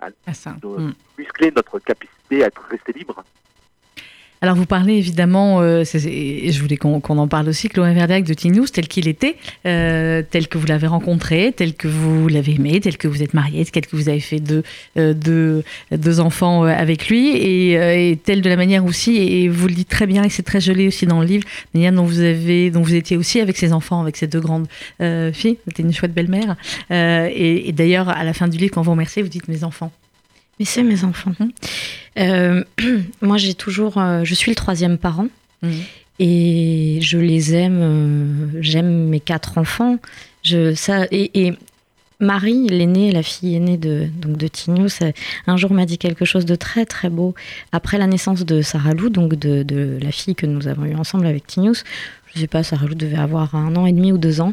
à, 0.00 0.06
à 0.06 0.50
mm. 0.50 0.92
muscler 1.16 1.52
notre 1.54 1.78
capacité 1.78 2.44
à 2.44 2.48
être 2.48 2.62
resté 2.70 2.92
libre. 2.92 3.24
Alors 4.40 4.54
vous 4.54 4.66
parlez 4.66 4.94
évidemment, 4.94 5.60
euh, 5.60 5.82
et 5.94 6.52
je 6.52 6.62
voulais 6.62 6.76
qu'on 6.76 7.00
en 7.00 7.28
parle 7.28 7.48
aussi, 7.48 7.68
Chloé 7.68 7.92
Verdac 7.92 8.24
de 8.24 8.34
Teen 8.34 8.54
tel 8.72 8.86
qu'il 8.86 9.08
était, 9.08 9.36
euh, 9.66 10.22
tel 10.28 10.46
que 10.46 10.58
vous 10.58 10.66
l'avez 10.66 10.86
rencontré, 10.86 11.52
tel 11.56 11.74
que 11.74 11.88
vous 11.88 12.28
l'avez 12.28 12.54
aimé, 12.54 12.80
tel 12.80 12.96
que 12.96 13.08
vous 13.08 13.22
êtes 13.22 13.34
marié, 13.34 13.64
tel 13.64 13.86
que 13.86 13.96
vous 13.96 14.08
avez 14.08 14.20
fait 14.20 14.38
deux, 14.38 14.62
euh, 14.96 15.12
deux, 15.12 15.64
deux 15.90 16.20
enfants 16.20 16.64
euh, 16.64 16.68
avec 16.68 17.08
lui, 17.08 17.30
et, 17.30 18.10
et, 18.10 18.16
tel 18.16 18.40
de 18.40 18.48
la 18.48 18.56
manière 18.56 18.84
aussi, 18.84 19.16
et 19.16 19.48
vous 19.48 19.66
le 19.66 19.74
dites 19.74 19.88
très 19.88 20.06
bien, 20.06 20.22
et 20.22 20.28
c'est 20.28 20.44
très 20.44 20.60
joli 20.60 20.86
aussi 20.86 21.06
dans 21.06 21.20
le 21.20 21.26
livre, 21.26 21.44
la 21.74 21.80
manière 21.80 21.92
dont 21.92 22.04
vous, 22.04 22.20
avez, 22.20 22.70
vous 22.70 22.94
étiez 22.94 23.16
aussi 23.16 23.40
avec 23.40 23.56
ses 23.56 23.72
enfants, 23.72 24.00
avec 24.00 24.16
ces 24.16 24.28
deux 24.28 24.40
grandes 24.40 24.68
filles, 25.32 25.58
c'était 25.66 25.82
une 25.82 25.92
chouette 25.92 26.14
belle-mère. 26.14 26.56
et, 26.90 27.68
et 27.68 27.72
d'ailleurs, 27.72 28.08
à 28.08 28.22
la 28.22 28.32
fin 28.32 28.46
du 28.46 28.56
livre, 28.56 28.72
quand 28.72 28.82
vous 28.82 28.92
remerciez, 28.92 29.22
vous 29.22 29.28
dites 29.28 29.48
mes 29.48 29.64
enfants. 29.64 29.90
Mais 30.58 30.64
c'est 30.64 30.82
mes 30.82 31.04
enfants. 31.04 31.32
Mmh. 31.38 31.48
Euh, 32.18 32.64
moi, 33.22 33.36
j'ai 33.36 33.54
toujours. 33.54 33.98
Euh, 33.98 34.24
je 34.24 34.34
suis 34.34 34.50
le 34.50 34.56
troisième 34.56 34.98
parent. 34.98 35.28
Mmh. 35.62 35.70
Et 36.20 36.98
je 37.00 37.18
les 37.18 37.54
aime. 37.54 37.80
Euh, 37.80 38.60
j'aime 38.60 39.08
mes 39.08 39.20
quatre 39.20 39.58
enfants. 39.58 39.98
Je, 40.42 40.74
ça, 40.74 41.06
et, 41.10 41.52
Marie, 42.20 42.66
l'aînée, 42.66 43.12
la 43.12 43.22
fille 43.22 43.54
aînée 43.54 43.76
de, 43.76 44.08
donc 44.20 44.36
de 44.36 44.48
un 45.46 45.56
jour 45.56 45.72
m'a 45.72 45.86
dit 45.86 45.98
quelque 45.98 46.24
chose 46.24 46.44
de 46.44 46.56
très 46.56 46.84
très 46.84 47.10
beau. 47.10 47.34
Après 47.70 47.96
la 47.96 48.08
naissance 48.08 48.44
de 48.44 48.60
Sarah 48.60 48.94
Lou, 48.94 49.08
donc 49.08 49.36
de, 49.36 49.62
de 49.62 49.98
la 50.02 50.10
fille 50.10 50.34
que 50.34 50.46
nous 50.46 50.66
avons 50.66 50.84
eue 50.84 50.96
ensemble 50.96 51.26
avec 51.26 51.46
Tignous, 51.46 51.84
je 52.34 52.40
sais 52.40 52.48
pas, 52.48 52.64
Sarah 52.64 52.86
Lou 52.86 52.96
devait 52.96 53.16
avoir 53.16 53.54
un 53.54 53.76
an 53.76 53.86
et 53.86 53.92
demi 53.92 54.10
ou 54.10 54.18
deux 54.18 54.40
ans. 54.40 54.52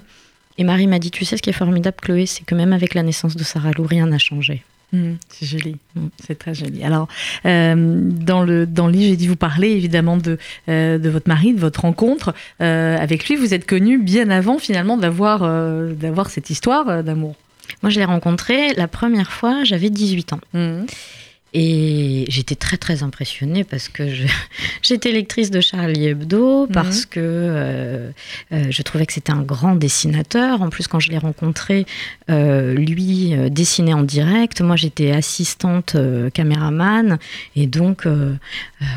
Et 0.60 0.64
Marie 0.64 0.86
m'a 0.86 1.00
dit, 1.00 1.10
tu 1.10 1.26
sais 1.26 1.38
ce 1.38 1.42
qui 1.42 1.50
est 1.50 1.54
formidable, 1.54 1.98
Chloé, 2.02 2.28
c'est 2.28 2.46
que 2.46 2.54
même 2.54 2.72
avec 2.72 2.94
la 2.94 3.02
naissance 3.02 3.36
de 3.36 3.44
Sarah 3.44 3.72
Lou, 3.72 3.86
rien 3.86 4.06
n'a 4.06 4.20
changé. 4.20 4.64
Mm, 4.96 5.18
c'est 5.30 5.46
joli, 5.46 5.78
mm, 5.96 6.08
c'est 6.26 6.38
très 6.38 6.54
joli. 6.54 6.84
Alors, 6.84 7.08
euh, 7.46 7.76
dans, 7.76 8.44
le, 8.44 8.66
dans 8.66 8.92
j'ai 8.92 9.18
dit 9.18 9.28
vous 9.28 9.36
parler 9.36 9.70
évidemment 9.72 10.18
de, 10.18 10.38
euh, 10.70 10.98
de 10.98 11.10
votre 11.10 11.28
mari, 11.28 11.54
de 11.54 11.60
votre 11.60 11.82
rencontre 11.82 12.34
euh, 12.62 12.98
avec 12.98 13.28
lui. 13.28 13.36
Vous 13.36 13.54
êtes 13.54 13.66
connu 13.66 13.98
bien 13.98 14.30
avant 14.30 14.58
finalement 14.58 14.98
d'avoir 14.98 15.40
d'avoir 15.96 16.30
cette 16.30 16.50
histoire 16.50 17.04
d'amour. 17.04 17.36
Moi, 17.82 17.90
je 17.90 18.00
l'ai 18.00 18.06
rencontré 18.06 18.74
la 18.76 18.88
première 18.88 19.32
fois, 19.32 19.64
j'avais 19.64 19.90
18 19.90 20.34
ans. 20.34 20.40
Mm. 20.54 20.86
Et 21.58 22.26
j'étais 22.28 22.56
très 22.56 22.76
très 22.76 23.02
impressionnée 23.02 23.64
parce 23.64 23.88
que 23.88 24.04
j'étais 24.82 25.14
lectrice 25.14 25.52
de 25.52 25.62
Charlie 25.62 26.08
Hebdo, 26.08 26.68
parce 26.68 27.04
mhm. 27.04 27.10
que 27.12 27.20
euh, 27.22 28.10
euh, 28.52 28.66
je 28.70 28.82
trouvais 28.82 29.06
que 29.06 29.14
c'était 29.14 29.32
un 29.32 29.42
grand 29.42 29.76
dessinateur. 29.76 30.62
En 30.62 30.70
plus, 30.70 30.88
quand 30.88 31.00
je 31.00 31.12
l'ai 31.12 31.18
rencontré, 31.18 31.86
euh, 32.30 32.74
lui 32.74 33.34
dessinait 33.52 33.94
en 33.94 34.04
direct. 34.04 34.60
Moi, 34.60 34.76
j'étais 34.76 35.12
assistante 35.12 35.96
caméraman. 36.34 37.20
Et 37.56 37.68
donc, 37.68 38.06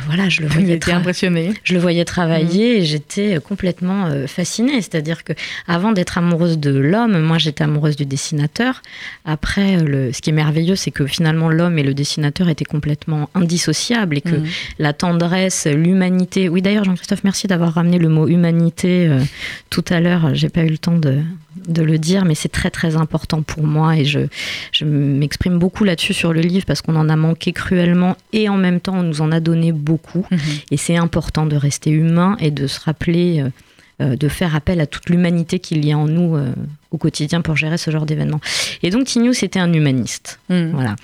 voilà, 0.07 0.29
je 0.29 0.41
le 0.41 0.49
voyais. 0.49 0.81
impressionnée. 0.91 1.55
Je 1.63 1.75
le 1.75 1.79
voyais 1.79 2.05
travailler 2.05 2.75
mhm. 2.75 2.83
et 2.83 2.85
j'étais 2.85 3.39
complètement 3.39 4.11
fascinée. 4.27 4.83
C'est-à-dire 4.83 5.23
que 5.23 5.33
avant 5.69 5.93
d'être 5.93 6.19
amoureuse 6.19 6.59
de 6.59 6.77
l'homme, 6.77 7.21
moi, 7.21 7.39
j'étais 7.39 7.63
amoureuse 7.63 7.95
du 7.95 8.05
dessinateur. 8.05 8.83
Après, 9.25 9.77
le, 9.77 10.13
ce 10.13 10.21
qui 10.21 10.31
est 10.31 10.33
merveilleux, 10.33 10.75
c'est 10.75 10.91
que 10.91 11.07
finalement, 11.07 11.49
l'homme 11.49 11.79
et 11.79 11.85
le 11.85 11.95
dessinateur 11.95 12.48
était 12.49 12.65
complètement 12.65 13.31
indissociable 13.35 14.19
et 14.19 14.21
que 14.21 14.37
mm. 14.37 14.47
la 14.79 14.93
tendresse, 14.93 15.67
l'humanité. 15.67 16.49
Oui, 16.49 16.63
d'ailleurs, 16.63 16.85
Jean-Christophe, 16.85 17.25
merci 17.25 17.47
d'avoir 17.47 17.75
ramené 17.75 17.99
le 17.99 18.09
mot 18.09 18.29
humanité 18.29 19.07
euh, 19.07 19.21
tout 19.71 19.85
à 19.89 20.01
l'heure. 20.01 20.35
J'ai 20.35 20.49
pas 20.49 20.63
eu 20.63 20.69
le 20.69 20.79
temps 20.79 20.97
de, 20.97 21.23
de 21.69 21.83
le 21.83 21.99
dire, 21.99 22.25
mais 22.25 22.35
c'est 22.35 22.49
très 22.49 22.71
très 22.71 22.97
important 22.97 23.43
pour 23.43 23.63
moi 23.63 23.97
et 23.97 24.05
je, 24.05 24.21
je 24.73 24.85
m'exprime 24.85 25.59
beaucoup 25.59 25.85
là-dessus 25.85 26.15
sur 26.15 26.33
le 26.33 26.41
livre 26.41 26.65
parce 26.67 26.83
qu'on 26.83 26.97
en 26.97 27.09
a 27.09 27.17
manqué 27.17 27.53
cruellement 27.53 28.17
et 28.33 28.49
en 28.49 28.57
même 28.57 28.81
temps 28.81 28.97
on 28.97 29.03
nous 29.03 29.21
en 29.21 29.33
a 29.33 29.41
donné 29.41 29.73
beaucoup. 29.73 30.25
Mm-hmm. 30.31 30.65
Et 30.71 30.77
c'est 30.77 30.97
important 30.97 31.47
de 31.47 31.57
rester 31.57 31.91
humain 31.91 32.37
et 32.41 32.51
de 32.51 32.67
se 32.67 32.81
rappeler. 32.81 33.43
Euh, 33.43 33.51
euh, 34.01 34.15
de 34.15 34.29
faire 34.29 34.55
appel 34.55 34.81
à 34.81 34.87
toute 34.87 35.11
l'humanité 35.11 35.59
qu'il 35.59 35.85
y 35.85 35.91
a 35.91 35.99
en 35.99 36.07
nous 36.07 36.37
euh, 36.37 36.53
au 36.93 36.99
quotidien 36.99 37.41
pour 37.41 37.57
gérer 37.57 37.79
ce 37.79 37.91
genre 37.91 38.07
d'événement. 38.07 38.41
Et 38.85 38.91
donc 38.91 39.07
Tignou, 39.07 39.33
c'était 39.33 39.59
un 39.59 39.73
humaniste. 39.73 40.39
Mm. 40.51 40.71
Voilà. 40.71 40.95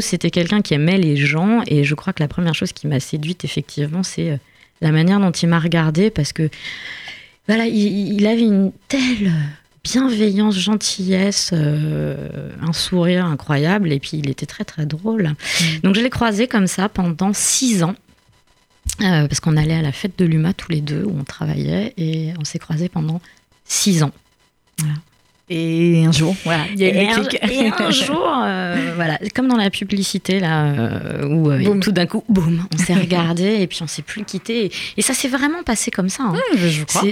C'était 0.00 0.30
quelqu'un 0.30 0.62
qui 0.62 0.74
aimait 0.74 0.98
les 0.98 1.16
gens 1.16 1.62
et 1.66 1.84
je 1.84 1.94
crois 1.94 2.12
que 2.12 2.22
la 2.22 2.28
première 2.28 2.54
chose 2.54 2.72
qui 2.72 2.86
m'a 2.86 3.00
séduite, 3.00 3.44
effectivement, 3.44 4.02
c'est 4.02 4.30
euh, 4.30 4.36
la 4.80 4.92
manière 4.92 5.20
dont 5.20 5.30
il 5.30 5.48
m'a 5.48 5.58
regardée 5.58 6.10
parce 6.10 6.32
que 6.32 6.48
voilà, 7.48 7.66
il, 7.66 8.26
avait 8.26 8.42
une 8.42 8.72
telle 8.88 9.32
bienveillance, 9.84 10.58
gentillesse, 10.58 11.52
un 11.52 12.72
sourire 12.72 13.24
incroyable 13.24 13.92
et 13.92 14.00
puis 14.00 14.18
il 14.18 14.28
était 14.28 14.46
très 14.46 14.64
très 14.64 14.84
drôle. 14.84 15.28
Mm. 15.60 15.64
Donc 15.84 15.94
je 15.94 16.00
l'ai 16.00 16.10
croisé 16.10 16.48
comme 16.48 16.66
ça 16.66 16.88
pendant 16.88 17.32
six 17.32 17.84
ans. 17.84 17.94
Euh, 19.02 19.28
parce 19.28 19.40
qu'on 19.40 19.56
allait 19.56 19.74
à 19.74 19.82
la 19.82 19.92
fête 19.92 20.18
de 20.18 20.24
l'UMA 20.24 20.54
tous 20.54 20.70
les 20.70 20.80
deux, 20.80 21.04
où 21.04 21.14
on 21.18 21.24
travaillait, 21.24 21.92
et 21.98 22.32
on 22.38 22.44
s'est 22.44 22.58
croisés 22.58 22.88
pendant 22.88 23.20
six 23.64 24.02
ans. 24.02 24.12
Et 25.48 26.04
un 26.04 26.10
jour, 26.10 26.34
voilà, 26.42 26.64
il 26.72 26.80
y 26.80 26.84
a 26.84 26.88
et, 26.88 27.08
un, 27.08 27.22
et 27.48 27.68
un 27.68 27.90
jour, 27.92 28.26
euh, 28.26 28.92
voilà, 28.96 29.16
comme 29.32 29.46
dans 29.46 29.56
la 29.56 29.70
publicité 29.70 30.40
là, 30.40 30.64
euh, 30.64 31.28
où 31.28 31.78
tout 31.78 31.92
d'un 31.92 32.06
coup, 32.06 32.24
boum, 32.28 32.66
on 32.74 32.78
s'est 32.78 32.94
regardé 32.94 33.44
et 33.60 33.68
puis 33.68 33.78
on 33.80 33.86
s'est 33.86 34.02
plus 34.02 34.24
quitté. 34.24 34.72
Et, 34.96 35.02
ça 35.02 35.14
s'est 35.14 35.28
vraiment 35.28 35.62
passé 35.62 35.92
comme 35.92 36.08
ça. 36.08 36.24
Hein. 36.24 36.34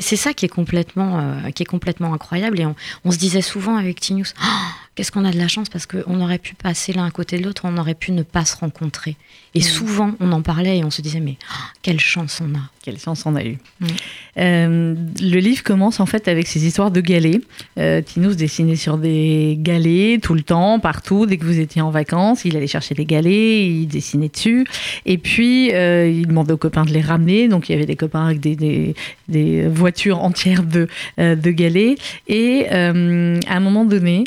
c'est 0.01 0.16
ça 0.16 0.35
qui 0.35 0.47
est 0.47 0.49
complètement, 0.49 1.40
qui 1.55 1.62
est 1.62 1.66
complètement 1.66 2.12
incroyable. 2.12 2.61
Et 2.61 2.66
on, 3.05 3.11
se 3.12 3.18
disait 3.18 3.40
souvent 3.40 3.77
avec 3.77 4.01
Tinus, 4.01 4.35
oh, 4.42 4.47
qu'est-ce 4.94 5.11
qu'on 5.12 5.24
a 5.24 5.30
de 5.30 5.38
la 5.38 5.48
chance 5.48 5.68
parce 5.68 5.87
qu'on 5.87 6.20
aurait 6.20 6.38
pu 6.38 6.54
passer 6.54 6.92
l'un 6.92 7.07
à 7.07 7.11
côté 7.11 7.38
de 7.38 7.44
l'autre, 7.44 7.62
on 7.64 7.76
aurait 7.76 7.94
pu 7.94 8.12
ne 8.12 8.22
pas 8.22 8.44
se 8.44 8.57
rencontrer. 8.57 9.16
Et 9.57 9.61
souvent, 9.61 10.12
on 10.18 10.33
en 10.33 10.42
parlait 10.42 10.78
et 10.78 10.85
on 10.85 10.90
se 10.90 11.00
disait, 11.00 11.20
mais 11.20 11.37
oh, 11.48 11.54
Quelle 11.80 12.00
chance 12.00 12.42
on 12.44 12.57
a. 12.57 12.62
Quelle 12.83 12.98
chance 12.98 13.24
on 13.24 13.37
a 13.37 13.44
eu. 13.44 13.57
Euh, 14.37 14.94
le 15.20 15.38
livre 15.38 15.62
commence 15.62 16.00
en 16.00 16.07
fait 16.07 16.26
avec 16.26 16.48
ces 16.48 16.66
histoires 16.66 16.90
de 16.90 17.00
galets. 17.00 17.40
Euh, 17.78 18.02
Tinous 18.02 18.35
dessinait 18.35 18.76
sur 18.76 18.98
des 18.98 19.57
galets 19.59 20.20
tout 20.20 20.35
le 20.35 20.42
temps, 20.42 20.80
partout. 20.80 21.24
Dès 21.26 21.37
que 21.37 21.44
vous 21.44 21.61
étiez 21.61 21.80
en 21.83 21.90
vacances, 21.90 22.44
il 22.44 22.57
allait 22.57 22.66
chercher 22.66 22.94
des 22.94 23.04
galets, 23.04 23.64
il 23.64 23.87
dessinait 23.87 24.28
dessus. 24.28 24.66
Et 25.07 25.18
puis, 25.18 25.72
euh, 25.72 26.09
il 26.09 26.26
demandait 26.26 26.52
aux 26.52 26.59
copains 26.59 26.85
de 26.85 26.92
les 26.92 27.00
ramener. 27.00 27.46
Donc, 27.46 27.68
il 27.68 27.72
y 27.72 27.74
avait 27.76 27.87
des 27.87 27.96
copains 27.96 28.26
avec 28.26 28.40
des, 28.40 28.94
des, 29.28 29.68
voitures 29.68 30.22
entières 30.22 30.64
de, 30.64 30.88
euh, 31.20 31.37
de 31.37 31.50
galets. 31.52 31.96
Et 32.26 32.68
à 32.68 32.90
un 32.90 33.61
moment 33.61 33.85
donné, 33.85 34.24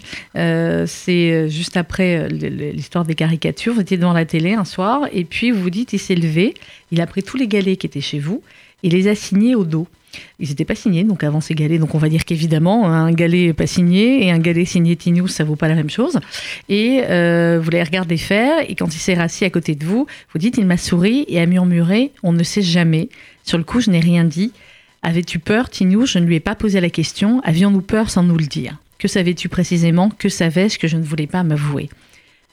c'est 0.86 1.50
juste 1.50 1.78
après 1.78 2.28
l'histoire 2.30 3.06
des 3.06 3.16
caricatures, 3.16 3.74
vous 3.74 3.82
étiez 3.82 3.98
devant 3.98 4.14
la 4.14 4.26
télé 4.26 4.54
un 4.54 4.66
soir, 4.66 5.08
et 5.12 5.24
puis 5.26 5.52
vous 5.52 5.62
vous 5.62 5.70
dites, 5.70 5.94
il 5.94 6.00
s'est 6.00 6.16
levé, 6.16 6.54
il 6.92 7.02
a 7.02 7.08
pris 7.08 7.24
tous 7.24 7.38
les 7.38 7.48
galets 7.48 7.78
qui 7.78 7.88
étaient 7.88 8.02
chez 8.02 8.20
vous, 8.20 8.42
et 8.84 8.90
les 8.90 9.08
a 9.08 9.16
signés 9.16 9.56
au 9.56 9.64
dos. 9.64 9.88
Ils 10.40 10.50
n'étaient 10.50 10.66
pas 10.66 10.76
signés, 10.76 11.04
donc 11.04 11.24
avant 11.24 11.42
ces 11.42 11.54
galets. 11.54 11.80
Donc 11.80 11.96
on 11.96 11.98
va 11.98 12.10
dire 12.10 12.26
qu'évidemment, 12.26 12.88
un 12.88 13.12
galet 13.12 13.54
pas 13.54 13.68
signé 13.68 14.26
et 14.26 14.32
un 14.32 14.40
galet 14.40 14.66
signé 14.66 14.96
Tinius, 14.96 15.32
ça 15.32 15.44
vaut 15.44 15.56
pas 15.56 15.68
la 15.68 15.76
même 15.76 15.90
chose. 15.90 16.20
Et 16.70 17.02
euh, 17.10 17.60
vous 17.62 17.70
les 17.70 17.84
regardez 17.84 18.18
faire, 18.18 18.60
et 18.68 18.76
quand 18.76 18.94
il 18.94 19.00
s'est 19.00 19.14
rassis 19.14 19.46
à 19.46 19.50
côté 19.50 19.76
de 19.76 19.86
vous, 19.86 20.08
vous 20.34 20.40
dites, 20.40 20.58
il 20.58 20.66
m'a 20.66 20.78
souri 20.78 21.26
et 21.28 21.40
a 21.40 21.46
murmuré, 21.46 22.12
on 22.24 22.34
ne 22.34 22.44
sait 22.44 22.62
jamais. 22.62 23.10
Sur 23.44 23.58
le 23.58 23.64
coup, 23.64 23.80
je 23.80 23.90
n'ai 23.90 24.00
rien 24.00 24.24
dit. 24.24 24.52
Avais-tu 25.04 25.40
peur, 25.40 25.70
Tinius 25.70 26.12
Je 26.12 26.20
ne 26.20 26.26
lui 26.26 26.36
ai 26.36 26.40
pas 26.40 26.56
posé 26.56 26.82
la 26.82 26.90
question. 26.90 27.42
Avions-nous 27.44 27.82
peur 27.82 28.10
sans 28.10 28.24
nous 28.24 28.38
le 28.38 28.46
dire? 28.46 28.78
Que 29.00 29.08
savais-tu 29.08 29.50
précisément? 29.50 30.10
Que 30.10 30.30
savais-je 30.30 30.80
que 30.80 30.88
je 30.88 30.98
ne 30.98 31.04
voulais 31.04 31.28
pas 31.28 31.44
m'avouer? 31.44 31.90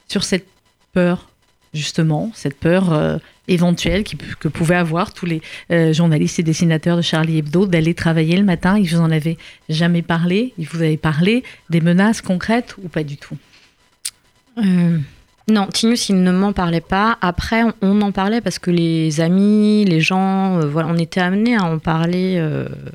Sur 0.07 0.23
cette 0.23 0.47
peur, 0.93 1.29
justement, 1.73 2.31
cette 2.35 2.57
peur 2.57 2.93
euh, 2.93 3.17
éventuelle 3.47 4.03
que 4.03 4.47
pouvaient 4.47 4.75
avoir 4.75 5.13
tous 5.13 5.25
les 5.25 5.41
euh, 5.71 5.93
journalistes 5.93 6.39
et 6.39 6.43
dessinateurs 6.43 6.97
de 6.97 7.01
Charlie 7.01 7.39
Hebdo 7.39 7.65
d'aller 7.65 7.93
travailler 7.93 8.37
le 8.37 8.43
matin. 8.43 8.77
Ils 8.77 8.89
vous 8.89 9.01
en 9.01 9.11
avaient 9.11 9.37
jamais 9.69 10.01
parlé? 10.01 10.53
Ils 10.57 10.67
vous 10.67 10.81
avaient 10.81 10.97
parlé 10.97 11.43
des 11.69 11.81
menaces 11.81 12.21
concrètes 12.21 12.75
ou 12.83 12.89
pas 12.89 13.03
du 13.03 13.17
tout? 13.17 13.37
Euh, 14.57 14.99
Non, 15.47 15.67
Tinus, 15.67 16.09
il 16.09 16.23
ne 16.23 16.31
m'en 16.31 16.53
parlait 16.53 16.81
pas. 16.81 17.17
Après, 17.21 17.61
on, 17.81 18.01
en 18.01 18.11
parlait 18.11 18.41
parce 18.41 18.57
que 18.57 18.71
les 18.71 19.21
amis, 19.21 19.85
les 19.85 20.01
gens, 20.01 20.57
euh, 20.57 20.65
voilà, 20.65 20.89
on 20.89 20.97
était 20.97 21.19
amenés 21.19 21.55
à 21.55 21.63
en 21.63 21.77
parler 21.77 22.43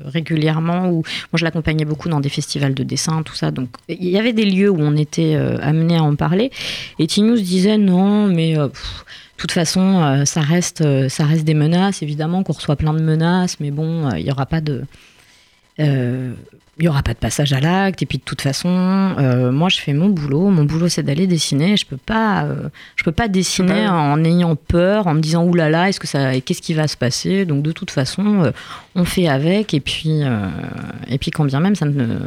régulièrement. 0.05 0.89
Ou 0.89 0.95
moi, 0.95 1.35
je 1.35 1.45
l'accompagnais 1.45 1.85
beaucoup 1.85 2.09
dans 2.09 2.19
des 2.19 2.29
festivals 2.29 2.73
de 2.73 2.83
dessin, 2.83 3.23
tout 3.23 3.35
ça. 3.35 3.51
Donc, 3.51 3.69
il 3.87 4.09
y 4.09 4.17
avait 4.17 4.33
des 4.33 4.45
lieux 4.45 4.69
où 4.69 4.79
on 4.79 4.97
était 4.97 5.35
amenés 5.61 5.97
à 5.97 6.03
en 6.03 6.15
parler. 6.15 6.51
Et 6.99 7.07
Tinus 7.07 7.41
disait 7.41 7.77
non, 7.77 8.27
mais 8.27 8.57
toute 9.41 9.51
façon, 9.51 10.03
euh, 10.03 10.25
ça, 10.25 10.41
reste, 10.41 10.81
euh, 10.81 11.09
des 11.43 11.53
menaces, 11.55 12.03
évidemment, 12.03 12.43
qu'on 12.43 12.53
reçoit 12.53 12.75
plein 12.75 12.93
de 12.93 13.01
menaces, 13.01 13.59
mais 13.59 13.71
bon, 13.71 14.07
euh, 14.07 14.19
il 14.19 14.25
n'y 14.25 14.31
aura 14.31 14.45
pas 14.45 14.61
de. 14.61 14.83
Il 16.81 16.85
y 16.85 16.87
aura 16.87 17.03
pas 17.03 17.13
de 17.13 17.19
passage 17.19 17.53
à 17.53 17.59
l'acte 17.59 18.01
et 18.01 18.05
puis 18.05 18.17
de 18.17 18.23
toute 18.23 18.41
façon 18.41 18.69
moi 19.51 19.69
je 19.69 19.79
fais 19.79 19.93
mon 19.93 20.09
boulot. 20.09 20.49
Mon 20.49 20.65
boulot 20.65 20.89
c'est 20.89 21.03
d'aller 21.03 21.27
dessiner. 21.27 21.77
Je 21.77 21.85
peux 21.85 21.97
pas 21.97 22.47
je 22.95 23.03
peux 23.03 23.11
pas 23.11 23.27
dessiner 23.27 23.87
en 23.87 24.23
ayant 24.23 24.55
peur 24.55 25.07
en 25.07 25.13
me 25.13 25.21
disant 25.21 25.45
oulala 25.45 25.69
là 25.69 25.77
là, 25.83 25.89
est-ce 25.89 25.99
que 25.99 26.07
ça 26.07 26.39
qu'est-ce 26.41 26.61
qui 26.61 26.73
va 26.73 26.87
se 26.87 26.97
passer? 26.97 27.45
Donc 27.45 27.63
de 27.63 27.71
toute 27.71 27.91
façon 27.91 28.51
on 28.95 29.05
fait 29.05 29.27
avec 29.27 29.73
et 29.73 29.79
puis 29.79 30.21
et 31.07 31.17
puis 31.17 31.31
quand 31.31 31.45
bien 31.45 31.59
même 31.59 31.75
ça 31.75 31.85
ne 31.85 32.17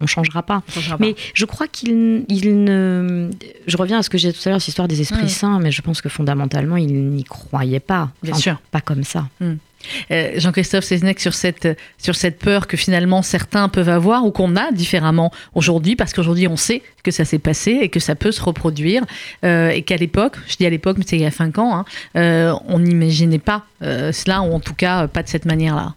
on 0.00 0.06
changera 0.06 0.42
pas. 0.42 0.62
changera 0.72 0.96
mais 1.00 1.14
je 1.34 1.44
crois 1.44 1.68
qu'il 1.68 2.24
il 2.28 2.64
ne. 2.64 3.30
Je 3.66 3.76
reviens 3.76 3.98
à 3.98 4.02
ce 4.02 4.10
que 4.10 4.18
j'ai 4.18 4.32
tout 4.32 4.40
à 4.46 4.50
l'heure, 4.50 4.60
cette 4.60 4.68
histoire 4.68 4.88
des 4.88 5.00
esprits 5.00 5.28
saints, 5.28 5.58
mais 5.58 5.70
je 5.70 5.82
pense 5.82 6.00
que 6.00 6.08
fondamentalement, 6.08 6.76
il 6.76 7.10
n'y 7.10 7.24
croyait 7.24 7.80
pas. 7.80 8.10
Bien 8.22 8.34
sûr. 8.34 8.60
Pas 8.70 8.80
comme 8.80 9.04
ça. 9.04 9.26
Hmm. 9.40 9.54
Euh, 10.10 10.32
Jean-Christophe 10.36 10.84
Seznec 10.84 11.20
sur 11.20 11.32
cette, 11.32 11.68
sur 11.98 12.16
cette 12.16 12.38
peur 12.38 12.66
que 12.66 12.76
finalement 12.76 13.22
certains 13.22 13.68
peuvent 13.68 13.88
avoir 13.88 14.24
ou 14.24 14.32
qu'on 14.32 14.56
a 14.56 14.72
différemment 14.72 15.30
aujourd'hui, 15.54 15.94
parce 15.94 16.12
qu'aujourd'hui 16.12 16.48
on 16.48 16.56
sait 16.56 16.82
que 17.04 17.12
ça 17.12 17.24
s'est 17.24 17.38
passé 17.38 17.70
et 17.82 17.88
que 17.88 18.00
ça 18.00 18.16
peut 18.16 18.32
se 18.32 18.42
reproduire, 18.42 19.04
euh, 19.44 19.68
et 19.68 19.82
qu'à 19.82 19.96
l'époque, 19.96 20.36
je 20.48 20.56
dis 20.56 20.66
à 20.66 20.70
l'époque, 20.70 20.96
mais 20.98 21.04
c'est 21.06 21.16
il 21.16 21.22
y 21.22 21.26
a 21.26 21.30
5 21.30 21.58
ans, 21.58 21.76
hein, 21.76 21.84
euh, 22.16 22.52
on 22.66 22.80
n'imaginait 22.80 23.38
pas 23.38 23.64
cela, 23.80 24.40
ou 24.40 24.52
en 24.52 24.60
tout 24.60 24.74
cas 24.74 25.06
pas 25.06 25.22
de 25.22 25.28
cette 25.28 25.44
manière-là. 25.44 25.94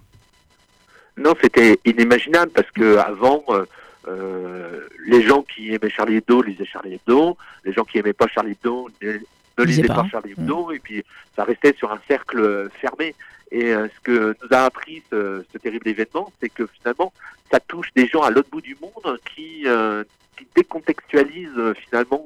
Non, 1.19 1.33
c'était 1.41 1.77
inimaginable, 1.85 2.51
parce 2.55 2.69
que 2.71 2.97
avant 2.97 3.43
euh, 3.49 3.65
les 4.07 5.21
gens 5.21 5.43
qui 5.43 5.73
aimaient 5.73 5.89
Charlie 5.89 6.17
Hebdo 6.17 6.41
lisaient 6.41 6.65
Charlie 6.65 6.95
Hebdo, 6.95 7.37
les 7.63 7.73
gens 7.73 7.83
qui 7.83 7.97
aimaient 7.97 8.13
pas 8.13 8.27
Charlie 8.27 8.51
Hebdo 8.51 8.89
ne, 9.01 9.63
lisaient 9.63 9.83
pas. 9.83 10.07
Charlie 10.09 10.31
Hebdo, 10.31 10.67
mm. 10.67 10.73
et 10.73 10.79
puis 10.79 11.03
ça 11.35 11.43
restait 11.43 11.73
sur 11.77 11.91
un 11.91 11.99
cercle 12.07 12.69
fermé. 12.81 13.15
Et 13.51 13.73
euh, 13.73 13.87
ce 13.87 13.99
que 14.01 14.35
nous 14.41 14.47
a 14.51 14.65
appris 14.65 15.01
ce, 15.09 15.43
terrible 15.61 15.87
événement, 15.87 16.31
c'est 16.39 16.49
que 16.49 16.67
finalement, 16.67 17.11
ça 17.51 17.59
touche 17.59 17.91
des 17.95 18.07
gens 18.07 18.21
à 18.21 18.29
l'autre 18.29 18.49
bout 18.51 18.61
du 18.61 18.77
monde 18.79 19.19
qui, 19.35 19.63
euh, 19.65 20.03
qui 20.37 20.47
décontextualisent 20.55 21.73
finalement 21.83 22.25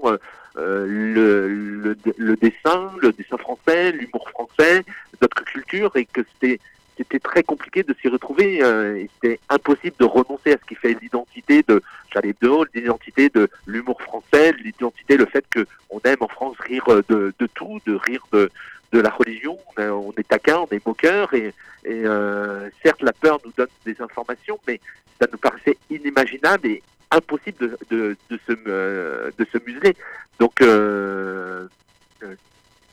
le, 0.56 1.96
le, 2.18 2.36
dessin, 2.36 2.92
le 3.02 3.12
dessin 3.14 3.38
français, 3.38 3.94
l'humour 3.94 4.30
français, 4.30 4.84
notre 5.22 5.44
culture, 5.46 5.96
et 5.96 6.06
que 6.06 6.22
c'était 6.34 6.60
c'était 6.98 7.20
très 7.20 7.44
compliqué 7.44 7.84
de 7.84 7.94
s'y 8.00 8.08
retrouver. 8.08 8.64
Euh, 8.64 9.06
c'était 9.16 9.40
impossible 9.50 9.96
de 10.00 10.06
renoncer 10.06 10.54
à 10.54 10.58
ce 10.58 10.66
qui 10.66 10.76
fait 10.76 10.96
l'identité 11.02 11.64
de 11.68 11.82
Charlie 12.12 12.30
Hebdo, 12.30 12.66
l'identité 12.74 13.30
de 13.30 13.50
l'humour 13.66 14.02
français, 14.02 14.54
l'identité, 14.64 15.18
le 15.18 15.26
fait 15.26 15.46
qu'on 15.54 16.00
aime 16.06 16.18
en 16.22 16.28
France 16.28 16.56
rire 16.60 16.86
de, 17.10 17.34
de, 17.38 17.48
tout, 17.48 17.80
de 17.86 17.96
rire 17.96 18.24
de, 18.32 18.52
de 18.92 19.00
la 19.00 19.10
religion. 19.10 19.58
On 19.78 20.14
est 20.18 20.28
taquin, 20.28 20.58
on 20.60 20.68
est 20.76 20.86
moqueur, 20.86 21.34
et, 21.34 21.54
et 21.86 22.06
euh, 22.06 22.70
certes 22.84 23.02
la 23.02 23.14
peur 23.14 23.40
nous 23.44 23.52
donne 23.58 23.68
des 23.86 24.00
informations, 24.02 24.60
mais 24.68 24.80
ça 25.20 25.28
nous 25.32 25.38
paraissait 25.40 25.78
inimaginable 25.90 26.68
et 26.68 26.84
impossible 27.12 27.58
de, 27.60 27.78
de, 27.90 28.18
de 28.30 28.40
se, 28.48 28.58
euh, 28.68 29.32
de 29.38 29.46
se 29.52 29.58
museler. 29.66 29.96
Donc 30.40 30.62
euh, 30.62 31.68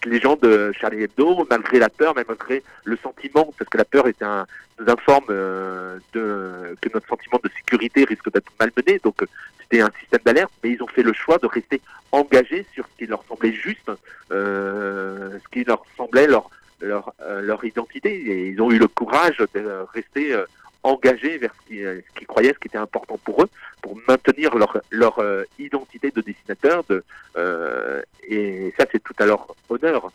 les 0.04 0.20
gens 0.20 0.36
de 0.36 0.72
Charlie 0.78 1.02
Hebdo, 1.02 1.46
malgré 1.50 1.78
la 1.78 1.88
peur, 1.88 2.14
même 2.14 2.24
malgré 2.28 2.62
le 2.84 2.96
sentiment, 2.96 3.52
parce 3.58 3.68
que 3.68 3.78
la 3.78 3.84
peur 3.84 4.08
est 4.08 4.22
un, 4.22 4.46
nous 4.78 4.90
informe 4.90 5.26
euh, 5.30 5.98
de, 6.12 6.76
que 6.80 6.88
notre 6.92 7.06
sentiment 7.06 7.38
de 7.42 7.50
sécurité 7.50 8.04
risque 8.04 8.32
d'être 8.32 8.50
malmené, 8.58 8.98
donc 9.02 9.22
euh, 9.22 9.26
c'était 9.60 9.82
un 9.82 9.90
système 10.00 10.20
d'alerte, 10.24 10.52
mais 10.62 10.70
ils 10.70 10.82
ont 10.82 10.86
fait 10.86 11.02
le 11.02 11.12
choix 11.12 11.38
de 11.38 11.46
rester 11.46 11.80
engagés 12.12 12.66
sur 12.72 12.86
ce 12.86 12.98
qui 12.98 13.06
leur 13.06 13.22
semblait 13.28 13.52
juste, 13.52 13.90
euh, 14.32 15.38
ce 15.42 15.48
qui 15.50 15.64
leur 15.64 15.84
semblait 15.96 16.26
leur, 16.26 16.50
leur, 16.80 17.12
leur 17.42 17.64
identité, 17.64 18.10
et 18.10 18.48
ils 18.48 18.60
ont 18.60 18.70
eu 18.70 18.78
le 18.78 18.88
courage 18.88 19.44
de 19.54 19.84
rester 19.92 20.34
engagés 20.82 21.38
vers 21.38 21.52
ce 21.54 21.68
qu'ils 21.68 21.84
euh, 21.84 22.00
qui 22.18 22.24
croyaient, 22.24 22.52
ce 22.54 22.58
qui 22.58 22.68
était 22.68 22.78
important 22.78 23.18
pour 23.24 23.42
eux, 23.42 23.48
pour 23.82 23.96
maintenir 24.08 24.50
leur, 24.90 25.18
euh, 25.18 25.44
identité 25.58 26.10
de 26.10 26.20
dessinateur. 26.20 26.84
De, 26.88 27.04
euh, 27.36 28.02
et 28.28 28.72
ça, 28.78 28.86
c'est 28.90 29.02
tout 29.02 29.14
à 29.18 29.26
leur 29.26 29.46
honneur. 29.68 30.10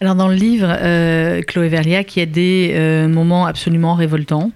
Alors 0.00 0.16
dans 0.16 0.26
le 0.26 0.34
livre, 0.34 0.66
Chloé 1.46 1.68
Verlia, 1.68 2.02
qui 2.02 2.20
a 2.20 2.26
des 2.26 3.06
moments 3.08 3.46
absolument 3.46 3.94
révoltants, 3.94 4.50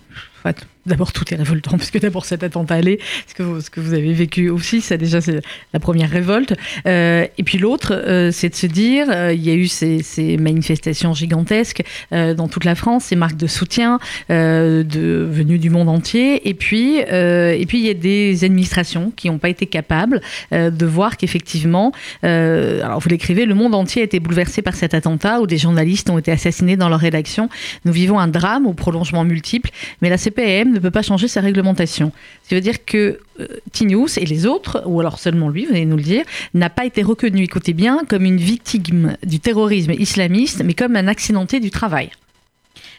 d'abord 0.87 1.13
tout 1.13 1.25
est 1.33 1.37
révoltant, 1.37 1.73
parce 1.73 1.91
que 1.91 1.99
d'abord 1.99 2.25
cet 2.25 2.43
attentat 2.43 2.77
allé, 2.77 3.01
ce 3.27 3.35
que 3.35 3.81
vous, 3.81 3.95
avez 3.95 4.13
vécu 4.13 4.49
aussi, 4.51 4.81
ça 4.81 4.97
déjà 4.97 5.21
c'est 5.21 5.41
la 5.73 5.81
première 5.81 6.11
révolte. 6.11 6.55
Euh, 6.87 7.27
et 7.37 7.43
puis 7.43 7.59
l'autre, 7.59 7.93
euh, 7.95 8.31
c'est 8.33 8.49
de 8.49 8.55
se 8.55 8.67
dire, 8.67 9.07
euh, 9.11 9.33
il 9.33 9.43
y 9.43 9.51
a 9.51 9.55
eu 9.55 9.67
ces, 9.67 10.03
manifestations 10.39 11.15
gigantesques 11.15 11.83
dans 12.11 12.49
toute 12.49 12.65
la 12.65 12.75
France, 12.75 13.05
ces 13.05 13.17
marques 13.17 13.37
de 13.37 13.47
soutien 13.47 13.99
venues 14.29 15.59
du 15.59 15.71
monde 15.71 15.89
entier, 15.89 16.49
et 16.49 16.55
puis 16.55 16.99
et 16.99 17.65
puis 17.67 17.79
il 17.79 17.87
y 17.87 17.91
a 17.91 17.95
des 17.95 18.45
administrations 18.45 19.13
qui 19.15 19.29
n'ont 19.29 19.39
pas 19.39 19.49
été 19.49 19.67
capables 19.67 20.21
de 20.53 20.87
voir 20.87 21.17
qu'effectivement, 21.17 21.93
alors 22.23 23.01
vous 23.01 23.09
l'écrivez, 23.09 23.47
le 23.47 23.55
monde 23.55 23.75
entier 23.75 24.03
a 24.03 24.05
été 24.05 24.21
bouleversé 24.21 24.63
par 24.63 24.75
cet 24.75 24.95
attentat 24.95 25.41
où 25.41 25.47
des 25.47 25.59
journalistes 25.59 26.11
ont 26.11 26.19
été 26.19 26.33
assassinés 26.33 26.77
dans 26.77 26.89
leur 26.89 27.01
rédaction. 27.01 27.49
Nous 27.85 27.93
vivons 27.93 28.19
un 28.19 28.29
drame 28.29 28.67
au 28.67 28.73
prolongement 28.73 29.25
multiple, 29.25 29.71
mais 30.03 30.09
la 30.09 30.19
CPM 30.19 30.76
ne 30.79 30.83
peut 30.83 30.91
pas 30.91 31.03
changer 31.03 31.29
sa 31.29 31.41
réglementation. 31.41 32.13
Ce 32.43 32.49
qui 32.49 32.55
veut 32.55 32.61
dire 32.61 32.85
que 32.85 33.21
euh, 33.41 33.47
Tinius 33.73 34.19
et 34.19 34.25
les 34.25 34.47
autres, 34.47 34.83
ou 34.87 35.01
alors 35.01 35.19
seulement 35.19 35.49
lui, 35.49 35.67
vous 35.67 35.73
allez 35.73 35.87
nous 35.87 35.97
le 35.97 36.03
dire, 36.03 36.25
n'a 36.55 36.71
pas 36.71 36.85
été 36.85 37.03
reconnu, 37.03 37.43
écoutez 37.43 37.73
bien, 37.73 38.01
comme 38.09 38.25
une 38.25 38.39
victime 38.39 39.17
du 39.25 39.41
terrorisme 39.41 39.93
islamiste, 39.93 40.63
mais 40.65 40.75
comme 40.75 40.97
un 40.97 41.09
accidenté 41.09 41.61
du 41.61 41.71
travail. 41.71 42.11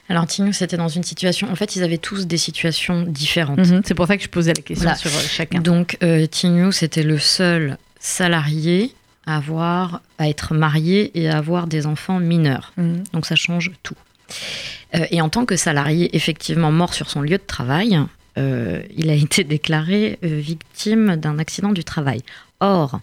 Alors 0.09 0.25
Tinius 0.25 0.61
était 0.61 0.77
dans 0.77 0.87
une 0.87 1.03
situation, 1.03 1.51
en 1.51 1.55
fait 1.55 1.75
ils 1.75 1.83
avaient 1.83 1.97
tous 1.97 2.27
des 2.27 2.37
situations 2.37 3.03
différentes. 3.03 3.57
Mhm, 3.59 3.81
c'est 3.85 3.93
pour 3.93 4.07
ça 4.07 4.15
que 4.15 4.23
je 4.23 4.29
posais 4.29 4.53
la 4.53 4.61
question 4.61 4.95
sur 4.95 5.11
euh, 5.11 5.19
chacun. 5.27 5.59
Donc 5.59 5.97
euh, 6.01 6.25
Tinius 6.27 6.81
était 6.81 7.03
le 7.03 7.19
seul 7.19 7.77
salarié 7.99 8.93
à 9.25 9.37
avoir, 9.37 10.01
à 10.17 10.29
être 10.29 10.53
marié 10.53 11.11
et 11.19 11.27
à 11.27 11.37
avoir 11.37 11.67
des 11.67 11.85
enfants 11.85 12.19
mineurs. 12.19 12.71
Mhm. 12.77 13.03
Donc 13.11 13.25
ça 13.25 13.35
change 13.35 13.71
tout. 13.83 13.95
Euh, 14.95 15.05
et 15.11 15.21
en 15.21 15.29
tant 15.29 15.45
que 15.45 15.55
salarié 15.55 16.15
effectivement 16.15 16.71
mort 16.71 16.93
sur 16.93 17.09
son 17.09 17.21
lieu 17.21 17.37
de 17.37 17.45
travail, 17.45 17.99
euh, 18.37 18.81
il 18.95 19.09
a 19.09 19.13
été 19.13 19.43
déclaré 19.43 20.19
euh, 20.23 20.39
victime 20.39 21.15
d'un 21.15 21.39
accident 21.39 21.71
du 21.71 21.83
travail. 21.83 22.21
Or, 22.59 22.99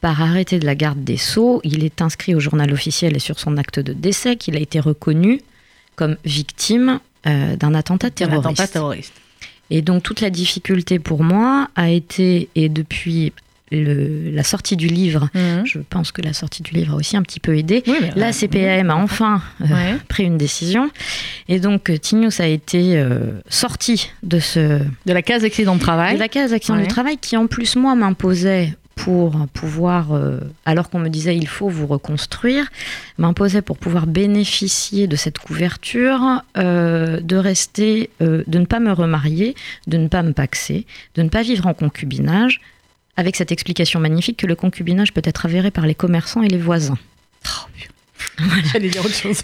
par 0.00 0.22
arrêté 0.22 0.58
de 0.58 0.66
la 0.66 0.74
garde 0.74 1.02
des 1.02 1.16
Sceaux, 1.16 1.60
il 1.64 1.84
est 1.84 2.02
inscrit 2.02 2.34
au 2.34 2.40
journal 2.40 2.72
officiel 2.72 3.16
et 3.16 3.18
sur 3.18 3.38
son 3.38 3.56
acte 3.56 3.80
de 3.80 3.92
décès 3.92 4.36
qu'il 4.36 4.56
a 4.56 4.60
été 4.60 4.80
reconnu 4.80 5.40
comme 5.96 6.16
victime 6.24 7.00
euh, 7.26 7.56
d'un 7.56 7.74
attentat 7.74 8.10
terroriste. 8.10 8.46
Un 8.46 8.50
attentat 8.50 8.68
terroriste. 8.68 9.14
Et 9.70 9.82
donc 9.82 10.02
toute 10.02 10.20
la 10.22 10.30
difficulté 10.30 10.98
pour 10.98 11.22
moi 11.22 11.68
a 11.76 11.90
été, 11.90 12.48
et 12.54 12.68
depuis 12.68 13.32
le, 13.70 14.30
la 14.30 14.42
sortie 14.42 14.76
du 14.76 14.86
livre, 14.86 15.28
Mhm. 15.34 15.66
je 15.66 15.78
pense 15.78 16.12
que 16.12 16.22
la 16.22 16.32
sortie 16.32 16.62
du 16.62 16.72
livre 16.72 16.94
a 16.94 16.96
aussi 16.96 17.16
un 17.16 17.22
petit 17.22 17.40
peu 17.40 17.56
aidé, 17.56 17.82
Oui, 17.86 17.96
la 18.16 18.32
CPAM 18.32 18.90
a 18.90 18.96
enfin 18.96 19.42
euh, 19.60 19.64
Ouais. 19.70 19.96
pris 20.08 20.24
une 20.24 20.38
décision. 20.38 20.90
Et 21.48 21.60
donc 21.60 21.90
euh, 21.90 21.98
Tignous 21.98 22.40
a 22.40 22.46
été 22.46 22.96
euh, 22.98 23.18
sorti 23.48 24.10
de, 24.22 24.38
ce, 24.38 24.80
De 25.06 25.12
la 25.12 25.22
case 25.22 25.44
accident 25.44 25.74
de 25.74 25.80
travail. 25.80 26.14
de 26.14 26.18
la 26.20 26.28
case 26.28 26.52
accident 26.52 26.76
Ouais. 26.78 26.82
du 26.84 26.88
travail 26.88 27.18
qui 27.18 27.36
en 27.36 27.46
plus 27.46 27.76
moi 27.76 27.94
m'imposait 27.94 28.74
pour 28.96 29.46
pouvoir, 29.54 30.12
euh, 30.12 30.40
alors 30.66 30.90
qu'on 30.90 30.98
me 30.98 31.08
disait 31.08 31.36
il 31.36 31.46
faut 31.46 31.68
vous 31.68 31.86
reconstruire, 31.86 32.66
m'imposait 33.16 33.62
pour 33.62 33.78
pouvoir 33.78 34.08
bénéficier 34.08 35.06
de 35.06 35.14
cette 35.14 35.38
couverture, 35.38 36.42
euh, 36.56 37.20
de 37.20 37.36
rester, 37.36 38.10
euh, 38.22 38.42
de 38.48 38.58
ne 38.58 38.64
pas 38.64 38.80
me 38.80 38.90
remarier, 38.90 39.54
de 39.86 39.98
ne 39.98 40.08
pas 40.08 40.24
me 40.24 40.32
paxer, 40.32 40.84
de 41.14 41.22
ne 41.22 41.28
pas 41.28 41.42
vivre 41.42 41.66
en 41.68 41.74
concubinage, 41.74 42.60
avec 43.18 43.34
cette 43.34 43.50
explication 43.50 43.98
magnifique 43.98 44.36
que 44.38 44.46
le 44.46 44.54
concubinage 44.54 45.12
peut 45.12 45.20
être 45.24 45.44
avéré 45.44 45.72
par 45.72 45.86
les 45.86 45.94
commerçants 45.96 46.42
et 46.42 46.48
les 46.48 46.56
voisins. 46.56 46.96
J'allais 48.72 48.88
dire 48.88 49.04
autre 49.04 49.14
chose. 49.14 49.42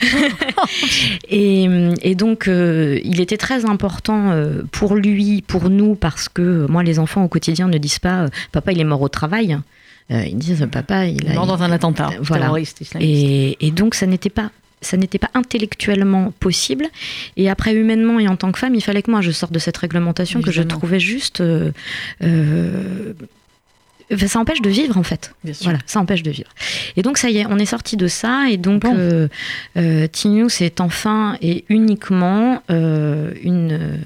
Et, 1.28 1.64
et 2.02 2.14
donc, 2.14 2.46
euh, 2.46 3.00
il 3.02 3.20
était 3.20 3.36
très 3.36 3.64
important 3.64 4.30
euh, 4.30 4.62
pour 4.70 4.94
lui, 4.94 5.42
pour 5.42 5.68
nous, 5.70 5.96
parce 5.96 6.28
que 6.28 6.42
euh, 6.42 6.66
moi, 6.68 6.84
les 6.84 7.00
enfants 7.00 7.24
au 7.24 7.28
quotidien 7.28 7.66
ne 7.66 7.78
disent 7.78 7.98
pas 7.98 8.28
Papa, 8.52 8.70
il 8.72 8.80
est 8.80 8.84
mort 8.84 9.02
au 9.02 9.08
travail. 9.08 9.58
Euh, 10.12 10.24
ils 10.24 10.36
disent 10.36 10.68
Papa, 10.70 11.06
il 11.06 11.28
a. 11.28 11.34
Mort 11.34 11.46
dans 11.48 11.62
un 11.64 11.72
attentat 11.72 12.10
voilà. 12.20 12.44
terroriste. 12.44 12.82
Et, 13.00 13.56
et 13.66 13.70
donc, 13.72 13.96
ça 13.96 14.06
n'était 14.06 14.30
pas. 14.30 14.50
Ça 14.80 14.96
n'était 14.96 15.18
pas 15.18 15.30
intellectuellement 15.34 16.32
possible. 16.38 16.86
Et 17.36 17.48
après, 17.48 17.74
humainement 17.74 18.20
et 18.20 18.28
en 18.28 18.36
tant 18.36 18.52
que 18.52 18.58
femme, 18.58 18.74
il 18.74 18.82
fallait 18.82 19.02
que 19.02 19.10
moi 19.10 19.22
je 19.22 19.30
sorte 19.30 19.50
de 19.52 19.58
cette 19.58 19.78
réglementation 19.78 20.42
que 20.42 20.50
je 20.52 20.62
trouvais 20.62 21.00
juste. 21.00 21.40
euh, 21.40 21.72
euh, 22.22 23.14
ça 24.16 24.38
empêche 24.38 24.60
de 24.62 24.70
vivre 24.70 24.96
en 24.96 25.02
fait. 25.02 25.34
Bien 25.44 25.54
sûr. 25.54 25.64
Voilà, 25.64 25.78
ça 25.86 26.00
empêche 26.00 26.22
de 26.22 26.30
vivre. 26.30 26.50
Et 26.96 27.02
donc 27.02 27.18
ça 27.18 27.30
y 27.30 27.38
est, 27.38 27.46
on 27.46 27.58
est 27.58 27.66
sorti 27.66 27.96
de 27.96 28.06
ça 28.08 28.46
et 28.50 28.56
donc 28.56 28.82
Bon. 28.82 28.94
euh, 28.96 29.28
euh, 29.76 30.06
est 30.60 30.80
enfin 30.80 31.36
et 31.40 31.64
uniquement 31.68 32.62
euh, 32.70 33.32
une 33.42 33.72
euh, 33.72 33.96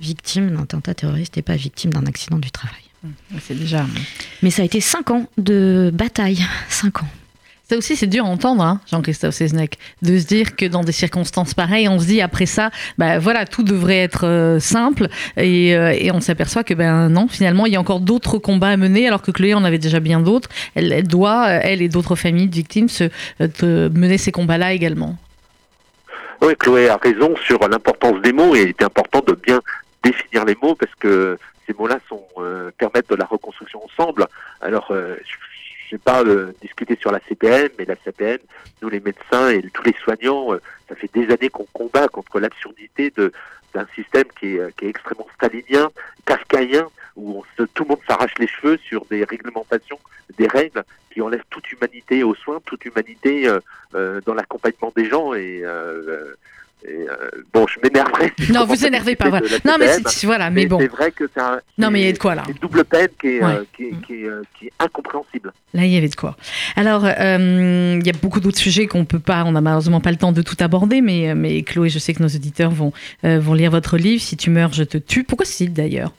victime 0.00 0.50
d'un 0.50 0.62
attentat 0.62 0.94
terroriste 0.94 1.38
et 1.38 1.42
pas 1.42 1.56
victime 1.56 1.92
d'un 1.92 2.06
accident 2.06 2.38
du 2.38 2.50
travail. 2.50 2.80
C'est 3.40 3.58
déjà. 3.58 3.86
Mais 4.42 4.50
ça 4.50 4.62
a 4.62 4.64
été 4.64 4.80
cinq 4.80 5.10
ans 5.10 5.28
de 5.38 5.90
bataille, 5.94 6.44
cinq 6.68 7.02
ans. 7.02 7.08
Ça 7.68 7.76
aussi, 7.76 7.96
c'est 7.96 8.06
dur 8.06 8.24
à 8.24 8.28
entendre, 8.28 8.62
hein, 8.62 8.80
Jean-Christophe 8.86 9.34
Seznec, 9.34 9.76
de 10.00 10.16
se 10.18 10.26
dire 10.26 10.54
que 10.54 10.66
dans 10.66 10.84
des 10.84 10.92
circonstances 10.92 11.52
pareilles, 11.52 11.88
on 11.88 11.98
se 11.98 12.06
dit 12.06 12.20
après 12.20 12.46
ça, 12.46 12.70
bah 12.96 13.18
voilà, 13.18 13.44
tout 13.44 13.64
devrait 13.64 13.98
être 13.98 14.24
euh, 14.24 14.60
simple, 14.60 15.08
et, 15.36 15.74
euh, 15.74 15.92
et 15.98 16.12
on 16.12 16.20
s'aperçoit 16.20 16.62
que 16.62 16.74
ben 16.74 17.08
non, 17.08 17.26
finalement, 17.26 17.66
il 17.66 17.72
y 17.72 17.76
a 17.76 17.80
encore 17.80 17.98
d'autres 17.98 18.38
combats 18.38 18.68
à 18.68 18.76
mener, 18.76 19.08
alors 19.08 19.20
que 19.20 19.32
Chloé 19.32 19.52
en 19.54 19.64
avait 19.64 19.78
déjà 19.78 19.98
bien 19.98 20.20
d'autres. 20.20 20.48
Elle, 20.76 21.08
doit, 21.08 21.48
euh, 21.48 21.60
elle 21.60 21.82
et 21.82 21.88
d'autres 21.88 22.14
familles 22.14 22.46
de 22.46 22.54
victimes, 22.54 22.88
se, 22.88 23.10
mener 23.88 24.16
ces 24.16 24.30
combats-là 24.30 24.72
également. 24.72 25.16
Oui, 26.42 26.54
Chloé 26.56 26.88
a 26.88 26.98
raison 26.98 27.34
sur 27.44 27.58
l'importance 27.68 28.22
des 28.22 28.32
mots 28.32 28.54
et 28.54 28.62
il 28.62 28.68
est 28.68 28.82
important 28.82 29.22
de 29.26 29.32
bien 29.32 29.60
définir 30.04 30.44
les 30.44 30.56
mots 30.62 30.76
parce 30.76 30.94
que 31.00 31.36
ces 31.66 31.74
mots-là 31.76 31.98
permettent 32.78 33.10
de 33.10 33.16
la 33.16 33.24
reconstruction 33.24 33.80
ensemble. 33.84 34.26
Alors, 34.60 34.86
euh, 34.92 35.16
je 35.88 35.96
pas 35.96 36.22
euh, 36.24 36.52
discuter 36.60 36.96
sur 37.00 37.10
la 37.12 37.20
CPM, 37.28 37.68
mais 37.78 37.84
la 37.84 37.96
CPM, 37.96 38.38
nous 38.82 38.88
les 38.88 39.00
médecins 39.00 39.50
et 39.50 39.62
tous 39.72 39.82
les 39.84 39.94
soignants, 40.02 40.52
euh, 40.54 40.60
ça 40.88 40.94
fait 40.96 41.10
des 41.12 41.32
années 41.32 41.48
qu'on 41.48 41.66
combat 41.72 42.08
contre 42.08 42.40
l'absurdité 42.40 43.10
de 43.16 43.32
d'un 43.74 43.86
système 43.94 44.24
qui 44.40 44.54
est, 44.56 44.60
euh, 44.60 44.70
qui 44.76 44.86
est 44.86 44.88
extrêmement 44.88 45.26
stalinien, 45.34 45.90
kafkaïen, 46.24 46.86
où 47.16 47.38
on 47.40 47.44
se- 47.56 47.68
tout 47.74 47.82
le 47.84 47.90
monde 47.90 48.00
s'arrache 48.08 48.32
les 48.38 48.46
cheveux 48.46 48.78
sur 48.78 49.04
des 49.06 49.22
réglementations, 49.24 49.98
des 50.38 50.46
règles 50.46 50.82
qui 51.12 51.20
enlèvent 51.20 51.44
toute 51.50 51.70
humanité 51.72 52.22
aux 52.22 52.34
soins, 52.34 52.60
toute 52.64 52.84
humanité 52.86 53.48
euh, 53.94 54.20
dans 54.24 54.34
l'accompagnement 54.34 54.92
des 54.96 55.04
gens 55.08 55.34
et, 55.34 55.60
euh, 55.64 56.34
et, 56.84 56.88
euh, 57.08 57.30
bon, 57.52 57.66
je 57.66 57.78
m'énerverai. 57.82 58.32
si 58.38 58.52
Non, 58.52 58.64
vous 58.66 58.84
énervez 58.86 59.16
pas, 59.16 59.28
voilà. 59.28 59.46
Non, 59.64 59.76
mais 59.78 59.86
voilà, 60.24 60.50
mais 60.50 60.62
mais 60.62 60.66
bon. 60.66 60.78
c'est 60.80 60.88
vrai 60.88 61.10
que 61.10 61.24
c'est 61.34 61.40
un, 61.40 61.58
Non, 61.78 61.90
mais 61.90 62.00
il 62.00 62.02
y 62.02 62.06
a 62.06 62.08
c'est- 62.08 62.12
de 62.14 62.18
quoi 62.18 62.34
là. 62.34 62.42
c'est 62.46 62.52
une 62.52 62.58
double 62.58 62.84
peine 62.84 63.08
qui 63.20 63.26
est, 63.28 63.44
Ouais. 63.44 63.52
euh, 63.52 63.64
qui, 63.76 63.82
est- 63.84 64.06
qui 64.06 64.12
est, 64.14 64.24
euh, 64.26 64.42
qui 64.58 64.66
est 64.66 64.72
incompréhensible. 64.78 65.52
Là, 65.74 65.84
il 65.84 65.90
y 65.92 65.96
avait 65.96 66.08
de 66.08 66.14
quoi. 66.14 66.36
Alors, 66.76 67.04
il 67.06 68.06
y 68.06 68.10
a 68.10 68.18
beaucoup 68.22 68.40
d'autres 68.40 68.58
sujets 68.58 68.86
qu'on 68.86 69.04
peut 69.04 69.18
pas, 69.18 69.44
on 69.44 69.52
n'a 69.52 69.60
malheureusement 69.60 70.00
pas 70.00 70.10
le 70.10 70.16
temps 70.18 70.32
de 70.32 70.42
tout 70.42 70.56
aborder, 70.60 71.00
mais, 71.00 71.34
mais 71.34 71.62
Chloé, 71.62 71.88
je 71.88 71.98
sais 71.98 72.14
que 72.14 72.22
nos 72.22 72.28
auditeurs 72.28 72.70
vont, 72.70 72.92
vont 73.22 73.54
lire 73.54 73.70
votre 73.70 73.96
livre. 73.96 74.22
Si 74.22 74.36
tu 74.36 74.50
meurs, 74.50 74.72
je 74.72 74.84
te 74.84 74.98
tue. 74.98 75.24
Pourquoi 75.24 75.44
ce 75.46 75.56
titre 75.56 75.72
d'ailleurs? 75.74 76.12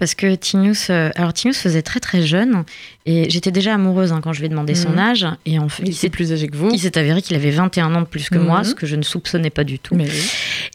Parce 0.00 0.14
que 0.16 0.34
Tignous, 0.34 0.90
euh, 0.90 1.10
alors 1.14 1.32
Tignous 1.32 1.54
faisait 1.54 1.82
très 1.82 2.00
très 2.00 2.22
jeune 2.22 2.64
et 3.06 3.30
j'étais 3.30 3.52
déjà 3.52 3.74
amoureuse 3.74 4.12
hein, 4.12 4.20
quand 4.22 4.32
je 4.32 4.40
lui 4.40 4.46
ai 4.46 4.48
demandé 4.48 4.74
son 4.74 4.90
Mhm. 4.90 4.98
âge 4.98 5.26
et 5.46 5.58
en 5.60 5.68
fait, 5.68 5.82
Il 5.84 5.88
il 5.88 5.90
est 5.92 5.94
s'est 5.94 6.08
plus 6.08 6.32
âgé 6.32 6.48
que 6.48 6.56
vous. 6.56 6.70
il 6.72 6.78
s'est 6.80 6.96
avéré 6.98 7.20
qu'il 7.22 7.36
avait 7.36 7.50
21 7.50 7.94
ans 7.94 8.00
de 8.00 8.06
plus 8.06 8.28
que 8.30 8.38
Mhm. 8.38 8.44
moi, 8.44 8.64
ce 8.64 8.74
que 8.74 8.86
je 8.86 8.96
ne 8.96 9.02
soupçonnais 9.02 9.50
pas 9.50 9.62
du 9.62 9.78
tout. 9.78 9.94
Mais. 9.94 10.08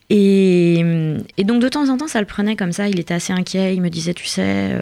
Et, 0.10 0.80
et 1.38 1.44
donc 1.44 1.62
de 1.62 1.68
temps 1.70 1.90
en 1.90 1.98
temps, 1.98 2.08
ça 2.08 2.20
le 2.20 2.28
prenait 2.28 2.56
comme 2.56 2.72
ça. 2.72 2.88
Il 2.88 3.00
était 3.00 3.14
assez 3.16 3.34
inquiet. 3.34 3.74
Il 3.76 3.82
me 3.82 3.90
disait, 3.90 4.14
tu 4.14 4.26
sais, 4.28 4.44
euh, 4.46 4.82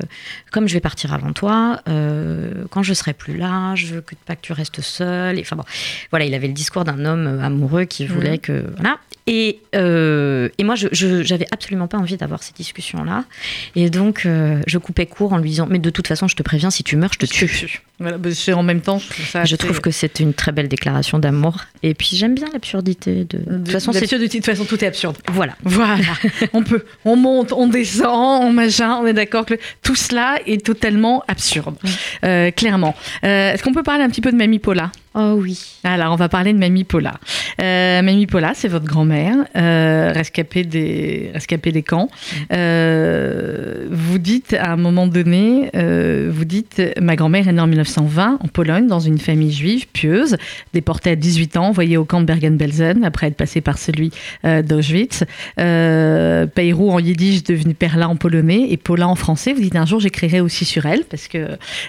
comme 0.52 0.68
je 0.68 0.74
vais 0.74 0.80
partir 0.82 1.14
avant 1.14 1.32
toi, 1.32 1.80
euh, 1.88 2.52
quand 2.70 2.84
je 2.84 2.94
serai 2.94 3.14
plus 3.14 3.38
là, 3.38 3.74
je 3.76 3.88
veux 3.88 4.02
que, 4.02 4.16
pas 4.26 4.36
que 4.36 4.42
tu 4.42 4.52
restes 4.54 4.82
seule. 4.82 5.40
Enfin 5.40 5.56
bon, 5.56 5.64
voilà, 6.12 6.26
il 6.26 6.34
avait 6.34 6.48
le 6.48 6.54
discours 6.54 6.84
d'un 6.84 7.06
homme 7.06 7.40
amoureux 7.42 7.86
qui 7.86 8.06
voulait 8.06 8.32
Mhm. 8.34 8.40
que 8.40 8.66
voilà. 8.76 8.98
Et, 9.26 9.60
euh, 9.74 10.50
et 10.58 10.64
moi, 10.64 10.76
je, 10.76 10.88
j'avais 10.92 11.48
absolument 11.52 11.88
pas 11.88 11.98
envie 11.98 12.18
d'avoir 12.18 12.44
ces 12.44 12.54
discussions-là. 12.54 13.24
Et 13.76 13.90
donc, 13.90 14.26
euh, 14.26 14.62
je 14.68 14.78
coupais 14.78 15.06
court 15.06 15.32
en 15.34 15.38
lui 15.38 15.50
disant, 15.50 15.68
mais 15.70 15.80
de 15.80 15.90
toute 15.90 16.08
façon, 16.08 16.28
je 16.28 16.36
te 16.36 16.44
préviens, 16.44 16.70
si 16.70 16.84
tu 16.84 16.98
meurs, 16.98 17.14
je 17.14 17.20
te 17.20 17.26
tue. 17.26 17.82
Voilà, 18.00 18.18
bah, 18.18 18.30
c'est 18.34 18.54
en 18.54 18.64
même 18.64 18.82
temps, 18.82 18.98
je 18.98 19.08
trouve 19.10 19.26
ça. 19.26 19.46
Je 19.46 19.54
assez- 19.54 19.58
trouve 19.66 19.80
que 19.80 19.92
c'est 19.92 20.20
une 20.20 20.34
très 20.34 20.52
belle 20.52 20.68
déclaration 20.68 21.20
d'amour. 21.20 21.60
Et 21.84 21.94
puis, 21.94 22.10
j'aime 22.14 22.34
bien 22.34 22.48
l'absurdité 22.52 23.26
de. 23.30 23.38
De 23.38 23.58
toute 23.58 23.70
façon, 23.72 23.92
de 23.92 24.28
toute 24.28 24.46
façon, 24.46 24.66
tout 24.66 24.84
est 24.84 24.88
absurde. 24.88 25.18
voilà. 25.32 25.54
Voilà, 25.64 26.14
on 26.54 26.64
peut, 26.64 26.84
on 27.06 27.16
monte, 27.16 27.54
on 27.54 27.68
descend, 27.68 28.44
on 28.44 28.52
machin, 28.52 28.98
on 29.02 29.06
est 29.06 29.14
d'accord 29.14 29.46
que 29.46 29.54
tout 29.84 29.96
cela 29.96 30.38
est 30.48 30.66
totalement 30.66 31.24
absurde, 31.28 31.76
euh, 32.26 32.52
clairement. 32.52 32.96
Euh, 33.24 33.54
Est-ce 33.54 33.64
qu'on 33.64 33.74
peut 33.74 33.84
parler 33.84 34.04
un 34.04 34.10
petit 34.10 34.22
peu 34.22 34.32
de 34.32 34.38
Mamie 34.38 34.60
Paula? 34.60 34.92
Oh 35.16 35.36
oui. 35.38 35.60
Alors, 35.84 36.12
on 36.12 36.16
va 36.16 36.28
parler 36.28 36.54
de 36.54 36.58
Mamie 36.58 36.86
Paula. 36.86 37.14
Euh, 37.62 38.02
Mamie 38.02 38.26
Paula, 38.26 38.54
c'est 38.56 38.68
votre 38.68 38.86
grand-mère, 38.86 39.36
euh, 39.56 40.12
rescapée, 40.12 40.64
des, 40.64 41.30
rescapée 41.36 41.72
des 41.72 41.84
camps. 41.84 42.10
Euh, 42.52 43.86
vous 43.92 44.18
dites 44.18 44.54
à 44.54 44.72
un 44.72 44.76
moment 44.76 45.06
donné, 45.08 45.70
vous 46.30 46.46
dites, 46.46 46.82
ma 47.00 47.16
grand-mère 47.16 47.48
est 47.48 47.54
née 47.54 47.62
en 47.62 47.68
1920 48.02 48.40
en 48.42 48.48
Pologne, 48.48 48.88
dans 48.88 49.00
une 49.00 49.18
famille 49.18 49.52
juive 49.52 49.88
pieuse, 49.88 50.38
déportée 50.74 51.12
à 51.12 51.16
18 51.16 51.58
ans, 51.58 51.68
envoyée 51.68 51.98
au 51.98 52.06
camp 52.06 52.22
de 52.22 52.26
Bergen-Belsen, 52.26 53.04
après 53.04 53.28
être 53.28 53.36
passée 53.36 53.62
par 53.62 53.78
celui 53.78 54.12
euh, 54.46 54.62
d'Auschwitz. 54.62 55.24
Euh, 55.60 56.46
Peyrou 56.48 56.92
en 56.92 57.00
yiddish, 57.00 57.44
devenu 57.44 57.74
Perla 57.74 58.10
en 58.10 58.16
polonais, 58.16 58.68
et 58.70 58.78
Paula 58.78 59.08
en 59.08 59.16
français. 59.16 59.54
Vous 59.54 59.62
dites, 59.62 59.76
un 59.76 59.86
jour, 59.86 60.00
j'écrirai 60.00 60.42
aussi 60.42 60.66
sur 60.66 60.86
elle, 60.86 61.04
parce 61.06 61.28
que 61.28 61.38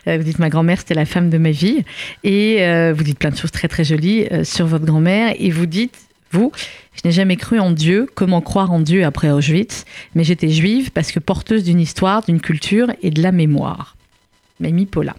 euh, 0.08 0.16
vous 0.16 0.24
dites, 0.24 0.38
ma 0.38 0.50
grand-mère, 0.50 0.78
c'était 0.78 0.94
la 0.94 1.06
femme 1.06 1.30
de 1.30 1.38
ma 1.38 1.50
vie. 1.50 1.84
Et 2.22 2.58
euh, 2.60 2.92
vous 2.96 3.04
dites 3.04 3.18
plein 3.18 3.30
de 3.30 3.36
choses 3.36 3.52
très 3.52 3.68
très 3.68 3.84
jolies 3.84 4.26
sur 4.42 4.66
votre 4.66 4.84
grand-mère. 4.84 5.34
Et 5.38 5.50
vous 5.50 5.66
dites, 5.66 5.96
vous, 6.30 6.50
je 6.94 7.02
n'ai 7.04 7.12
jamais 7.12 7.36
cru 7.36 7.60
en 7.60 7.70
Dieu. 7.70 8.08
Comment 8.14 8.40
croire 8.40 8.72
en 8.72 8.80
Dieu 8.80 9.04
après 9.04 9.30
Auschwitz? 9.30 9.84
Mais 10.14 10.24
j'étais 10.24 10.50
juive 10.50 10.90
parce 10.90 11.12
que 11.12 11.20
porteuse 11.20 11.62
d'une 11.62 11.80
histoire, 11.80 12.24
d'une 12.24 12.40
culture 12.40 12.88
et 13.02 13.10
de 13.10 13.22
la 13.22 13.30
mémoire. 13.30 13.96
Mamie 14.60 14.86
Paula. 14.86 15.14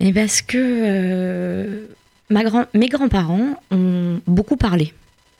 Et 0.00 0.12
parce 0.12 0.42
que 0.42 0.58
euh, 0.58 1.86
ma 2.30 2.44
grand, 2.44 2.66
mes 2.74 2.88
grands-parents 2.88 3.60
ont 3.70 4.20
beaucoup 4.26 4.56
parlé, 4.56 4.92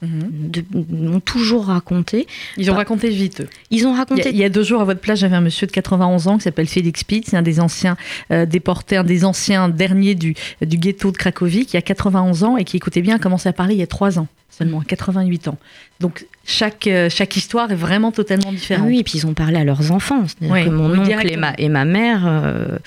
de- 0.02 0.64
ont 1.08 1.20
toujours 1.20 1.66
raconté. 1.66 2.26
Ils 2.56 2.70
ont 2.70 2.74
Bah, 2.74 2.78
raconté 2.78 3.10
vite. 3.10 3.40
eux. 3.42 3.48
Ils 3.70 3.86
ont 3.86 3.90
Il 3.90 3.92
y, 3.92 3.94
a, 3.94 3.98
raconté. 3.98 4.30
il 4.30 4.36
y 4.36 4.44
a 4.44 4.48
deux 4.48 4.62
jours 4.62 4.80
à 4.80 4.84
votre 4.84 5.00
place, 5.00 5.18
j'avais 5.18 5.36
un 5.36 5.40
monsieur 5.40 5.66
de 5.66 5.72
91 5.72 6.26
ans 6.28 6.36
qui 6.38 6.44
s'appelle 6.44 6.68
Félix 6.68 7.04
Pitts, 7.04 7.28
c'est 7.28 7.36
un 7.36 7.42
des 7.42 7.60
anciens 7.60 7.96
euh, 8.30 8.46
déportés, 8.46 8.96
un 8.96 9.04
des 9.04 9.24
anciens 9.24 9.68
derniers 9.68 10.14
du, 10.14 10.34
du 10.62 10.76
ghetto 10.78 11.10
de 11.12 11.16
Cracovie, 11.16 11.66
qui 11.66 11.76
a 11.76 11.82
91 11.82 12.44
ans 12.44 12.56
et 12.56 12.64
qui, 12.64 12.76
écoutez 12.78 13.02
bien, 13.02 13.16
a 13.16 13.18
commencé 13.18 13.48
à 13.48 13.52
parler 13.52 13.74
il 13.74 13.78
y 13.80 13.82
a 13.82 13.86
trois 13.86 14.18
ans 14.18 14.28
seulement, 14.48 14.80
à 14.80 14.84
88 14.84 15.48
ans. 15.48 15.58
Donc 16.01 16.26
chaque, 16.44 16.86
euh, 16.86 17.09
chaque 17.11 17.36
histoire 17.36 17.72
est 17.72 17.76
vraiment 17.76 18.12
totalement 18.12 18.53
différente. 18.53 18.84
Ah 18.86 18.88
oui, 18.88 19.01
et 19.01 19.03
puis 19.03 19.14
ils 19.16 19.26
ont 19.26 19.34
parlé 19.34 19.59
à 19.59 19.64
leurs 19.64 19.90
enfants. 19.90 20.24
Oui, 20.42 20.64
que 20.64 20.68
mon 20.68 20.97
oncle 20.97 21.32
et 21.32 21.36
ma, 21.36 21.55
et 21.59 21.68
ma 21.68 21.84
mère, 21.84 22.24
euh, 22.26 22.78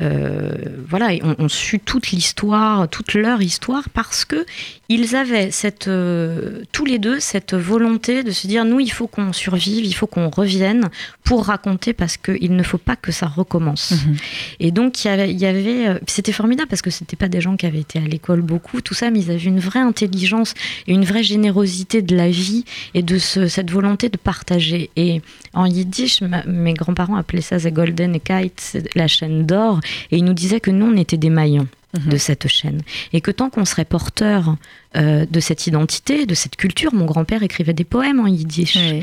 euh, 0.00 0.52
voilà, 0.86 1.08
ont, 1.24 1.34
ont 1.38 1.48
su 1.48 1.80
toute 1.80 2.10
l'histoire, 2.10 2.88
toute 2.88 3.14
leur 3.14 3.42
histoire, 3.42 3.88
parce 3.88 4.24
que 4.24 4.46
ils 4.88 5.16
avaient 5.16 5.50
cette, 5.50 5.88
euh, 5.88 6.62
tous 6.70 6.84
les 6.84 6.98
deux 6.98 7.20
cette 7.20 7.54
volonté 7.54 8.22
de 8.22 8.30
se 8.30 8.46
dire 8.46 8.64
nous, 8.64 8.80
il 8.80 8.92
faut 8.92 9.06
qu'on 9.06 9.32
survive, 9.32 9.84
il 9.84 9.94
faut 9.94 10.06
qu'on 10.06 10.30
revienne 10.30 10.88
pour 11.24 11.46
raconter, 11.46 11.92
parce 11.92 12.16
qu'il 12.18 12.54
ne 12.54 12.62
faut 12.62 12.78
pas 12.78 12.96
que 12.96 13.12
ça 13.12 13.26
recommence. 13.26 13.90
Mhm. 13.90 14.16
Et 14.60 14.70
donc, 14.70 15.04
il 15.04 15.08
y 15.08 15.10
avait, 15.10 15.30
il 15.30 15.38
y 15.38 15.46
avait, 15.46 16.00
c'était 16.06 16.32
formidable 16.32 16.68
parce 16.68 16.82
que 16.82 16.90
c'était 16.90 17.16
pas 17.16 17.28
des 17.28 17.40
gens 17.40 17.56
qui 17.56 17.66
avaient 17.66 17.80
été 17.80 17.98
à 17.98 18.02
l'école 18.02 18.42
beaucoup, 18.42 18.80
tout 18.80 18.94
ça, 18.94 19.10
mais 19.10 19.20
ils 19.20 19.30
avaient 19.30 19.42
une 19.42 19.60
vraie 19.60 19.80
intelligence 19.80 20.54
et 20.86 20.92
une 20.92 21.04
vraie 21.04 21.24
générosité 21.24 22.00
de 22.00 22.14
la 22.14 22.30
vie 22.30 22.57
et 22.94 23.02
de 23.02 23.18
ce- 23.18 23.48
cette 23.48 23.70
volonté 23.70 24.08
de 24.08 24.16
partager. 24.16 24.90
Et 24.96 25.20
en 25.54 25.66
yiddish, 25.66 26.20
ma- 26.22 26.44
mes 26.44 26.74
grands-parents 26.74 27.16
appelaient 27.16 27.40
ça 27.40 27.58
The 27.58 27.72
Golden 27.72 28.18
Kite, 28.20 28.78
la 28.94 29.06
chaîne 29.08 29.44
d'or, 29.46 29.80
et 30.10 30.18
ils 30.18 30.24
nous 30.24 30.34
disaient 30.34 30.60
que 30.60 30.70
nous, 30.70 30.86
on 30.86 30.96
était 30.96 31.16
des 31.16 31.30
maillons 31.30 31.68
Mhm. 31.98 32.10
de 32.12 32.16
cette 32.18 32.48
chaîne. 32.48 32.82
Et 33.14 33.20
que 33.22 33.30
tant 33.30 33.48
qu'on 33.50 33.64
serait 33.64 33.84
porteur 33.86 34.56
euh, 34.96 35.26
de 35.30 35.40
cette 35.40 35.66
identité, 35.66 36.24
de 36.26 36.34
cette 36.34 36.56
culture, 36.56 36.94
mon 36.94 37.04
grand-père 37.04 37.42
écrivait 37.42 37.74
des 37.74 37.84
poèmes 37.84 38.20
en 38.20 38.26
yiddish. 38.26 38.76
Oui. 38.76 39.02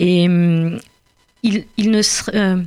Et 0.00 0.26
hum, 0.28 0.78
il, 1.44 1.64
il 1.76 1.90
ne 1.90 2.02
serait- 2.02 2.36
euh, 2.36 2.62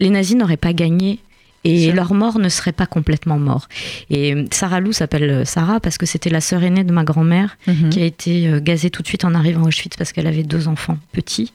les 0.00 0.10
nazis 0.10 0.36
n'auraient 0.36 0.56
pas 0.56 0.72
gagné 0.72 1.18
et 1.64 1.92
leur 1.92 2.14
mort 2.14 2.38
ne 2.38 2.48
serait 2.48 2.72
pas 2.72 2.86
complètement 2.86 3.38
mort. 3.38 3.68
Et 4.10 4.34
hum, 4.34 4.46
Sarah 4.50 4.80
Lou 4.80 4.92
s'appelle 4.92 5.30
euh, 5.30 5.44
Sarah 5.44 5.80
parce 5.80 5.98
que 5.98 6.06
c'était 6.06 6.30
la 6.30 6.40
sœur 6.40 6.62
aînée 6.62 6.84
de 6.84 6.92
ma 6.92 7.04
grand-mère 7.04 7.56
Mhm. 7.66 7.90
qui 7.90 8.00
a 8.00 8.04
été 8.04 8.48
euh, 8.48 8.60
gazée 8.60 8.90
tout 8.90 9.02
de 9.02 9.08
suite 9.08 9.24
en 9.24 9.34
arrivant 9.34 9.64
à 9.64 9.68
Auschwitz 9.68 9.96
parce 9.96 10.12
qu'elle 10.12 10.26
avait 10.26 10.44
deux 10.44 10.68
enfants 10.68 10.98
petits. 11.12 11.52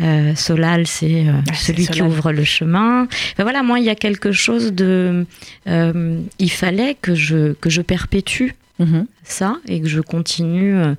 Euh, 0.00 0.34
Solal, 0.36 0.86
c'est 0.86 1.26
euh, 1.26 1.32
Ah, 1.48 1.52
c'est 1.54 1.72
celui 1.72 1.86
qui 1.88 2.02
ouvre 2.02 2.30
le 2.30 2.44
chemin. 2.44 3.04
Enfin, 3.32 3.42
voilà, 3.42 3.62
moi, 3.64 3.80
il 3.80 3.84
y 3.84 3.90
a 3.90 3.96
quelque 3.96 4.30
chose 4.30 4.72
de. 4.72 5.26
euh, 5.66 6.20
il 6.38 6.50
fallait 6.52 6.96
que 7.00 7.14
je, 7.16 7.52
que 7.54 7.68
je 7.70 7.82
perpétue 7.82 8.50
Mhm. 8.80 9.06
ça 9.24 9.56
et 9.66 9.80
que 9.80 9.88
je 9.88 10.00
continue 10.00 10.76
euh, 10.76 10.94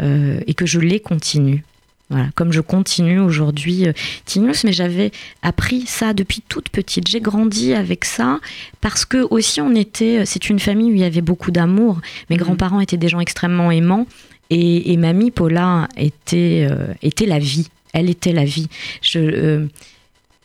euh, 0.00 0.38
et 0.46 0.54
que 0.54 0.66
je 0.66 0.78
les 0.78 1.00
continue. 1.00 1.64
Voilà, 2.10 2.28
comme 2.34 2.52
je 2.52 2.60
continue 2.60 3.18
aujourd'hui 3.18 3.88
euh, 3.88 3.92
Tinus, 4.26 4.64
mais 4.64 4.72
j'avais 4.72 5.10
appris 5.42 5.84
ça 5.86 6.12
depuis 6.12 6.42
toute 6.46 6.68
petite. 6.68 7.08
J'ai 7.08 7.20
grandi 7.20 7.72
avec 7.72 8.04
ça 8.04 8.40
parce 8.82 9.04
que 9.06 9.26
aussi 9.30 9.60
on 9.62 9.74
était, 9.74 10.24
c'est 10.26 10.50
une 10.50 10.58
famille 10.58 10.90
où 10.90 10.94
il 10.94 11.00
y 11.00 11.04
avait 11.04 11.22
beaucoup 11.22 11.50
d'amour. 11.50 12.00
Mes 12.28 12.36
Mhm. 12.36 12.42
grands-parents 12.42 12.80
étaient 12.80 12.98
des 12.98 13.08
gens 13.08 13.20
extrêmement 13.20 13.70
aimants 13.70 14.06
et, 14.50 14.92
et 14.92 14.96
mamie 14.98 15.30
Paula 15.30 15.88
était 15.96 16.68
euh, 16.70 16.92
était 17.02 17.26
la 17.26 17.38
vie. 17.38 17.68
Elle 17.94 18.10
était 18.10 18.32
la 18.32 18.44
vie. 18.44 18.68
Je 19.00 19.18
euh, 19.20 19.66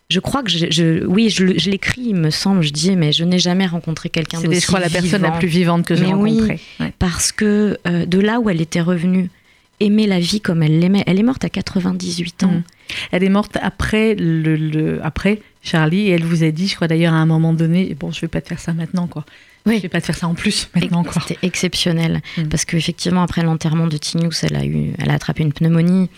je 0.10 0.20
crois 0.22 0.42
que 0.44 0.50
je, 0.50 0.68
je- 0.72 1.06
oui, 1.06 1.30
je, 1.30 1.44
l'écris, 1.70 2.02
il 2.08 2.16
me 2.16 2.30
semble. 2.32 2.64
Je 2.64 2.72
dis, 2.72 2.96
mais 2.96 3.12
je 3.12 3.24
n'ai 3.26 3.38
jamais 3.38 3.68
rencontré 3.68 4.10
quelqu'un 4.10 4.42
d'aussi 4.42 4.62
je 4.62 4.66
crois, 4.68 4.80
la 4.80 4.90
personne 4.90 5.22
la 5.22 5.32
plus 5.32 5.48
vivante 5.48 5.86
que 5.86 5.94
j'ai 5.94 6.06
oui. 6.14 6.32
rencontrée. 6.34 6.60
Ouais. 6.80 6.94
parce 6.98 7.32
que 7.32 7.78
euh, 7.86 8.06
de 8.08 8.20
là 8.20 8.40
où 8.40 8.50
elle 8.50 8.62
était 8.62 8.82
revenue, 8.82 9.30
aimer 9.80 10.08
la 10.08 10.20
vie 10.20 10.42
comme 10.42 10.62
elle 10.64 10.80
l'aimait. 10.80 11.04
Elle 11.08 11.20
est 11.20 11.24
morte 11.24 11.44
à 11.46 11.50
98 11.50 12.44
ans. 12.44 12.48
Mhm. 12.52 12.64
Elle 13.12 13.24
est 13.24 13.30
morte 13.30 13.58
après, 13.62 14.16
le, 14.16 14.56
le- 14.56 15.00
après 15.06 15.42
Charlie 15.62 16.08
et 16.08 16.12
elle 16.12 16.24
vous 16.24 16.44
a 16.44 16.52
dit, 16.52 16.68
je 16.68 16.76
crois 16.76 16.88
d'ailleurs 16.88 17.14
à 17.14 17.18
un 17.18 17.26
moment 17.26 17.54
donné, 17.54 17.96
bon, 18.00 18.12
je 18.12 18.22
vais 18.22 18.28
pas 18.28 18.42
te 18.42 18.48
faire 18.50 18.60
ça 18.60 18.74
maintenant, 18.74 19.08
quoi. 19.08 19.26
Oui. 19.66 19.76
Je 19.78 19.82
vais 19.84 19.90
pas 19.90 20.02
te 20.02 20.06
faire 20.08 20.18
ça 20.18 20.28
en 20.28 20.34
plus 20.34 20.70
maintenant, 20.76 21.04
quoi. 21.04 21.22
C'était 21.28 21.46
exceptionnel 21.46 22.22
Mm. 22.38 22.44
parce 22.50 22.66
qu'effectivement 22.66 23.22
après 23.24 23.44
l'enterrement 23.44 23.88
de 23.88 23.98
Tinius, 23.98 24.44
elle 24.44 24.56
a 24.56 24.66
eu, 24.66 24.94
elle 24.98 25.10
a 25.12 25.14
attrapé 25.14 25.44
une 25.44 25.54
pneumonie 25.54 26.10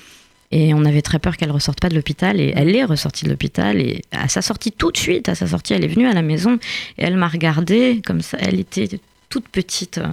et 0.51 0.74
on 0.74 0.84
avait 0.86 1.01
très 1.01 1.18
peur 1.20 1.38
qu'elle 1.38 1.51
ressorte 1.51 1.80
pas 1.80 1.89
de 1.89 1.95
l'hôpital 1.95 2.39
et 2.39 2.53
elle 2.55 2.76
est 2.76 2.84
ressortie 2.84 3.26
de 3.26 3.30
l'hôpital 3.30 3.80
et 3.82 4.01
à 4.12 4.28
sa 4.28 4.41
sortie 4.41 4.72
tout 4.72 4.91
de 4.91 4.97
suite, 4.97 5.28
à 5.30 5.36
sa 5.36 5.47
sortie, 5.47 5.74
elle 5.74 5.84
est 5.84 5.88
venue 5.88 6.07
à 6.07 6.14
la 6.14 6.22
maison 6.22 6.55
et 6.97 7.03
elle 7.03 7.16
m'a 7.18 7.28
regardée 7.28 8.01
comme 8.05 8.22
ça. 8.22 8.38
Elle 8.39 8.59
était 8.59 8.89
toute 9.32 9.47
petite. 9.49 9.97
euh, 9.97 10.07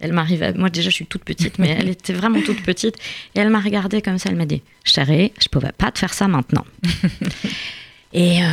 Elle 0.00 0.12
m'arrivait, 0.12 0.52
moi 0.52 0.68
déjà 0.68 0.90
je 0.90 0.94
suis 0.94 1.06
toute 1.06 1.24
petite, 1.24 1.58
mais 1.58 1.70
elle 1.78 1.88
était 1.88 2.12
vraiment 2.12 2.40
toute 2.42 2.62
petite 2.62 2.96
et 3.34 3.40
elle 3.40 3.48
m'a 3.48 3.60
regardée 3.60 4.02
comme 4.02 4.18
ça. 4.18 4.28
Elle 4.28 4.36
m'a 4.36 4.44
dit, 4.44 4.60
chérie, 4.84 5.32
je 5.42 5.48
pouvais 5.48 5.72
pas 5.72 5.90
te 5.90 5.98
faire 5.98 6.12
ça 6.12 6.28
maintenant. 6.28 6.66
et 8.12 8.42
euh, 8.42 8.46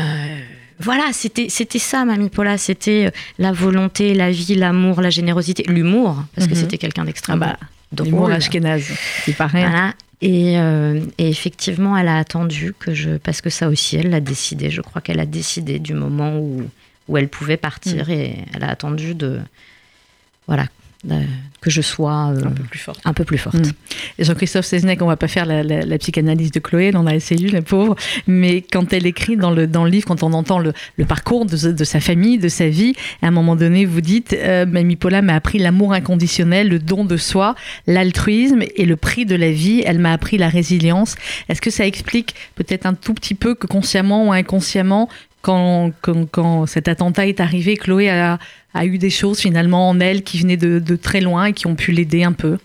voilà, 0.80 1.06
c'était 1.14 1.50
ça, 1.80 2.06
Mamie 2.06 2.30
Paula. 2.30 2.58
C'était 2.58 3.06
euh, 3.08 3.12
la 3.38 3.52
volonté, 3.52 4.14
la 4.14 4.32
vie, 4.32 4.56
l'amour, 4.56 5.02
la 5.02 5.10
générosité, 5.10 5.64
l'humour, 5.68 6.24
parce 6.36 6.48
que 6.48 6.54
Mhm. 6.54 6.60
c'était 6.60 6.78
quelqu'un 6.78 7.04
Ah 7.04 7.06
d'extrêmement 7.06 7.46
bah, 7.46 7.60
drôle. 7.92 8.08
l'humour 8.08 8.32
ashkénaze, 8.32 8.90
c'est. 9.26 9.38
Voilà. 9.38 9.94
Et, 10.24 10.60
euh, 10.60 11.02
et 11.18 11.30
effectivement, 11.30 11.98
elle 11.98 12.08
a 12.08 12.18
attendu 12.18 12.74
que 12.78 12.94
je. 12.94 13.18
Parce 13.18 13.42
que 13.42 13.50
ça 13.50 13.70
aussi, 13.70 13.98
elle 13.98 14.10
l'a 14.12 14.20
décidé. 14.22 14.70
Je 14.70 14.82
crois 14.82 15.02
qu'elle 15.02 15.20
a 15.20 15.26
décidé 15.26 15.80
du 15.80 15.94
moment 15.96 16.38
où, 16.38 16.62
où 17.08 17.18
elle 17.18 17.28
pouvait 17.28 17.58
partir 17.58 18.08
Mm. 18.08 18.12
et 18.12 18.36
elle 18.54 18.64
a 18.64 18.70
attendu 18.70 19.14
de. 19.16 19.40
Voilà. 20.52 20.68
de- 21.04 21.16
que 21.62 21.70
je 21.72 21.82
sois 21.82 22.32
euh, 22.36 22.44
Un 22.46 22.52
peu 22.52 22.64
plus 22.64 22.80
fort. 22.80 22.96
un 23.06 23.14
peu 23.14 23.24
plus 23.24 23.38
forte. 23.38 23.56
Mm. 23.56 23.72
Jean-Christophe 24.24 24.66
Seznec, 24.66 25.00
on 25.04 25.06
va 25.08 25.16
pas 25.16 25.28
faire 25.28 25.46
la, 25.46 25.62
la- 25.64 25.82
la 25.86 25.98
psychanalyse 26.00 26.52
de 26.52 26.60
Chloé, 26.60 26.96
en 26.96 27.06
a 27.08 27.14
essayé, 27.16 27.50
la 27.50 27.62
pauvre, 27.62 27.96
mais 28.28 28.62
quand 28.64 28.94
elle 28.94 29.06
écrit 29.08 29.36
dans 29.38 29.52
le, 29.52 29.66
dans 29.68 29.84
le 29.84 29.90
livre, 29.92 30.06
quand 30.08 30.22
on 30.24 30.34
entend 30.34 30.58
le, 30.60 30.74
le 30.98 31.06
parcours 31.06 31.46
de, 31.46 31.72
de 31.72 31.84
sa 31.84 32.00
famille, 32.00 32.38
de 32.40 32.48
sa 32.50 32.68
vie, 32.70 32.94
à 33.24 33.28
un 33.28 33.32
moment 33.32 33.56
donné, 33.56 33.86
vous 33.86 34.02
dites, 34.02 34.34
euh, 34.34 34.66
Mamie 34.68 34.96
Paula 34.96 35.22
m'a 35.24 35.36
appris 35.36 35.58
l'amour 35.60 35.94
inconditionnel, 35.94 36.68
le 36.70 36.80
don 36.80 37.04
de 37.06 37.18
soi, 37.18 37.56
l'altruisme 37.88 38.64
et 38.76 38.86
le 38.86 38.96
prix 38.96 39.26
de 39.26 39.36
la 39.36 39.52
vie, 39.52 39.84
elle 39.86 40.00
m'a 40.00 40.14
appris 40.14 40.38
la 40.38 40.50
résilience. 40.50 41.16
Est-ce 41.50 41.62
que 41.62 41.70
ça 41.72 41.86
explique 41.86 42.36
peut-être 42.56 42.86
un 42.86 42.94
tout 42.96 43.14
petit 43.14 43.36
peu 43.36 43.54
que 43.56 43.68
consciemment 43.68 44.28
ou 44.28 44.32
inconsciemment, 44.34 45.10
quand, 45.44 45.92
quand, 46.02 46.26
quand 46.30 46.66
cet 46.68 46.88
attentat 46.88 47.26
est 47.28 47.40
arrivé, 47.40 47.76
Chloé 47.76 48.10
a, 48.12 48.38
a 48.74 48.86
eu 48.86 48.98
des 48.98 49.10
choses 49.10 49.40
finalement 49.40 49.90
en 49.90 50.00
elle 50.00 50.24
qui 50.24 50.40
venaient 50.40 50.58
de, 50.58 50.96
très 50.96 51.22
loin 51.22 51.46
et 51.46 51.54
qui 51.54 51.68
ont 51.68 51.76
pu 51.76 51.92
l'aider 51.92 52.24
un 52.24 52.34
peu 52.34 52.58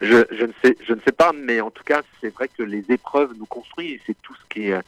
Je, 0.00 0.24
je 0.30 0.44
ne 0.44 0.52
sais, 0.62 0.76
je 0.86 0.92
ne 0.92 1.00
sais 1.04 1.12
pas, 1.12 1.32
mais 1.32 1.60
en 1.60 1.70
tout 1.70 1.84
cas, 1.84 2.02
c'est 2.20 2.32
vrai 2.32 2.48
que 2.48 2.62
les 2.62 2.84
épreuves 2.88 3.32
nous 3.38 3.46
construisent. 3.46 4.00
C'est 4.06 4.16
tout 4.22 4.34
ce 4.34 4.54
qui 4.54 4.68
est, 4.68 4.80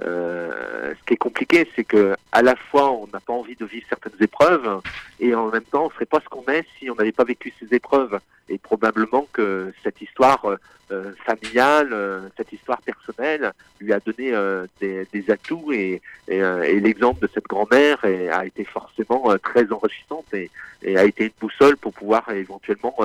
euh, 0.00 0.94
ce 0.98 1.04
qui 1.06 1.14
est 1.14 1.18
compliqué, 1.18 1.68
c'est 1.74 1.84
que 1.84 2.16
à 2.32 2.42
la 2.42 2.56
fois 2.56 2.90
on 2.90 3.06
n'a 3.12 3.20
pas 3.20 3.32
envie 3.32 3.56
de 3.56 3.64
vivre 3.64 3.86
certaines 3.88 4.20
épreuves, 4.20 4.80
et 5.18 5.34
en 5.34 5.48
même 5.48 5.64
temps, 5.64 5.86
on 5.86 5.90
serait 5.90 6.06
pas 6.06 6.20
ce 6.20 6.28
qu'on 6.28 6.44
est 6.50 6.64
si 6.78 6.90
on 6.90 6.94
n'avait 6.94 7.12
pas 7.12 7.24
vécu 7.24 7.52
ces 7.60 7.74
épreuves. 7.74 8.18
Et 8.48 8.58
probablement 8.58 9.28
que 9.32 9.72
cette 9.84 10.00
histoire 10.00 10.56
euh, 10.90 11.12
familiale, 11.24 11.90
euh, 11.92 12.28
cette 12.36 12.52
histoire 12.52 12.80
personnelle, 12.82 13.52
lui 13.80 13.92
a 13.92 14.00
donné 14.00 14.32
des, 14.80 15.30
atouts, 15.30 15.72
et, 15.72 16.00
l'exemple 16.28 17.20
de 17.20 17.30
cette 17.32 17.46
grand-mère 17.46 17.98
a 18.04 18.46
été 18.46 18.64
forcément 18.64 19.36
très 19.38 19.70
enrichissante 19.72 20.32
et, 20.32 20.50
et 20.82 20.96
a 20.96 21.04
été 21.04 21.24
une 21.24 21.32
boussole 21.40 21.76
pour 21.76 21.92
pouvoir 21.92 22.28
éventuellement 22.30 22.96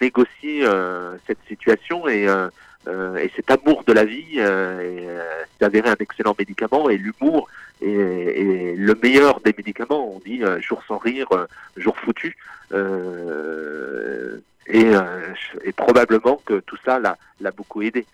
négocier 0.00 0.66
cette 1.26 1.38
situation 1.46 2.08
et, 2.08 2.26
euh, 2.86 3.16
et 3.16 3.30
cet 3.36 3.50
amour 3.50 3.84
de 3.86 3.92
la 3.92 4.04
vie 4.04 4.36
euh, 4.38 4.80
est, 4.80 5.08
euh, 5.08 5.44
s'est 5.58 5.64
avéré 5.64 5.88
un 5.88 5.96
excellent 5.98 6.34
médicament 6.38 6.88
et 6.90 6.96
l'humour 6.98 7.48
est, 7.80 7.88
est 7.88 8.74
le 8.76 8.94
meilleur 9.02 9.40
des 9.40 9.54
médicaments. 9.56 10.14
On 10.14 10.18
dit 10.20 10.42
euh, 10.42 10.60
jour 10.60 10.82
sans 10.86 10.98
rire, 10.98 11.28
euh, 11.32 11.46
jour 11.76 11.96
foutu. 11.98 12.36
Euh, 12.72 14.38
et, 14.66 14.92
et 15.64 15.72
probablement 15.72 16.40
que 16.46 16.60
tout 16.60 16.78
ça 16.84 16.98
l'a 16.98 17.50
beaucoup 17.50 17.82
aidé. 17.82 18.06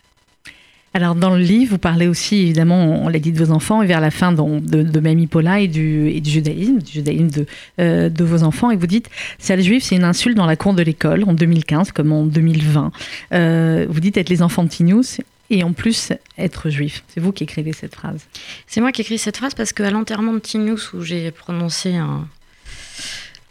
Alors 0.92 1.14
dans 1.14 1.30
le 1.30 1.40
livre, 1.40 1.72
vous 1.72 1.78
parlez 1.78 2.08
aussi 2.08 2.38
évidemment, 2.38 3.04
on 3.04 3.08
l'a 3.08 3.20
dit 3.20 3.30
de 3.30 3.44
vos 3.44 3.52
enfants, 3.52 3.80
et 3.82 3.86
vers 3.86 4.00
la 4.00 4.10
fin 4.10 4.32
de, 4.32 4.82
de 4.82 5.00
Mamie 5.00 5.28
Paula 5.28 5.60
et 5.60 5.68
du, 5.68 6.20
judaïsme, 6.24 6.78
du 6.78 6.92
judaïsme 6.92 7.28
de, 7.28 7.46
euh, 7.80 8.08
de 8.08 8.24
vos 8.24 8.42
enfants, 8.42 8.72
et 8.72 8.76
vous 8.76 8.88
dites, 8.88 9.08
sale 9.38 9.62
juif, 9.62 9.84
c'est 9.84 9.94
une 9.94 10.04
insulte 10.04 10.36
dans 10.36 10.46
la 10.46 10.56
cour 10.56 10.74
de 10.74 10.82
l'école 10.82 11.22
en 11.24 11.32
2015 11.32 11.92
comme 11.92 12.12
en 12.12 12.24
2020. 12.24 12.90
Euh, 13.32 13.86
vous 13.88 14.00
dites 14.00 14.16
être 14.16 14.30
les 14.30 14.42
enfants 14.42 14.64
de 14.64 14.68
Tinius 14.68 15.20
et 15.50 15.62
en 15.62 15.72
plus 15.72 16.12
être 16.38 16.70
juif. 16.70 17.04
C'est 17.08 17.20
vous 17.20 17.30
qui 17.30 17.44
écrivez 17.44 17.72
cette 17.72 17.94
phrase. 17.94 18.26
C'est 18.66 18.80
moi 18.80 18.90
qui 18.90 19.02
écris 19.02 19.18
cette 19.18 19.36
phrase 19.36 19.54
parce 19.54 19.72
qu'à 19.72 19.90
l'enterrement 19.90 20.32
de 20.32 20.38
Tinius, 20.40 20.92
où 20.92 21.02
j'ai 21.02 21.30
prononcé 21.30 21.94
un, 21.94 22.26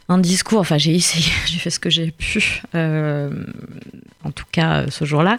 un 0.10 0.18
discours, 0.18 0.60
enfin 0.60 0.78
j'ai 0.78 0.96
essayé, 0.96 1.32
j'ai 1.46 1.60
fait 1.60 1.70
ce 1.70 1.80
que 1.80 1.90
j'ai 1.90 2.12
pu, 2.12 2.62
euh, 2.76 3.30
en 4.24 4.32
tout 4.32 4.46
cas 4.52 4.80
euh, 4.82 4.86
ce 4.90 5.06
jour-là, 5.06 5.38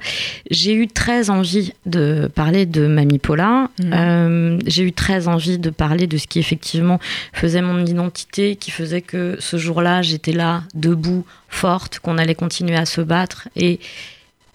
j'ai 0.51 0.73
eu 0.73 0.87
très 0.87 1.29
envie 1.29 1.73
de 1.87 2.31
parler 2.35 2.66
de 2.66 2.87
Mamie 2.87 3.18
Paula, 3.18 3.68
Mhm. 3.81 3.93
Euh, 3.93 4.59
j'ai 4.66 4.85
eu 4.85 4.93
très 4.93 5.27
envie 5.29 5.59
de 5.59 5.71
parler 5.71 6.07
de 6.07 6.16
ce 6.16 6.27
qui 6.27 6.39
effectivement 6.39 7.01
faisait 7.33 7.62
mon 7.62 7.85
identité, 7.85 8.57
qui 8.57 8.71
faisait 8.71 9.01
que 9.03 9.37
ce 9.41 9.57
jour-là 9.57 10.03
j'étais 10.03 10.33
là, 10.33 10.62
debout, 10.75 11.25
forte, 11.49 11.99
qu'on 11.99 12.16
allait 12.18 12.35
continuer 12.35 12.77
à 12.77 12.87
se 12.87 13.01
battre 13.01 13.49
et, 13.57 13.81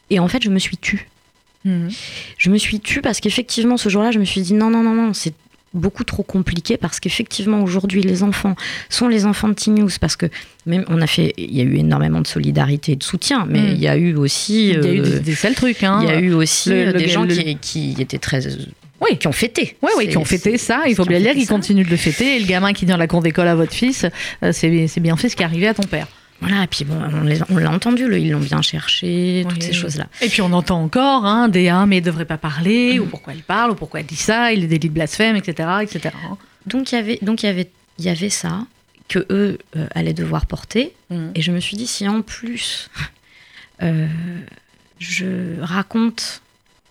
et 0.10 0.20
en 0.20 0.28
fait 0.28 0.42
je 0.44 0.50
me 0.50 0.60
suis 0.60 0.78
tue. 0.78 1.10
Je 2.38 2.52
me 2.52 2.58
suis 2.60 2.80
tue 2.80 3.02
parce 3.02 3.20
qu'effectivement, 3.20 3.76
ce 3.78 3.90
jour-là, 3.90 4.12
je 4.12 4.20
me 4.20 4.26
suis 4.26 4.42
dit 4.42 4.54
non, 4.54 4.70
non, 4.70 4.84
non, 4.84 4.94
non, 4.94 5.14
c'est 5.14 5.34
beaucoup 5.76 6.04
trop 6.04 6.24
compliqué 6.24 6.78
parce 6.78 7.00
qu'effectivement 7.00 7.62
aujourd'hui 7.62 8.02
les 8.02 8.24
enfants 8.24 8.56
sont 8.90 9.08
les 9.08 9.26
enfants 9.26 9.48
de 9.50 9.54
T-News 9.54 9.90
parce 10.02 10.16
que 10.16 10.26
même 10.66 10.86
on 10.88 11.02
a 11.02 11.08
fait, 11.08 11.34
il 11.38 11.56
y 11.56 11.62
a 11.62 11.64
eu 11.64 11.76
énormément 11.78 12.22
de 12.22 12.28
solidarité 12.28 12.94
et 12.94 12.96
de 12.96 13.04
soutien, 13.04 13.46
mais 13.48 13.62
Mm. 13.62 13.72
il 13.76 13.80
y 13.82 13.88
a 13.88 13.98
eu 13.98 14.16
aussi, 14.16 14.70
Il 14.70 14.84
y 14.84 14.88
a 14.88 14.94
eu 14.94 15.00
euh, 15.02 15.04
des, 15.04 15.20
des 15.20 15.36
sales 15.36 15.54
trucs. 15.56 15.84
Hein. 15.84 16.00
il 16.04 16.08
y 16.08 16.12
a 16.12 16.20
eu 16.20 16.34
aussi 16.34 16.70
Le- 16.70 16.76
euh, 16.76 16.86
le- 16.94 16.94
des 17.00 17.08
gens 17.08 17.24
le- 17.24 17.34
qui, 17.36 17.56
qui 17.62 17.96
étaient 18.00 18.18
très, 18.18 18.42
Oui. 19.02 19.18
qui 19.20 19.28
ont 19.28 19.32
fêté. 19.34 19.76
Oui, 19.82 19.90
oui, 19.98 20.08
qui 20.08 20.18
ont 20.18 20.26
fêté 20.26 20.58
ça. 20.58 20.84
Il 20.88 20.96
faut 20.96 21.06
bien 21.06 21.20
dire 21.20 21.34
qu'ils 21.34 21.48
continuent 21.48 21.86
de 21.86 21.90
le 21.92 21.98
fêter. 21.98 22.38
Et 22.38 22.40
le 22.40 22.46
gamin 22.48 22.74
qui 22.74 22.86
vient 22.86 22.96
à 22.96 22.98
la 22.98 23.08
cour 23.08 23.22
d'école 23.22 23.48
à 23.48 23.56
votre 23.56 23.74
fils, 23.74 24.06
euh, 24.44 24.52
c'est 24.54 25.00
bien 25.02 25.18
fait 25.18 25.30
ce 25.30 25.36
qui 25.36 25.44
est 25.44 25.46
arrivé 25.46 25.68
à 25.68 25.74
ton 25.74 25.84
père. 25.84 26.08
Voilà, 26.48 26.64
et 26.64 26.68
puis 26.68 26.86
bon, 26.86 27.00
on 27.50 27.58
l'a 27.58 27.72
entendu, 27.72 28.08
le- 28.08 28.20
ils 28.20 28.32
l'ont 28.32 28.40
bien 28.40 28.62
cherché, 28.62 29.46
toutes 29.50 29.58
Oui. 29.60 29.64
ces 29.64 29.74
choses-là. 29.74 30.08
Et 30.22 30.30
puis 30.30 30.42
on 30.42 30.52
entend 30.54 30.82
encore 30.82 31.26
hein, 31.26 31.48
des 31.48 31.70
ah, 31.70 31.86
mais 31.86 31.98
il 31.98 32.02
devrait 32.02 32.26
pas 32.26 32.38
parler, 32.38 33.00
ou 33.00 33.06
pourquoi 33.06 33.34
il 33.34 33.44
parle, 33.44 33.72
ou 33.72 33.76
pourquoi 33.76 34.02
il 34.02 34.06
dit 34.06 34.16
ça, 34.16 34.52
il 34.54 34.64
est 34.64 34.68
délit 34.68 34.90
de 34.90 34.94
blasphème, 34.94 35.36
etc. 35.36 35.70
etc. 35.82 36.16
hein. 36.30 36.38
Donc 36.66 36.92
il 36.92 36.96
y 36.96 36.98
avait, 36.98 37.20
donc 37.22 37.44
il 37.44 37.48
y 37.48 37.50
avait, 37.50 37.70
il 38.00 38.06
y 38.06 38.10
avait 38.10 38.30
ça 38.30 38.66
que 39.08 39.26
eux 39.30 39.58
euh, 39.78 39.88
allaient 39.94 40.14
devoir 40.14 40.46
porter. 40.46 40.94
Mhm. 41.10 41.32
Et 41.36 41.42
je 41.42 41.52
me 41.52 41.60
suis 41.60 41.78
dit, 41.78 41.88
si 41.88 42.08
en 42.08 42.22
plus 42.22 42.90
euh, 43.84 44.08
je 45.00 45.60
raconte 45.62 46.42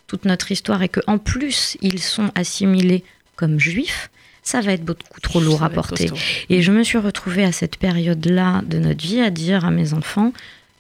toute 0.07 0.25
notre 0.27 0.53
histoire 0.53 0.83
et 0.83 0.89
que 0.89 1.01
en 1.07 1.19
plus 1.19 1.77
ils 1.81 2.01
sont 2.01 2.31
assimilés 2.35 3.03
comme 3.37 3.59
juifs, 3.59 4.11
ça 4.45 4.61
va 4.61 4.73
être 4.73 4.85
beaucoup 4.85 5.21
trop 5.21 5.41
lourd 5.41 5.61
Ça 5.61 5.67
à 5.67 5.71
porter. 5.71 6.11
Et 6.51 6.63
je 6.63 6.71
me 6.71 6.85
suis 6.85 6.99
retrouvée 6.99 7.45
à 7.45 7.51
cette 7.51 7.77
période-là 7.77 8.63
de 8.67 8.79
notre 8.79 9.03
vie 9.03 9.21
à 9.21 9.31
dire 9.31 9.65
à 9.65 9.71
mes 9.71 9.95
enfants, 9.95 10.33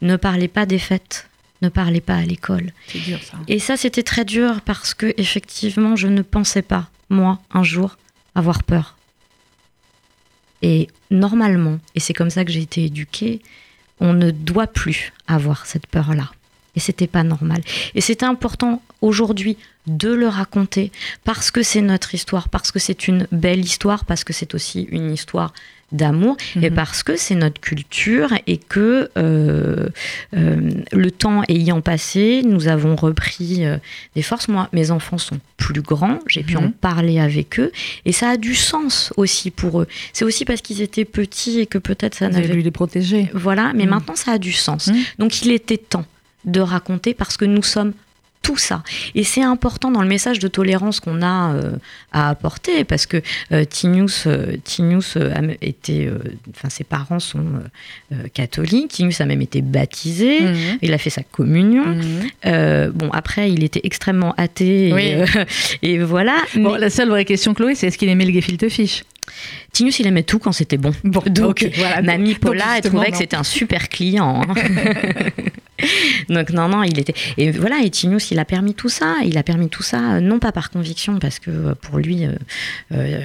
ne 0.02 0.16
parlez 0.16 0.48
pas 0.48 0.66
des 0.66 0.78
fêtes, 0.78 1.28
ne 1.62 1.70
parlez 1.70 2.02
pas 2.02 2.16
à 2.16 2.22
l'école. 2.22 2.72
C'est 2.86 2.98
dur 2.98 3.18
ça. 3.22 3.38
Et 3.48 3.58
ça, 3.58 3.76
c'était 3.78 4.02
très 4.02 4.26
dur 4.26 4.60
parce 4.60 4.92
que 4.92 5.14
effectivement, 5.16 5.96
je 5.96 6.08
ne 6.08 6.20
pensais 6.20 6.62
pas, 6.62 6.88
moi, 7.08 7.40
un 7.52 7.62
jour, 7.62 7.96
avoir 8.34 8.62
peur. 8.62 8.96
Et 10.60 10.88
normalement, 11.10 11.78
et 11.94 12.00
c'est 12.00 12.14
comme 12.14 12.30
ça 12.30 12.44
que 12.44 12.52
j'ai 12.52 12.62
été 12.62 12.84
éduquée, 12.84 13.40
on 13.98 14.12
ne 14.12 14.30
doit 14.30 14.66
plus 14.66 15.12
avoir 15.26 15.64
cette 15.64 15.86
peur-là. 15.86 16.30
Et 16.76 16.80
c'était 16.80 17.06
pas 17.06 17.22
normal. 17.22 17.62
Et 17.94 18.00
c'était 18.00 18.26
important 18.26 18.82
aujourd'hui 19.04 19.56
de 19.86 20.08
le 20.12 20.28
raconter 20.28 20.90
parce 21.24 21.50
que 21.50 21.62
c'est 21.62 21.82
notre 21.82 22.14
histoire, 22.14 22.48
parce 22.48 22.72
que 22.72 22.78
c'est 22.78 23.06
une 23.06 23.26
belle 23.32 23.60
histoire, 23.64 24.04
parce 24.06 24.24
que 24.24 24.32
c'est 24.32 24.54
aussi 24.54 24.82
une 24.90 25.12
histoire 25.12 25.52
d'amour 25.92 26.36
et 26.56 26.70
Mhm. 26.70 26.74
parce 26.74 27.02
que 27.04 27.14
c'est 27.16 27.34
notre 27.36 27.60
culture 27.60 28.30
et 28.48 28.56
que 28.56 29.10
euh, 29.16 29.88
euh, 30.34 30.70
le 30.92 31.10
temps 31.10 31.42
ayant 31.48 31.82
passé, 31.82 32.42
nous 32.44 32.66
avons 32.66 32.96
repris 32.96 33.64
euh, 33.64 33.76
des 34.16 34.22
forces. 34.22 34.48
Moi, 34.48 34.68
mes 34.72 34.90
enfants 34.90 35.18
sont 35.18 35.38
plus 35.56 35.82
grands, 35.82 36.18
j'ai 36.26 36.42
pu 36.42 36.56
Mhm. 36.56 36.64
en 36.64 36.70
parler 36.72 37.20
avec 37.20 37.60
eux 37.60 37.70
et 38.06 38.12
ça 38.12 38.30
a 38.30 38.36
du 38.38 38.54
sens 38.56 39.12
aussi 39.18 39.50
pour 39.52 39.82
eux. 39.82 39.86
C'est 40.14 40.24
aussi 40.24 40.44
parce 40.46 40.62
qu'ils 40.62 40.80
étaient 40.82 41.04
petits 41.04 41.60
et 41.60 41.66
que 41.66 41.78
peut-être 41.78 42.14
ça 42.16 42.28
n'avait 42.28 42.48
dû 42.48 42.62
les 42.62 42.70
protéger. 42.72 43.30
voilà, 43.34 43.72
mais 43.74 43.84
Mhm. 43.84 43.90
maintenant 43.90 44.16
ça 44.16 44.32
a 44.32 44.38
du 44.38 44.52
sens. 44.52 44.90
Donc 45.20 45.42
il 45.42 45.52
était 45.52 45.76
temps 45.78 46.06
de 46.44 46.60
raconter 46.60 47.14
parce 47.14 47.36
que 47.36 47.44
nous 47.44 47.62
sommes 47.62 47.92
tout 48.44 48.58
ça. 48.58 48.82
Et 49.14 49.24
c'est 49.24 49.42
important 49.42 49.90
dans 49.90 50.02
le 50.02 50.06
message 50.08 50.38
de 50.38 50.48
tolérance 50.48 51.00
qu'on 51.00 51.22
a 51.22 51.54
euh, 51.54 51.72
à 52.12 52.28
apporter 52.28 52.84
parce 52.84 53.06
que 53.06 53.22
euh, 53.52 53.64
Tinius, 53.64 54.24
euh, 54.26 54.56
Tinius, 54.62 55.16
euh, 55.16 55.32
était, 55.62 56.10
enfin 56.54 56.68
ses 56.68 56.84
parents 56.84 57.18
sont 57.20 57.44
catholiques. 58.34 58.92
Tinius 58.92 59.20
a 59.22 59.24
même 59.24 59.40
été 59.42 59.62
baptisé. 59.62 60.40
Mhm. 60.42 60.78
Il 60.82 60.92
a 60.92 60.98
fait 60.98 61.10
sa 61.10 61.22
communion. 61.22 61.84
Euh, 62.46 62.90
bon, 62.94 63.08
après, 63.12 63.50
il 63.50 63.64
était 63.64 63.80
extrêmement 63.84 64.34
athée. 64.36 64.88
Et, 64.88 64.92
Oui. 64.92 65.14
et 65.82 65.98
voilà. 65.98 66.36
Bon, 66.54 66.72
Mais 66.74 66.78
la 66.78 66.90
seule 66.90 67.08
vraie 67.08 67.24
question, 67.24 67.54
Chloé, 67.54 67.74
c'est 67.74 67.86
est-ce 67.86 67.96
qu'il 67.98 68.10
aimait 68.10 68.26
le 68.26 68.32
gefilte 68.32 68.68
fish 68.68 69.04
Tinius, 69.72 69.98
il 70.00 70.06
aimait 70.06 70.22
tout 70.22 70.38
quand 70.38 70.52
c'était 70.52 70.76
bon. 70.76 70.92
Bon, 71.02 71.22
Donc, 71.26 71.62
ok, 71.62 71.70
voilà. 71.78 72.02
Mamie 72.02 72.32
Donc, 72.34 72.40
Paula, 72.40 72.64
elle 72.76 72.82
trouvait 72.82 73.10
que 73.10 73.16
c'était 73.16 73.36
un 73.36 73.42
super 73.42 73.88
client. 73.88 74.42
hein. 74.46 74.54
Donc 76.28 76.50
non, 76.50 76.68
non, 76.68 76.82
il 76.82 76.98
était... 76.98 77.14
Et 77.36 77.50
voilà, 77.50 77.80
et 77.82 77.90
Tinius, 77.90 78.30
il 78.30 78.38
a 78.38 78.44
permis 78.44 78.74
tout 78.74 78.88
ça. 78.88 79.16
Il 79.24 79.36
a 79.38 79.42
permis 79.42 79.68
tout 79.68 79.82
ça, 79.82 80.14
euh, 80.14 80.20
non 80.20 80.38
pas 80.38 80.52
par 80.52 80.70
conviction, 80.70 81.18
parce 81.18 81.38
que 81.38 81.50
euh, 81.50 81.74
pour 81.80 81.98
lui, 81.98 82.24
euh, 82.26 82.32
euh, 82.92 83.20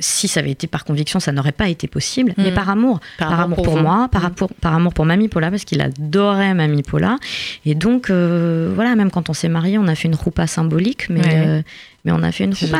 si 0.00 0.28
ça 0.28 0.40
avait 0.40 0.50
été 0.50 0.66
par 0.66 0.84
conviction, 0.84 1.20
ça 1.20 1.32
n'aurait 1.32 1.52
pas 1.52 1.68
été 1.68 1.88
possible, 1.88 2.34
mais 2.36 2.48
Mhm. 2.50 2.54
par 2.54 2.68
amour. 2.70 3.00
Par, 3.18 3.38
amour 3.40 3.62
pour, 3.62 3.76
moi, 3.78 4.08
par, 4.10 4.22
rapport- 4.22 4.52
par 4.60 4.74
amour 4.74 4.92
pour 4.94 5.04
Mamie 5.06 5.28
Paula, 5.28 5.50
parce 5.50 5.64
qu'il 5.64 5.80
adorait 5.80 6.54
Mamie 6.54 6.82
Paula. 6.82 7.18
Et 7.66 7.74
donc, 7.74 8.10
euh, 8.10 8.70
voilà, 8.74 8.94
même 8.94 9.10
quand 9.10 9.30
on 9.30 9.32
s'est 9.34 9.48
mariés, 9.48 9.78
on 9.78 9.88
a 9.88 9.94
fait 9.94 10.08
une 10.08 10.14
roupa 10.14 10.46
symbolique, 10.46 11.08
mais... 11.08 11.20
Ouais. 11.22 11.64
Mais 12.04 12.12
on 12.12 12.22
a 12.22 12.32
fait 12.32 12.44
une 12.44 12.54
joli. 12.54 12.72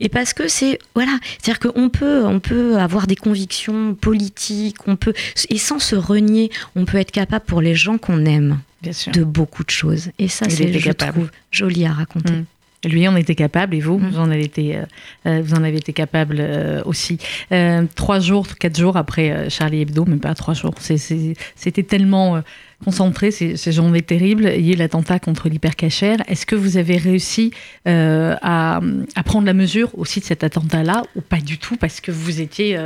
Et 0.00 0.08
parce 0.08 0.32
que 0.34 0.48
c'est 0.48 0.78
voilà, 0.94 1.18
c'est-à-dire 1.42 1.58
qu'on 1.72 1.88
peut 1.88 2.24
on 2.24 2.40
peut 2.40 2.78
avoir 2.78 3.06
des 3.06 3.16
convictions 3.16 3.94
politiques, 3.94 4.76
on 4.86 4.96
peut 4.96 5.14
et 5.50 5.58
sans 5.58 5.78
se 5.78 5.96
renier, 5.96 6.50
on 6.74 6.84
peut 6.84 6.98
être 6.98 7.10
capable 7.12 7.44
pour 7.44 7.60
les 7.60 7.74
gens 7.74 7.98
qu'on 7.98 8.24
aime 8.26 8.58
Bien 8.82 8.92
sûr. 8.92 9.12
de 9.12 9.24
beaucoup 9.24 9.64
de 9.64 9.70
choses. 9.70 10.10
Et 10.18 10.28
ça 10.28 10.46
c'est 10.48 10.72
je 10.72 10.84
capable. 10.84 11.12
trouve 11.12 11.30
joli 11.50 11.86
à 11.86 11.92
raconter. 11.92 12.32
Mm. 12.32 12.44
Lui, 12.84 13.08
on 13.08 13.16
était 13.16 13.34
capable, 13.34 13.74
et 13.74 13.80
vous, 13.80 13.98
Mm. 13.98 14.10
vous, 14.10 14.18
en 14.18 14.30
avez 14.30 14.44
été, 14.44 14.76
euh, 14.76 14.82
euh, 15.26 15.42
vous 15.42 15.54
en 15.54 15.64
avez 15.64 15.78
été 15.78 15.92
capable 15.92 16.36
euh, 16.38 16.82
aussi. 16.84 17.18
Euh, 17.50 17.84
trois 17.94 18.20
jours, 18.20 18.46
quatre 18.58 18.78
jours 18.78 18.96
après 18.96 19.48
Charlie 19.50 19.80
Hebdo, 19.80 20.04
même 20.04 20.20
pas 20.20 20.34
trois 20.34 20.54
jours. 20.54 20.74
C'était 20.80 21.82
tellement 21.82 22.42
concentré, 22.84 23.30
ces, 23.30 23.56
ces 23.56 23.72
journées 23.72 24.02
terribles. 24.02 24.52
Il 24.56 24.66
y 24.66 24.70
a 24.70 24.74
eu 24.74 24.76
l'attentat 24.76 25.18
contre 25.18 25.48
l'hypercachère. 25.48 26.18
Est-ce 26.28 26.44
que 26.44 26.54
vous 26.54 26.76
avez 26.76 26.96
réussi 26.98 27.50
à, 27.86 28.80
à 29.14 29.22
prendre 29.24 29.46
la 29.46 29.54
mesure 29.54 29.90
aussi 29.98 30.20
de 30.20 30.24
cet 30.26 30.44
attentat-là, 30.44 31.02
ou 31.16 31.22
pas 31.22 31.40
du 31.40 31.58
tout, 31.58 31.76
parce 31.76 32.00
que 32.00 32.10
vous 32.12 32.40
étiez 32.40 32.78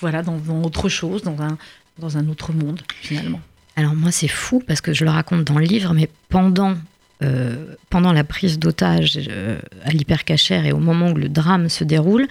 voilà, 0.00 0.22
dans, 0.22 0.36
dans 0.38 0.62
autre 0.62 0.88
chose, 0.88 1.22
dans 1.22 1.40
un, 1.40 1.56
dans 1.98 2.16
un 2.18 2.28
autre 2.28 2.52
monde, 2.52 2.80
finalement? 3.00 3.40
Alors 3.76 3.94
moi 3.96 4.12
c'est 4.12 4.28
fou 4.28 4.62
parce 4.64 4.80
que 4.80 4.92
je 4.92 5.04
le 5.04 5.10
raconte 5.10 5.42
dans 5.44 5.58
le 5.58 5.64
livre, 5.64 5.94
mais 5.94 6.08
pendant 6.28 6.74
euh, 7.22 7.74
pendant 7.90 8.12
la 8.12 8.24
prise 8.24 8.58
d'otage 8.58 9.18
euh, 9.28 9.58
à 9.84 9.90
l'hypercachère 9.90 10.66
et 10.66 10.72
au 10.72 10.78
moment 10.78 11.10
où 11.12 11.14
le 11.14 11.28
drame 11.28 11.68
se 11.68 11.84
déroule, 11.84 12.26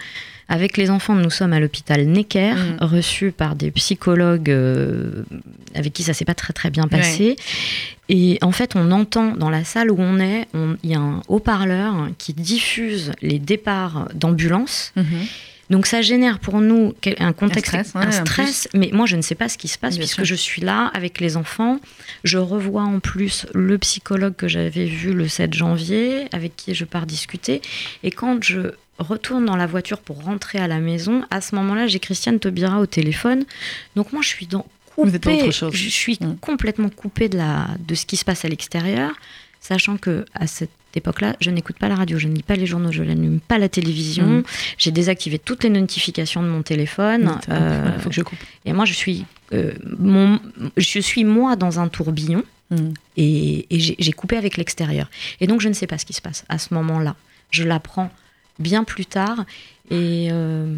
avec 0.46 0.76
les 0.76 0.90
enfants, 0.90 1.14
nous 1.14 1.30
sommes 1.30 1.54
à 1.54 1.60
l'hôpital 1.60 2.04
Necker, 2.04 2.54
Mm. 2.54 2.84
reçus 2.84 3.32
par 3.32 3.56
des 3.56 3.70
psychologues 3.70 4.50
euh, 4.50 5.24
avec 5.74 5.94
qui 5.94 6.02
ça 6.02 6.12
s'est 6.12 6.26
pas 6.26 6.34
très 6.34 6.52
très 6.52 6.68
bien 6.70 6.86
passé. 6.86 7.36
Et 8.10 8.38
en 8.42 8.52
fait, 8.52 8.76
on 8.76 8.90
entend 8.90 9.34
dans 9.34 9.48
la 9.48 9.64
salle 9.64 9.90
où 9.90 9.96
on 9.98 10.18
est, 10.20 10.46
il 10.82 10.90
y 10.90 10.94
a 10.94 11.00
un 11.00 11.22
haut-parleur 11.28 11.94
qui 12.18 12.34
diffuse 12.34 13.12
les 13.22 13.38
départs 13.38 14.08
d'ambulance. 14.14 14.92
Donc 15.70 15.86
ça 15.86 16.02
génère 16.02 16.38
pour 16.40 16.60
nous 16.60 16.94
un 17.18 17.32
contexte, 17.32 17.74
Un 17.74 17.82
stress, 17.84 17.94
ouais, 17.94 18.02
un 18.02 18.08
en 18.20 18.24
stress, 18.26 18.68
mais 18.74 18.90
moi 18.92 19.06
je 19.06 19.16
ne 19.16 19.22
sais 19.22 19.34
pas 19.34 19.48
ce 19.48 19.56
qui 19.56 19.68
se 19.68 19.78
passe 19.78 19.94
Bien 19.94 20.00
puisque 20.04 20.16
sûr. 20.16 20.24
je 20.24 20.34
suis 20.34 20.60
là 20.62 20.90
avec 20.94 21.20
les 21.20 21.36
enfants. 21.36 21.80
Je 22.22 22.38
revois 22.38 22.82
en 22.82 23.00
plus 23.00 23.46
le 23.54 23.78
psychologue 23.78 24.36
que 24.36 24.46
j'avais 24.48 24.84
vu 24.84 25.12
le 25.14 25.26
7 25.28 25.54
janvier, 25.54 26.26
avec 26.32 26.54
qui 26.56 26.74
je 26.74 26.84
pars 26.84 27.06
discuter. 27.06 27.62
Et 28.02 28.10
quand 28.10 28.42
je 28.42 28.72
retourne 28.98 29.44
dans 29.46 29.56
la 29.56 29.66
voiture 29.66 29.98
pour 29.98 30.22
rentrer 30.22 30.58
à 30.58 30.68
la 30.68 30.78
maison, 30.80 31.24
à 31.30 31.40
ce 31.40 31.54
moment-là, 31.56 31.86
j'ai 31.86 31.98
Christiane 31.98 32.38
Taubira 32.38 32.78
au 32.80 32.86
téléphone. 32.86 33.44
Donc 33.96 34.12
moi 34.12 34.22
je 34.22 34.28
suis 34.28 34.46
dans 34.46 34.66
Vous 34.98 35.14
êtes 35.14 35.22
dans 35.22 35.30
coupée, 35.30 35.42
autre 35.44 35.52
chose. 35.52 35.74
je 35.74 35.88
suis 35.88 36.18
complètement 36.40 36.90
coupée 36.90 37.28
de, 37.28 37.38
la, 37.38 37.68
de 37.88 37.94
ce 37.94 38.04
qui 38.06 38.16
se 38.16 38.24
passe 38.24 38.44
à 38.44 38.48
l'extérieur, 38.48 39.12
sachant 39.60 39.96
que 39.96 40.24
à 40.34 40.46
cette 40.46 40.70
époque-là, 40.96 41.36
je 41.40 41.50
n'écoute 41.50 41.76
pas 41.78 41.88
la 41.88 41.94
radio, 41.96 42.18
je 42.18 42.28
ne 42.28 42.34
lis 42.34 42.42
pas 42.42 42.56
les 42.56 42.66
journaux, 42.66 42.92
je 42.92 43.02
n'allume 43.02 43.40
pas 43.40 43.58
la 43.58 43.68
télévision. 43.68 44.26
Mm. 44.26 44.42
J'ai 44.78 44.90
désactivé 44.90 45.38
toutes 45.38 45.64
les 45.64 45.70
notifications 45.70 46.42
de 46.42 46.48
mon 46.48 46.62
téléphone. 46.62 47.38
Il 47.48 47.52
euh, 47.52 47.98
faut 48.00 48.08
que 48.08 48.14
je 48.14 48.22
coupe. 48.22 48.38
et 48.64 48.72
moi, 48.72 48.84
je 48.84 48.92
suis, 48.92 49.24
euh, 49.52 49.72
mon, 49.98 50.40
je 50.76 51.00
suis 51.00 51.24
moi 51.24 51.56
dans 51.56 51.80
un 51.80 51.88
tourbillon 51.88 52.42
Mm. 52.70 52.94
et, 53.18 53.66
et 53.76 53.78
j'ai 53.78 54.12
coupé 54.12 54.38
avec 54.38 54.56
l'extérieur. 54.56 55.10
Et 55.40 55.46
donc, 55.46 55.60
je 55.60 55.68
ne 55.68 55.74
sais 55.74 55.86
pas 55.86 55.98
ce 55.98 56.06
qui 56.06 56.14
se 56.14 56.22
passe 56.22 56.44
à 56.48 56.58
ce 56.58 56.72
moment-là. 56.72 57.14
Je 57.50 57.62
l'apprends 57.62 58.10
bien 58.58 58.84
plus 58.84 59.04
tard. 59.04 59.44
Et 59.90 60.28
euh, 60.32 60.74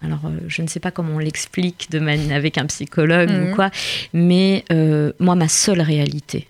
alors, 0.00 0.20
euh, 0.26 0.38
je 0.46 0.62
ne 0.62 0.68
sais 0.68 0.78
pas 0.78 0.92
comment 0.92 1.14
on 1.16 1.18
l'explique 1.18 1.88
avec 2.30 2.56
un 2.56 2.66
psychologue 2.66 3.30
Mhm. 3.30 3.50
ou 3.50 3.54
quoi, 3.56 3.70
mais 4.12 4.64
moi, 5.18 5.34
ma 5.34 5.48
seule 5.48 5.80
réalité, 5.80 6.46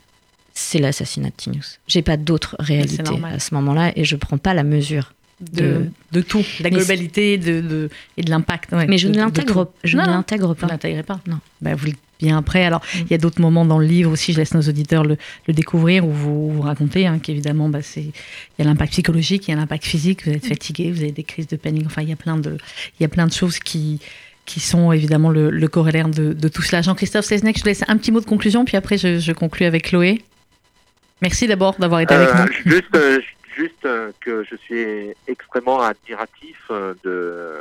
c'est 0.58 0.78
l'assassinat 0.78 1.28
de 1.28 1.34
Tinius. 1.36 1.78
J'ai 1.86 2.02
pas 2.02 2.16
d'autre 2.16 2.56
réalité 2.58 3.02
à 3.24 3.38
ce 3.38 3.54
moment-là 3.54 3.92
et 3.96 4.04
je 4.04 4.16
prends 4.16 4.38
pas 4.38 4.54
la 4.54 4.64
mesure. 4.64 5.12
de, 5.52 5.86
de 6.10 6.20
tout, 6.20 6.40
de 6.58 6.64
la 6.64 6.70
globalité 6.70 7.38
de, 7.38 7.60
de- 7.60 7.90
et 8.16 8.22
de 8.22 8.30
l'impact. 8.30 8.72
ouais, 8.72 8.86
Mais 8.88 8.98
je 8.98 9.06
ne 9.06 9.16
l'intègre, 9.16 9.70
je 9.84 9.96
Non, 9.96 10.02
ne 10.02 10.08
l'intègre 10.08 10.48
Vous 10.48 10.54
pas. 10.56 10.66
l'intégrez 10.66 11.04
pas 11.04 11.20
Non. 11.28 11.38
Bah, 11.60 11.76
vous 11.76 11.92
bien 12.20 12.36
après. 12.38 12.64
Alors, 12.64 12.80
Mm. 12.80 12.98
il 13.02 13.10
y 13.12 13.14
a 13.14 13.18
d'autres 13.18 13.40
moments 13.40 13.64
dans 13.64 13.78
le 13.78 13.86
livre 13.86 14.10
aussi, 14.10 14.32
je 14.32 14.38
laisse 14.38 14.52
nos 14.52 14.62
auditeurs 14.62 15.04
le, 15.04 15.16
le 15.46 15.54
découvrir, 15.54 16.04
où 16.04 16.10
vous, 16.10 16.50
vous 16.50 16.62
racontez 16.62 17.06
hein, 17.06 17.20
qu'évidemment, 17.20 17.68
bah, 17.68 17.82
c'est- 17.82 18.00
il 18.02 18.58
y 18.58 18.62
a 18.62 18.64
l'impact 18.64 18.90
psychologique, 18.94 19.46
il 19.46 19.52
y 19.52 19.54
a 19.54 19.56
l'impact 19.56 19.84
physique, 19.84 20.24
vous 20.26 20.32
êtes 20.32 20.44
Mm. 20.44 20.48
fatigué, 20.48 20.90
vous 20.90 21.02
avez 21.02 21.12
des 21.12 21.22
crises 21.22 21.46
de 21.46 21.54
panique, 21.54 21.84
enfin, 21.86 22.02
il 22.02 22.08
y 22.08 22.12
a 22.12 22.16
plein 22.16 22.36
de, 22.36 22.58
il 22.98 23.02
y 23.04 23.06
a 23.06 23.08
plein 23.08 23.26
de 23.28 23.32
choses 23.32 23.60
qui 23.60 24.00
qui 24.44 24.58
sont 24.60 24.90
évidemment 24.92 25.28
le, 25.30 25.50
le 25.50 25.68
corollaire 25.68 26.08
de, 26.08 26.32
de 26.32 26.48
tout 26.48 26.62
cela. 26.62 26.80
Jean-Christophe 26.82 27.26
Seznec, 27.26 27.56
je 27.58 27.60
vous 27.62 27.68
laisse 27.68 27.84
un 27.86 27.96
petit 27.98 28.10
mot 28.10 28.18
de 28.20 28.24
conclusion, 28.24 28.64
puis 28.64 28.76
après 28.78 28.96
je, 28.98 29.18
je 29.20 29.32
conclue 29.32 29.66
avec 29.66 29.84
Chloé. 29.90 30.22
Merci 31.20 31.46
d'abord 31.46 31.74
d'avoir 31.78 32.00
été 32.00 32.14
avec 32.14 32.28
Euh, 32.28 32.44
nous. 32.44 32.70
juste, 32.72 32.94
euh, 32.94 33.20
juste 33.56 33.84
euh, 33.84 34.12
que 34.20 34.44
je 34.44 34.56
suis 34.56 35.14
extrêmement 35.26 35.80
admiratif 35.82 36.70
de, 37.02 37.54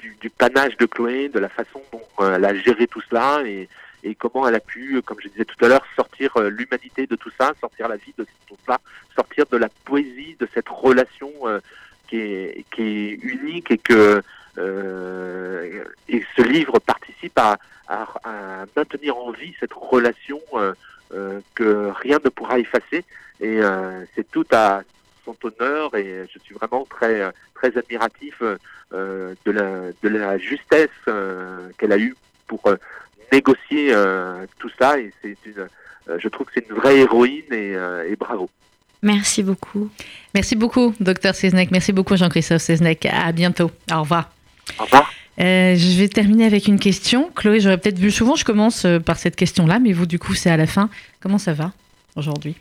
du, 0.00 0.16
du 0.20 0.30
panache 0.30 0.76
de 0.78 0.86
Chloé, 0.86 1.28
de 1.28 1.38
la 1.38 1.48
façon 1.48 1.82
dont 1.92 2.24
elle 2.24 2.44
a 2.44 2.54
géré 2.54 2.86
tout 2.86 3.02
cela 3.10 3.42
et, 3.44 3.68
et 4.02 4.14
comment 4.14 4.48
elle 4.48 4.54
a 4.54 4.60
pu, 4.60 5.02
comme 5.02 5.18
je 5.20 5.28
disais 5.28 5.44
tout 5.44 5.62
à 5.64 5.68
l'heure, 5.68 5.84
sortir 5.94 6.30
l'humanité 6.38 7.06
de 7.06 7.16
tout 7.16 7.30
ça, 7.38 7.52
sortir 7.60 7.88
la 7.88 7.96
vie 7.96 8.14
de 8.16 8.24
tout 8.46 8.56
cela, 8.64 8.78
sortir 9.14 9.44
de 9.50 9.56
la 9.58 9.68
poésie 9.84 10.36
de 10.40 10.48
cette 10.54 10.68
relation 10.68 11.30
euh, 11.44 11.60
qui, 12.08 12.16
est, 12.18 12.64
qui 12.70 12.82
est 12.82 13.10
unique 13.22 13.70
et 13.70 13.78
que 13.78 14.22
euh, 14.56 15.84
et 16.08 16.24
ce 16.36 16.42
livre 16.42 16.78
participe 16.80 17.38
à, 17.38 17.58
à, 17.88 18.02
à 18.24 18.64
maintenir 18.76 19.16
en 19.16 19.30
vie 19.32 19.54
cette 19.60 19.72
relation 19.74 20.40
euh, 20.54 20.72
que 21.54 21.90
rien 22.02 22.18
ne 22.24 22.28
pourra 22.30 22.58
effacer 22.58 23.04
et 23.40 23.60
euh, 23.60 24.04
c'est 24.14 24.28
tout 24.30 24.46
à 24.52 24.82
son 25.24 25.36
honneur 25.42 25.94
et 25.94 26.24
je 26.32 26.38
suis 26.40 26.54
vraiment 26.54 26.86
très 26.88 27.20
euh, 27.20 27.30
très 27.54 27.76
admiratif 27.76 28.42
euh, 28.42 29.34
de 29.44 29.50
la 29.50 29.92
de 30.02 30.08
la 30.08 30.38
justesse 30.38 30.88
euh, 31.08 31.68
qu'elle 31.78 31.92
a 31.92 31.98
eue 31.98 32.16
pour 32.46 32.60
euh, 32.66 32.76
négocier 33.32 33.90
euh, 33.92 34.46
tout 34.58 34.70
ça 34.78 34.98
et 34.98 35.12
c'est 35.22 35.36
une 35.46 35.68
euh, 36.08 36.18
je 36.18 36.28
trouve 36.28 36.46
que 36.46 36.52
c'est 36.54 36.68
une 36.68 36.76
vraie 36.76 36.98
héroïne 36.98 37.44
et, 37.50 37.74
euh, 37.74 38.10
et 38.10 38.16
bravo. 38.16 38.48
Merci 39.02 39.42
beaucoup. 39.42 39.90
Merci 40.34 40.56
beaucoup, 40.56 40.94
docteur 41.00 41.34
Seznec. 41.34 41.70
Merci 41.70 41.92
beaucoup, 41.92 42.16
Jean-Christophe 42.16 42.62
Seznec. 42.62 43.06
À 43.06 43.30
bientôt. 43.32 43.70
Au 43.92 44.00
revoir. 44.00 44.37
Au 44.78 44.84
revoir. 44.84 45.10
Euh, 45.40 45.76
je 45.76 45.98
vais 45.98 46.08
terminer 46.08 46.44
avec 46.46 46.66
une 46.66 46.78
question. 46.80 47.30
Chloé, 47.36 47.60
j'aurais 47.60 47.78
peut-être 47.78 47.98
vu 47.98 48.10
souvent, 48.10 48.34
je 48.34 48.44
commence 48.44 48.84
euh, 48.84 48.98
par 48.98 49.18
cette 49.18 49.36
question-là, 49.36 49.78
mais 49.78 49.92
vous, 49.92 50.06
du 50.06 50.18
coup, 50.18 50.34
c'est 50.34 50.50
à 50.50 50.56
la 50.56 50.66
fin. 50.66 50.90
Comment 51.20 51.38
ça 51.38 51.52
va 51.52 51.72
aujourd'hui? 52.16 52.56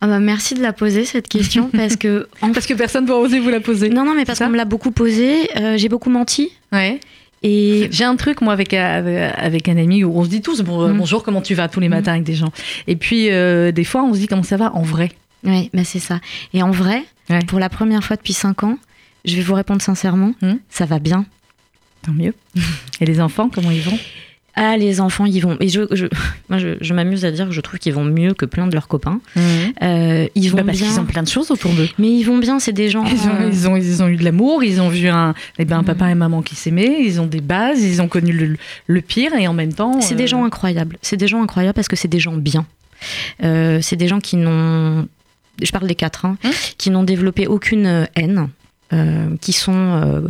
Ah 0.00 0.06
bah, 0.08 0.18
merci 0.18 0.54
de 0.54 0.62
la 0.62 0.72
poser 0.72 1.04
cette 1.04 1.28
question 1.28 1.70
parce 1.76 1.96
que 1.96 2.26
en- 2.42 2.52
Parce 2.52 2.66
que 2.66 2.74
personne 2.74 3.04
ne 3.04 3.08
va 3.10 3.16
oser 3.16 3.38
vous 3.38 3.50
la 3.50 3.60
poser. 3.60 3.90
non 3.90 4.04
non 4.04 4.14
mais 4.14 4.24
parce 4.24 4.38
qu'on 4.38 4.48
me 4.48 4.56
l'a 4.56 4.64
beaucoup 4.64 4.90
posée. 4.90 5.48
euh, 5.60 5.76
J'ai 5.76 5.88
beaucoup 5.88 6.10
menti 6.10 6.50
Ouais. 6.72 6.98
et 7.42 7.86
J'ai 7.92 8.04
un 8.04 8.16
truc, 8.16 8.40
moi, 8.40 8.54
avec, 8.54 8.72
avec 8.74 9.68
un 9.68 9.76
ami 9.76 10.02
où 10.02 10.18
on 10.18 10.24
se 10.24 10.30
dit 10.30 10.40
tous 10.40 10.62
bon, 10.62 10.88
Mm. 10.88 10.96
bonjour, 10.98 11.22
comment 11.22 11.42
tu 11.42 11.54
vas 11.54 11.68
tous 11.68 11.80
les 11.80 11.88
matins 11.88 12.12
avec 12.12 12.24
des 12.24 12.34
gens? 12.34 12.50
Et 12.88 12.96
puis, 12.96 13.30
euh, 13.30 13.70
des 13.72 13.84
fois, 13.84 14.02
on 14.02 14.14
se 14.14 14.18
dit 14.18 14.26
comment 14.26 14.42
ça 14.42 14.56
va 14.56 14.74
en 14.74 14.82
vrai. 14.82 15.10
ouais 15.44 15.70
bah 15.72 15.84
c'est 15.84 16.00
ça. 16.00 16.18
Et 16.54 16.62
en 16.62 16.70
vrai, 16.72 17.04
Ouais. 17.28 17.38
pour 17.46 17.60
la 17.60 17.68
première 17.68 18.02
fois 18.02 18.16
depuis 18.16 18.32
cinq 18.32 18.64
ans, 18.64 18.78
je 19.24 19.36
vais 19.36 19.42
vous 19.42 19.54
répondre 19.54 19.82
sincèrement, 19.82 20.32
Hmm. 20.42 20.54
ça 20.68 20.84
va 20.86 20.98
bien. 20.98 21.24
Tant 22.02 22.12
mieux. 22.12 22.34
Et 23.00 23.04
les 23.04 23.20
enfants, 23.20 23.50
comment 23.52 23.70
ils 23.70 23.82
vont? 23.82 23.98
Ah 24.56 24.76
les 24.76 25.00
enfants 25.00 25.26
ils 25.26 25.40
vont 25.40 25.56
et 25.60 25.68
je, 25.68 25.82
je 25.92 26.06
moi 26.48 26.58
je, 26.58 26.76
je 26.80 26.92
m'amuse 26.92 27.24
à 27.24 27.30
dire 27.30 27.46
que 27.46 27.52
je 27.52 27.60
trouve 27.60 27.78
qu'ils 27.78 27.92
vont 27.94 28.04
mieux 28.04 28.34
que 28.34 28.44
plein 28.44 28.66
de 28.66 28.74
leurs 28.74 28.88
copains. 28.88 29.20
Euh, 29.82 30.26
ils 30.34 30.48
vont 30.50 30.56
Bah, 30.58 30.64
Parce 30.66 30.78
bien. 30.78 30.88
qu'ils 30.88 30.98
ont 31.00 31.04
plein 31.04 31.22
de 31.22 31.28
choses 31.28 31.50
autour 31.52 31.72
d'eux. 31.72 31.88
Mais 31.98 32.08
ils 32.10 32.24
vont 32.24 32.36
bien, 32.38 32.58
c'est 32.58 32.72
des 32.72 32.90
gens. 32.90 33.04
Ils 33.04 33.28
ont, 33.28 33.34
euh, 33.42 33.50
ils, 33.52 33.68
ont, 33.68 33.76
ils 33.76 34.02
ont 34.02 34.08
eu 34.08 34.16
de 34.16 34.24
l'amour, 34.24 34.64
ils 34.64 34.80
ont 34.80 34.88
vu 34.88 35.06
un, 35.08 35.34
eh 35.58 35.64
ben, 35.64 35.78
un 35.78 35.84
papa 35.84 36.10
et 36.10 36.14
maman 36.16 36.42
qui 36.42 36.56
s'aimaient, 36.56 36.98
ils 37.00 37.20
ont 37.20 37.26
des 37.26 37.40
bases, 37.40 37.80
ils 37.82 38.02
ont 38.02 38.08
connu 38.08 38.32
le, 38.32 38.56
le 38.88 39.00
pire 39.00 39.32
et 39.34 39.46
en 39.46 39.52
même 39.54 39.72
temps. 39.72 40.00
C'est 40.00 40.14
euh, 40.14 40.16
des 40.18 40.26
gens 40.26 40.44
incroyables. 40.44 40.98
C'est 41.00 41.16
des 41.16 41.28
gens 41.28 41.42
incroyables 41.42 41.74
parce 41.74 41.88
que 41.88 41.96
c'est 41.96 42.08
des 42.08 42.20
gens 42.20 42.36
bien. 42.36 42.66
C'est 43.40 43.96
des 43.96 44.08
gens 44.08 44.18
qui 44.20 44.36
n'ont, 44.36 45.06
je 45.62 45.70
parle 45.70 45.86
des 45.86 45.94
quatre, 45.94 46.24
hein, 46.26 46.36
qui 46.76 46.90
n'ont 46.90 47.04
développé 47.04 47.46
aucune 47.46 48.08
haine, 48.16 48.48
qui 49.40 49.52
sont 49.52 49.72
euh, 49.74 50.20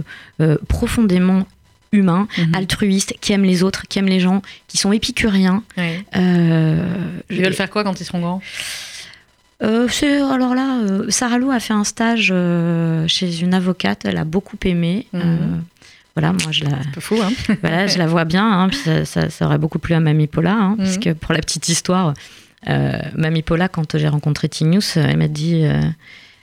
euh, 0.41 0.57
profondément 0.69 1.47
humains, 1.93 2.29
mhm. 2.39 2.55
altruistes, 2.55 3.15
qui 3.21 3.33
aiment 3.33 3.45
les 3.45 3.63
autres, 3.63 3.87
qui 3.89 3.99
aiment 3.99 4.07
les 4.09 4.21
gens, 4.21 4.43
qui 4.69 4.77
sont 4.79 4.93
épicuriens. 4.93 5.63
Ouais. 5.77 6.05
Euh, 6.17 6.85
Ils 7.31 7.43
veulent 7.43 7.53
faire 7.55 7.71
quoi 7.71 7.83
quand 7.85 8.01
ils 8.01 8.05
seront 8.05 8.21
grands? 8.21 8.41
Euh, 9.63 9.89
alors 10.33 10.55
là, 10.55 10.79
euh, 10.81 11.07
Sarah 11.11 11.39
Lou 11.39 11.51
a 11.51 11.61
fait 11.61 11.75
un 11.75 11.85
stage 11.85 12.31
euh, 12.33 13.07
chez 13.09 13.41
une 13.43 13.53
avocate. 13.55 14.05
Elle 14.05 14.17
a 14.17 14.25
beaucoup 14.25 14.57
aimé. 14.65 15.07
Euh, 15.15 15.37
voilà, 16.17 16.33
moi 16.33 16.51
je 16.51 16.65
la, 16.65 16.77
Un 16.77 16.91
peu 16.95 17.01
fou, 17.01 17.17
hein 17.23 17.31
Voilà, 17.61 17.87
je 17.87 17.99
la 17.99 18.07
vois 18.07 18.25
bien, 18.25 18.45
hein, 18.51 18.69
puis 18.69 18.79
ça, 18.79 19.05
ça- 19.05 19.31
ça 19.31 19.47
aurait 19.47 19.59
beaucoup 19.59 19.79
plu 19.79 19.95
à 19.95 20.01
Mamie 20.01 20.27
Paula, 20.29 20.53
hein, 20.55 20.71
Mhm. 20.71 20.77
parce 20.79 20.99
que 20.99 21.13
pour 21.13 21.33
la 21.35 21.41
petite 21.41 21.69
histoire, 21.69 22.15
euh, 22.69 22.99
Mamie 23.17 23.43
Paula, 23.43 23.69
quand 23.69 23.97
j'ai 23.99 24.09
rencontré 24.09 24.49
euh, 24.97 25.07
elle 25.09 25.17
m'a 25.19 25.29
dit, 25.29 25.61
euh, 25.65 25.81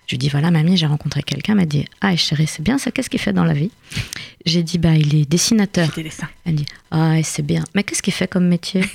je 0.08 0.14
lui 0.14 0.18
dis 0.18 0.30
voilà 0.30 0.50
Mamie, 0.52 0.78
j'ai 0.78 0.86
rencontré 0.88 1.22
quelqu'un, 1.22 1.54
elle 1.54 1.60
m'a 1.60 1.66
dit 1.66 1.86
ah 2.02 2.16
chérie 2.16 2.48
c'est 2.48 2.64
bien 2.64 2.78
ça, 2.78 2.92
qu'est-ce 2.92 3.10
qu'il 3.10 3.20
fait 3.20 3.34
dans 3.34 3.44
la 3.44 3.54
vie? 3.54 3.72
J'ai 4.46 4.64
dit 4.64 4.78
bah 4.78 4.96
il 4.96 5.14
est 5.16 5.30
dessinateur. 5.30 5.90
Elle 6.46 6.56
dit 6.56 6.66
ah 6.92 7.16
c'est 7.24 7.46
bien, 7.46 7.64
mais 7.76 7.84
qu'est-ce 7.84 8.02
qu'il 8.02 8.14
fait 8.14 8.28
comme 8.28 8.48
métier? 8.48 8.82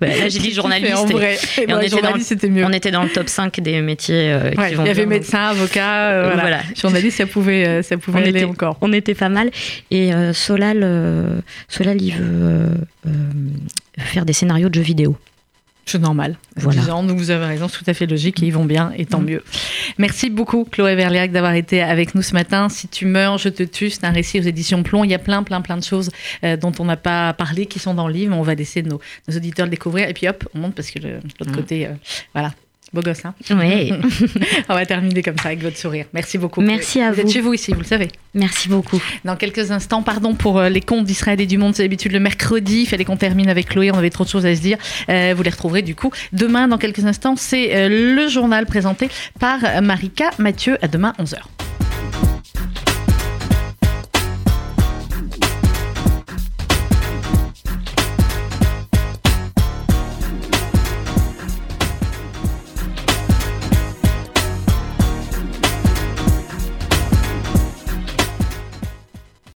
Bah, 0.00 0.06
Là 0.06 0.28
j'ai 0.28 0.38
dit 0.38 0.52
journaliste. 0.52 0.94
En 0.94 1.08
et 1.08 1.12
vrai? 1.12 1.38
Et 1.60 1.74
on 1.74 1.80
était 1.80 2.00
dans 2.00 2.48
mieux. 2.50 2.64
on 2.64 2.72
était 2.72 2.92
dans 2.92 3.02
le 3.02 3.08
top 3.08 3.28
5 3.28 3.58
des 3.58 3.80
métiers 3.80 4.30
euh, 4.30 4.50
Ouais, 4.56 4.68
qui 4.68 4.74
il 4.74 4.76
y 4.76 4.80
avait 4.90 4.94
bien. 4.94 5.06
médecin, 5.06 5.46
avocat, 5.48 6.10
euh, 6.12 6.22
voilà. 6.26 6.40
Voilà. 6.42 6.62
Journaliste, 6.80 7.16
ça 7.16 7.26
pouvait, 7.26 7.66
euh, 7.66 7.82
ça 7.82 7.96
pouvait 7.96 8.20
On 8.20 8.22
aller 8.22 8.30
était- 8.30 8.44
encore. 8.44 8.76
On 8.80 8.92
était 8.92 9.16
pas 9.16 9.28
mal. 9.28 9.50
Et 9.90 10.14
euh, 10.14 10.32
Solal, 10.32 10.82
euh, 10.84 11.40
Solal, 11.66 12.00
il 12.00 12.12
veut 12.14 12.24
euh, 12.24 12.68
euh, 13.08 13.10
faire 13.98 14.24
des 14.24 14.32
scénarios 14.32 14.68
de 14.68 14.74
jeux 14.76 14.82
vidéo. 14.82 15.16
C'est 15.90 15.98
normal. 15.98 16.36
Voilà. 16.56 16.82
10 16.82 16.90
ans, 16.90 17.02
donc 17.02 17.18
vous 17.18 17.30
avez 17.30 17.46
raison, 17.46 17.66
c'est 17.68 17.78
tout 17.78 17.90
à 17.90 17.94
fait 17.94 18.06
logique 18.06 18.42
et 18.42 18.46
ils 18.46 18.52
vont 18.52 18.64
bien 18.66 18.92
et 18.96 19.06
tant 19.06 19.20
Mhm. 19.20 19.26
mieux. 19.30 19.44
Merci 19.96 20.28
beaucoup 20.30 20.64
Chloé 20.64 20.94
Verliac 20.96 21.32
d'avoir 21.32 21.54
été 21.54 21.80
avec 21.82 22.14
nous 22.14 22.22
ce 22.22 22.34
matin. 22.34 22.68
Si 22.68 22.88
tu 22.88 23.06
meurs, 23.06 23.38
je 23.38 23.48
te 23.48 23.62
tue, 23.62 23.88
c'est 23.90 24.04
un 24.04 24.10
récit 24.10 24.38
aux 24.38 24.42
éditions 24.42 24.82
Plomb. 24.82 25.04
Il 25.04 25.10
y 25.10 25.14
a 25.14 25.18
plein, 25.18 25.42
plein, 25.42 25.60
plein 25.62 25.76
de 25.78 25.84
choses 25.84 26.10
euh, 26.44 26.56
dont 26.56 26.72
on 26.78 26.84
n'a 26.84 26.96
pas 26.96 27.32
parlé 27.32 27.66
qui 27.66 27.78
sont 27.78 27.94
dans 27.94 28.06
le 28.06 28.12
livre. 28.12 28.36
On 28.36 28.42
va 28.42 28.54
laisser 28.54 28.82
nos, 28.82 29.00
nos 29.28 29.36
auditeurs 29.36 29.66
le 29.66 29.70
découvrir 29.70 30.08
et 30.08 30.12
puis 30.14 30.28
hop, 30.28 30.46
on 30.54 30.58
monte 30.58 30.74
parce 30.74 30.90
que 30.90 30.98
l'autre 30.98 31.46
Mhm. 31.50 31.54
côté, 31.56 31.86
euh, 31.86 31.90
voilà. 32.34 32.52
Beau 32.92 33.02
gosse, 33.02 33.24
hein 33.24 33.34
Oui. 33.50 33.92
On 34.68 34.74
va 34.74 34.86
terminer 34.86 35.22
comme 35.22 35.36
ça 35.36 35.48
avec 35.48 35.62
votre 35.62 35.76
sourire. 35.76 36.06
Merci 36.14 36.38
beaucoup. 36.38 36.62
Merci 36.62 37.00
à 37.00 37.12
vous. 37.12 37.20
êtes 37.20 37.26
vous. 37.26 37.32
chez 37.32 37.40
vous 37.40 37.52
ici, 37.52 37.72
vous 37.72 37.80
le 37.80 37.86
savez. 37.86 38.08
Merci 38.34 38.68
beaucoup. 38.68 39.00
Dans 39.24 39.36
quelques 39.36 39.70
instants, 39.70 40.02
pardon 40.02 40.34
pour 40.34 40.58
euh, 40.58 40.70
les 40.70 40.80
contes 40.80 41.04
d'Israël 41.04 41.40
et 41.40 41.46
du 41.46 41.58
monde, 41.58 41.74
c'est 41.74 41.82
d'habitude 41.82 42.12
le 42.12 42.20
mercredi. 42.20 42.82
Il 42.82 42.86
fallait 42.86 43.04
qu'on 43.04 43.16
termine 43.16 43.50
avec 43.50 43.68
Chloé, 43.68 43.90
on 43.90 43.98
avait 43.98 44.10
trop 44.10 44.24
de 44.24 44.30
choses 44.30 44.46
à 44.46 44.54
se 44.54 44.60
dire. 44.60 44.78
Euh, 45.10 45.34
vous 45.36 45.42
les 45.42 45.50
retrouverez 45.50 45.82
du 45.82 45.94
coup 45.94 46.10
demain, 46.32 46.66
dans 46.66 46.78
quelques 46.78 47.04
instants. 47.04 47.36
C'est 47.36 47.76
euh, 47.76 48.14
le 48.14 48.28
journal 48.28 48.64
présenté 48.64 49.10
par 49.38 49.82
Marika 49.82 50.30
Mathieu. 50.38 50.78
À 50.80 50.88
demain, 50.88 51.12
11h. 51.18 51.36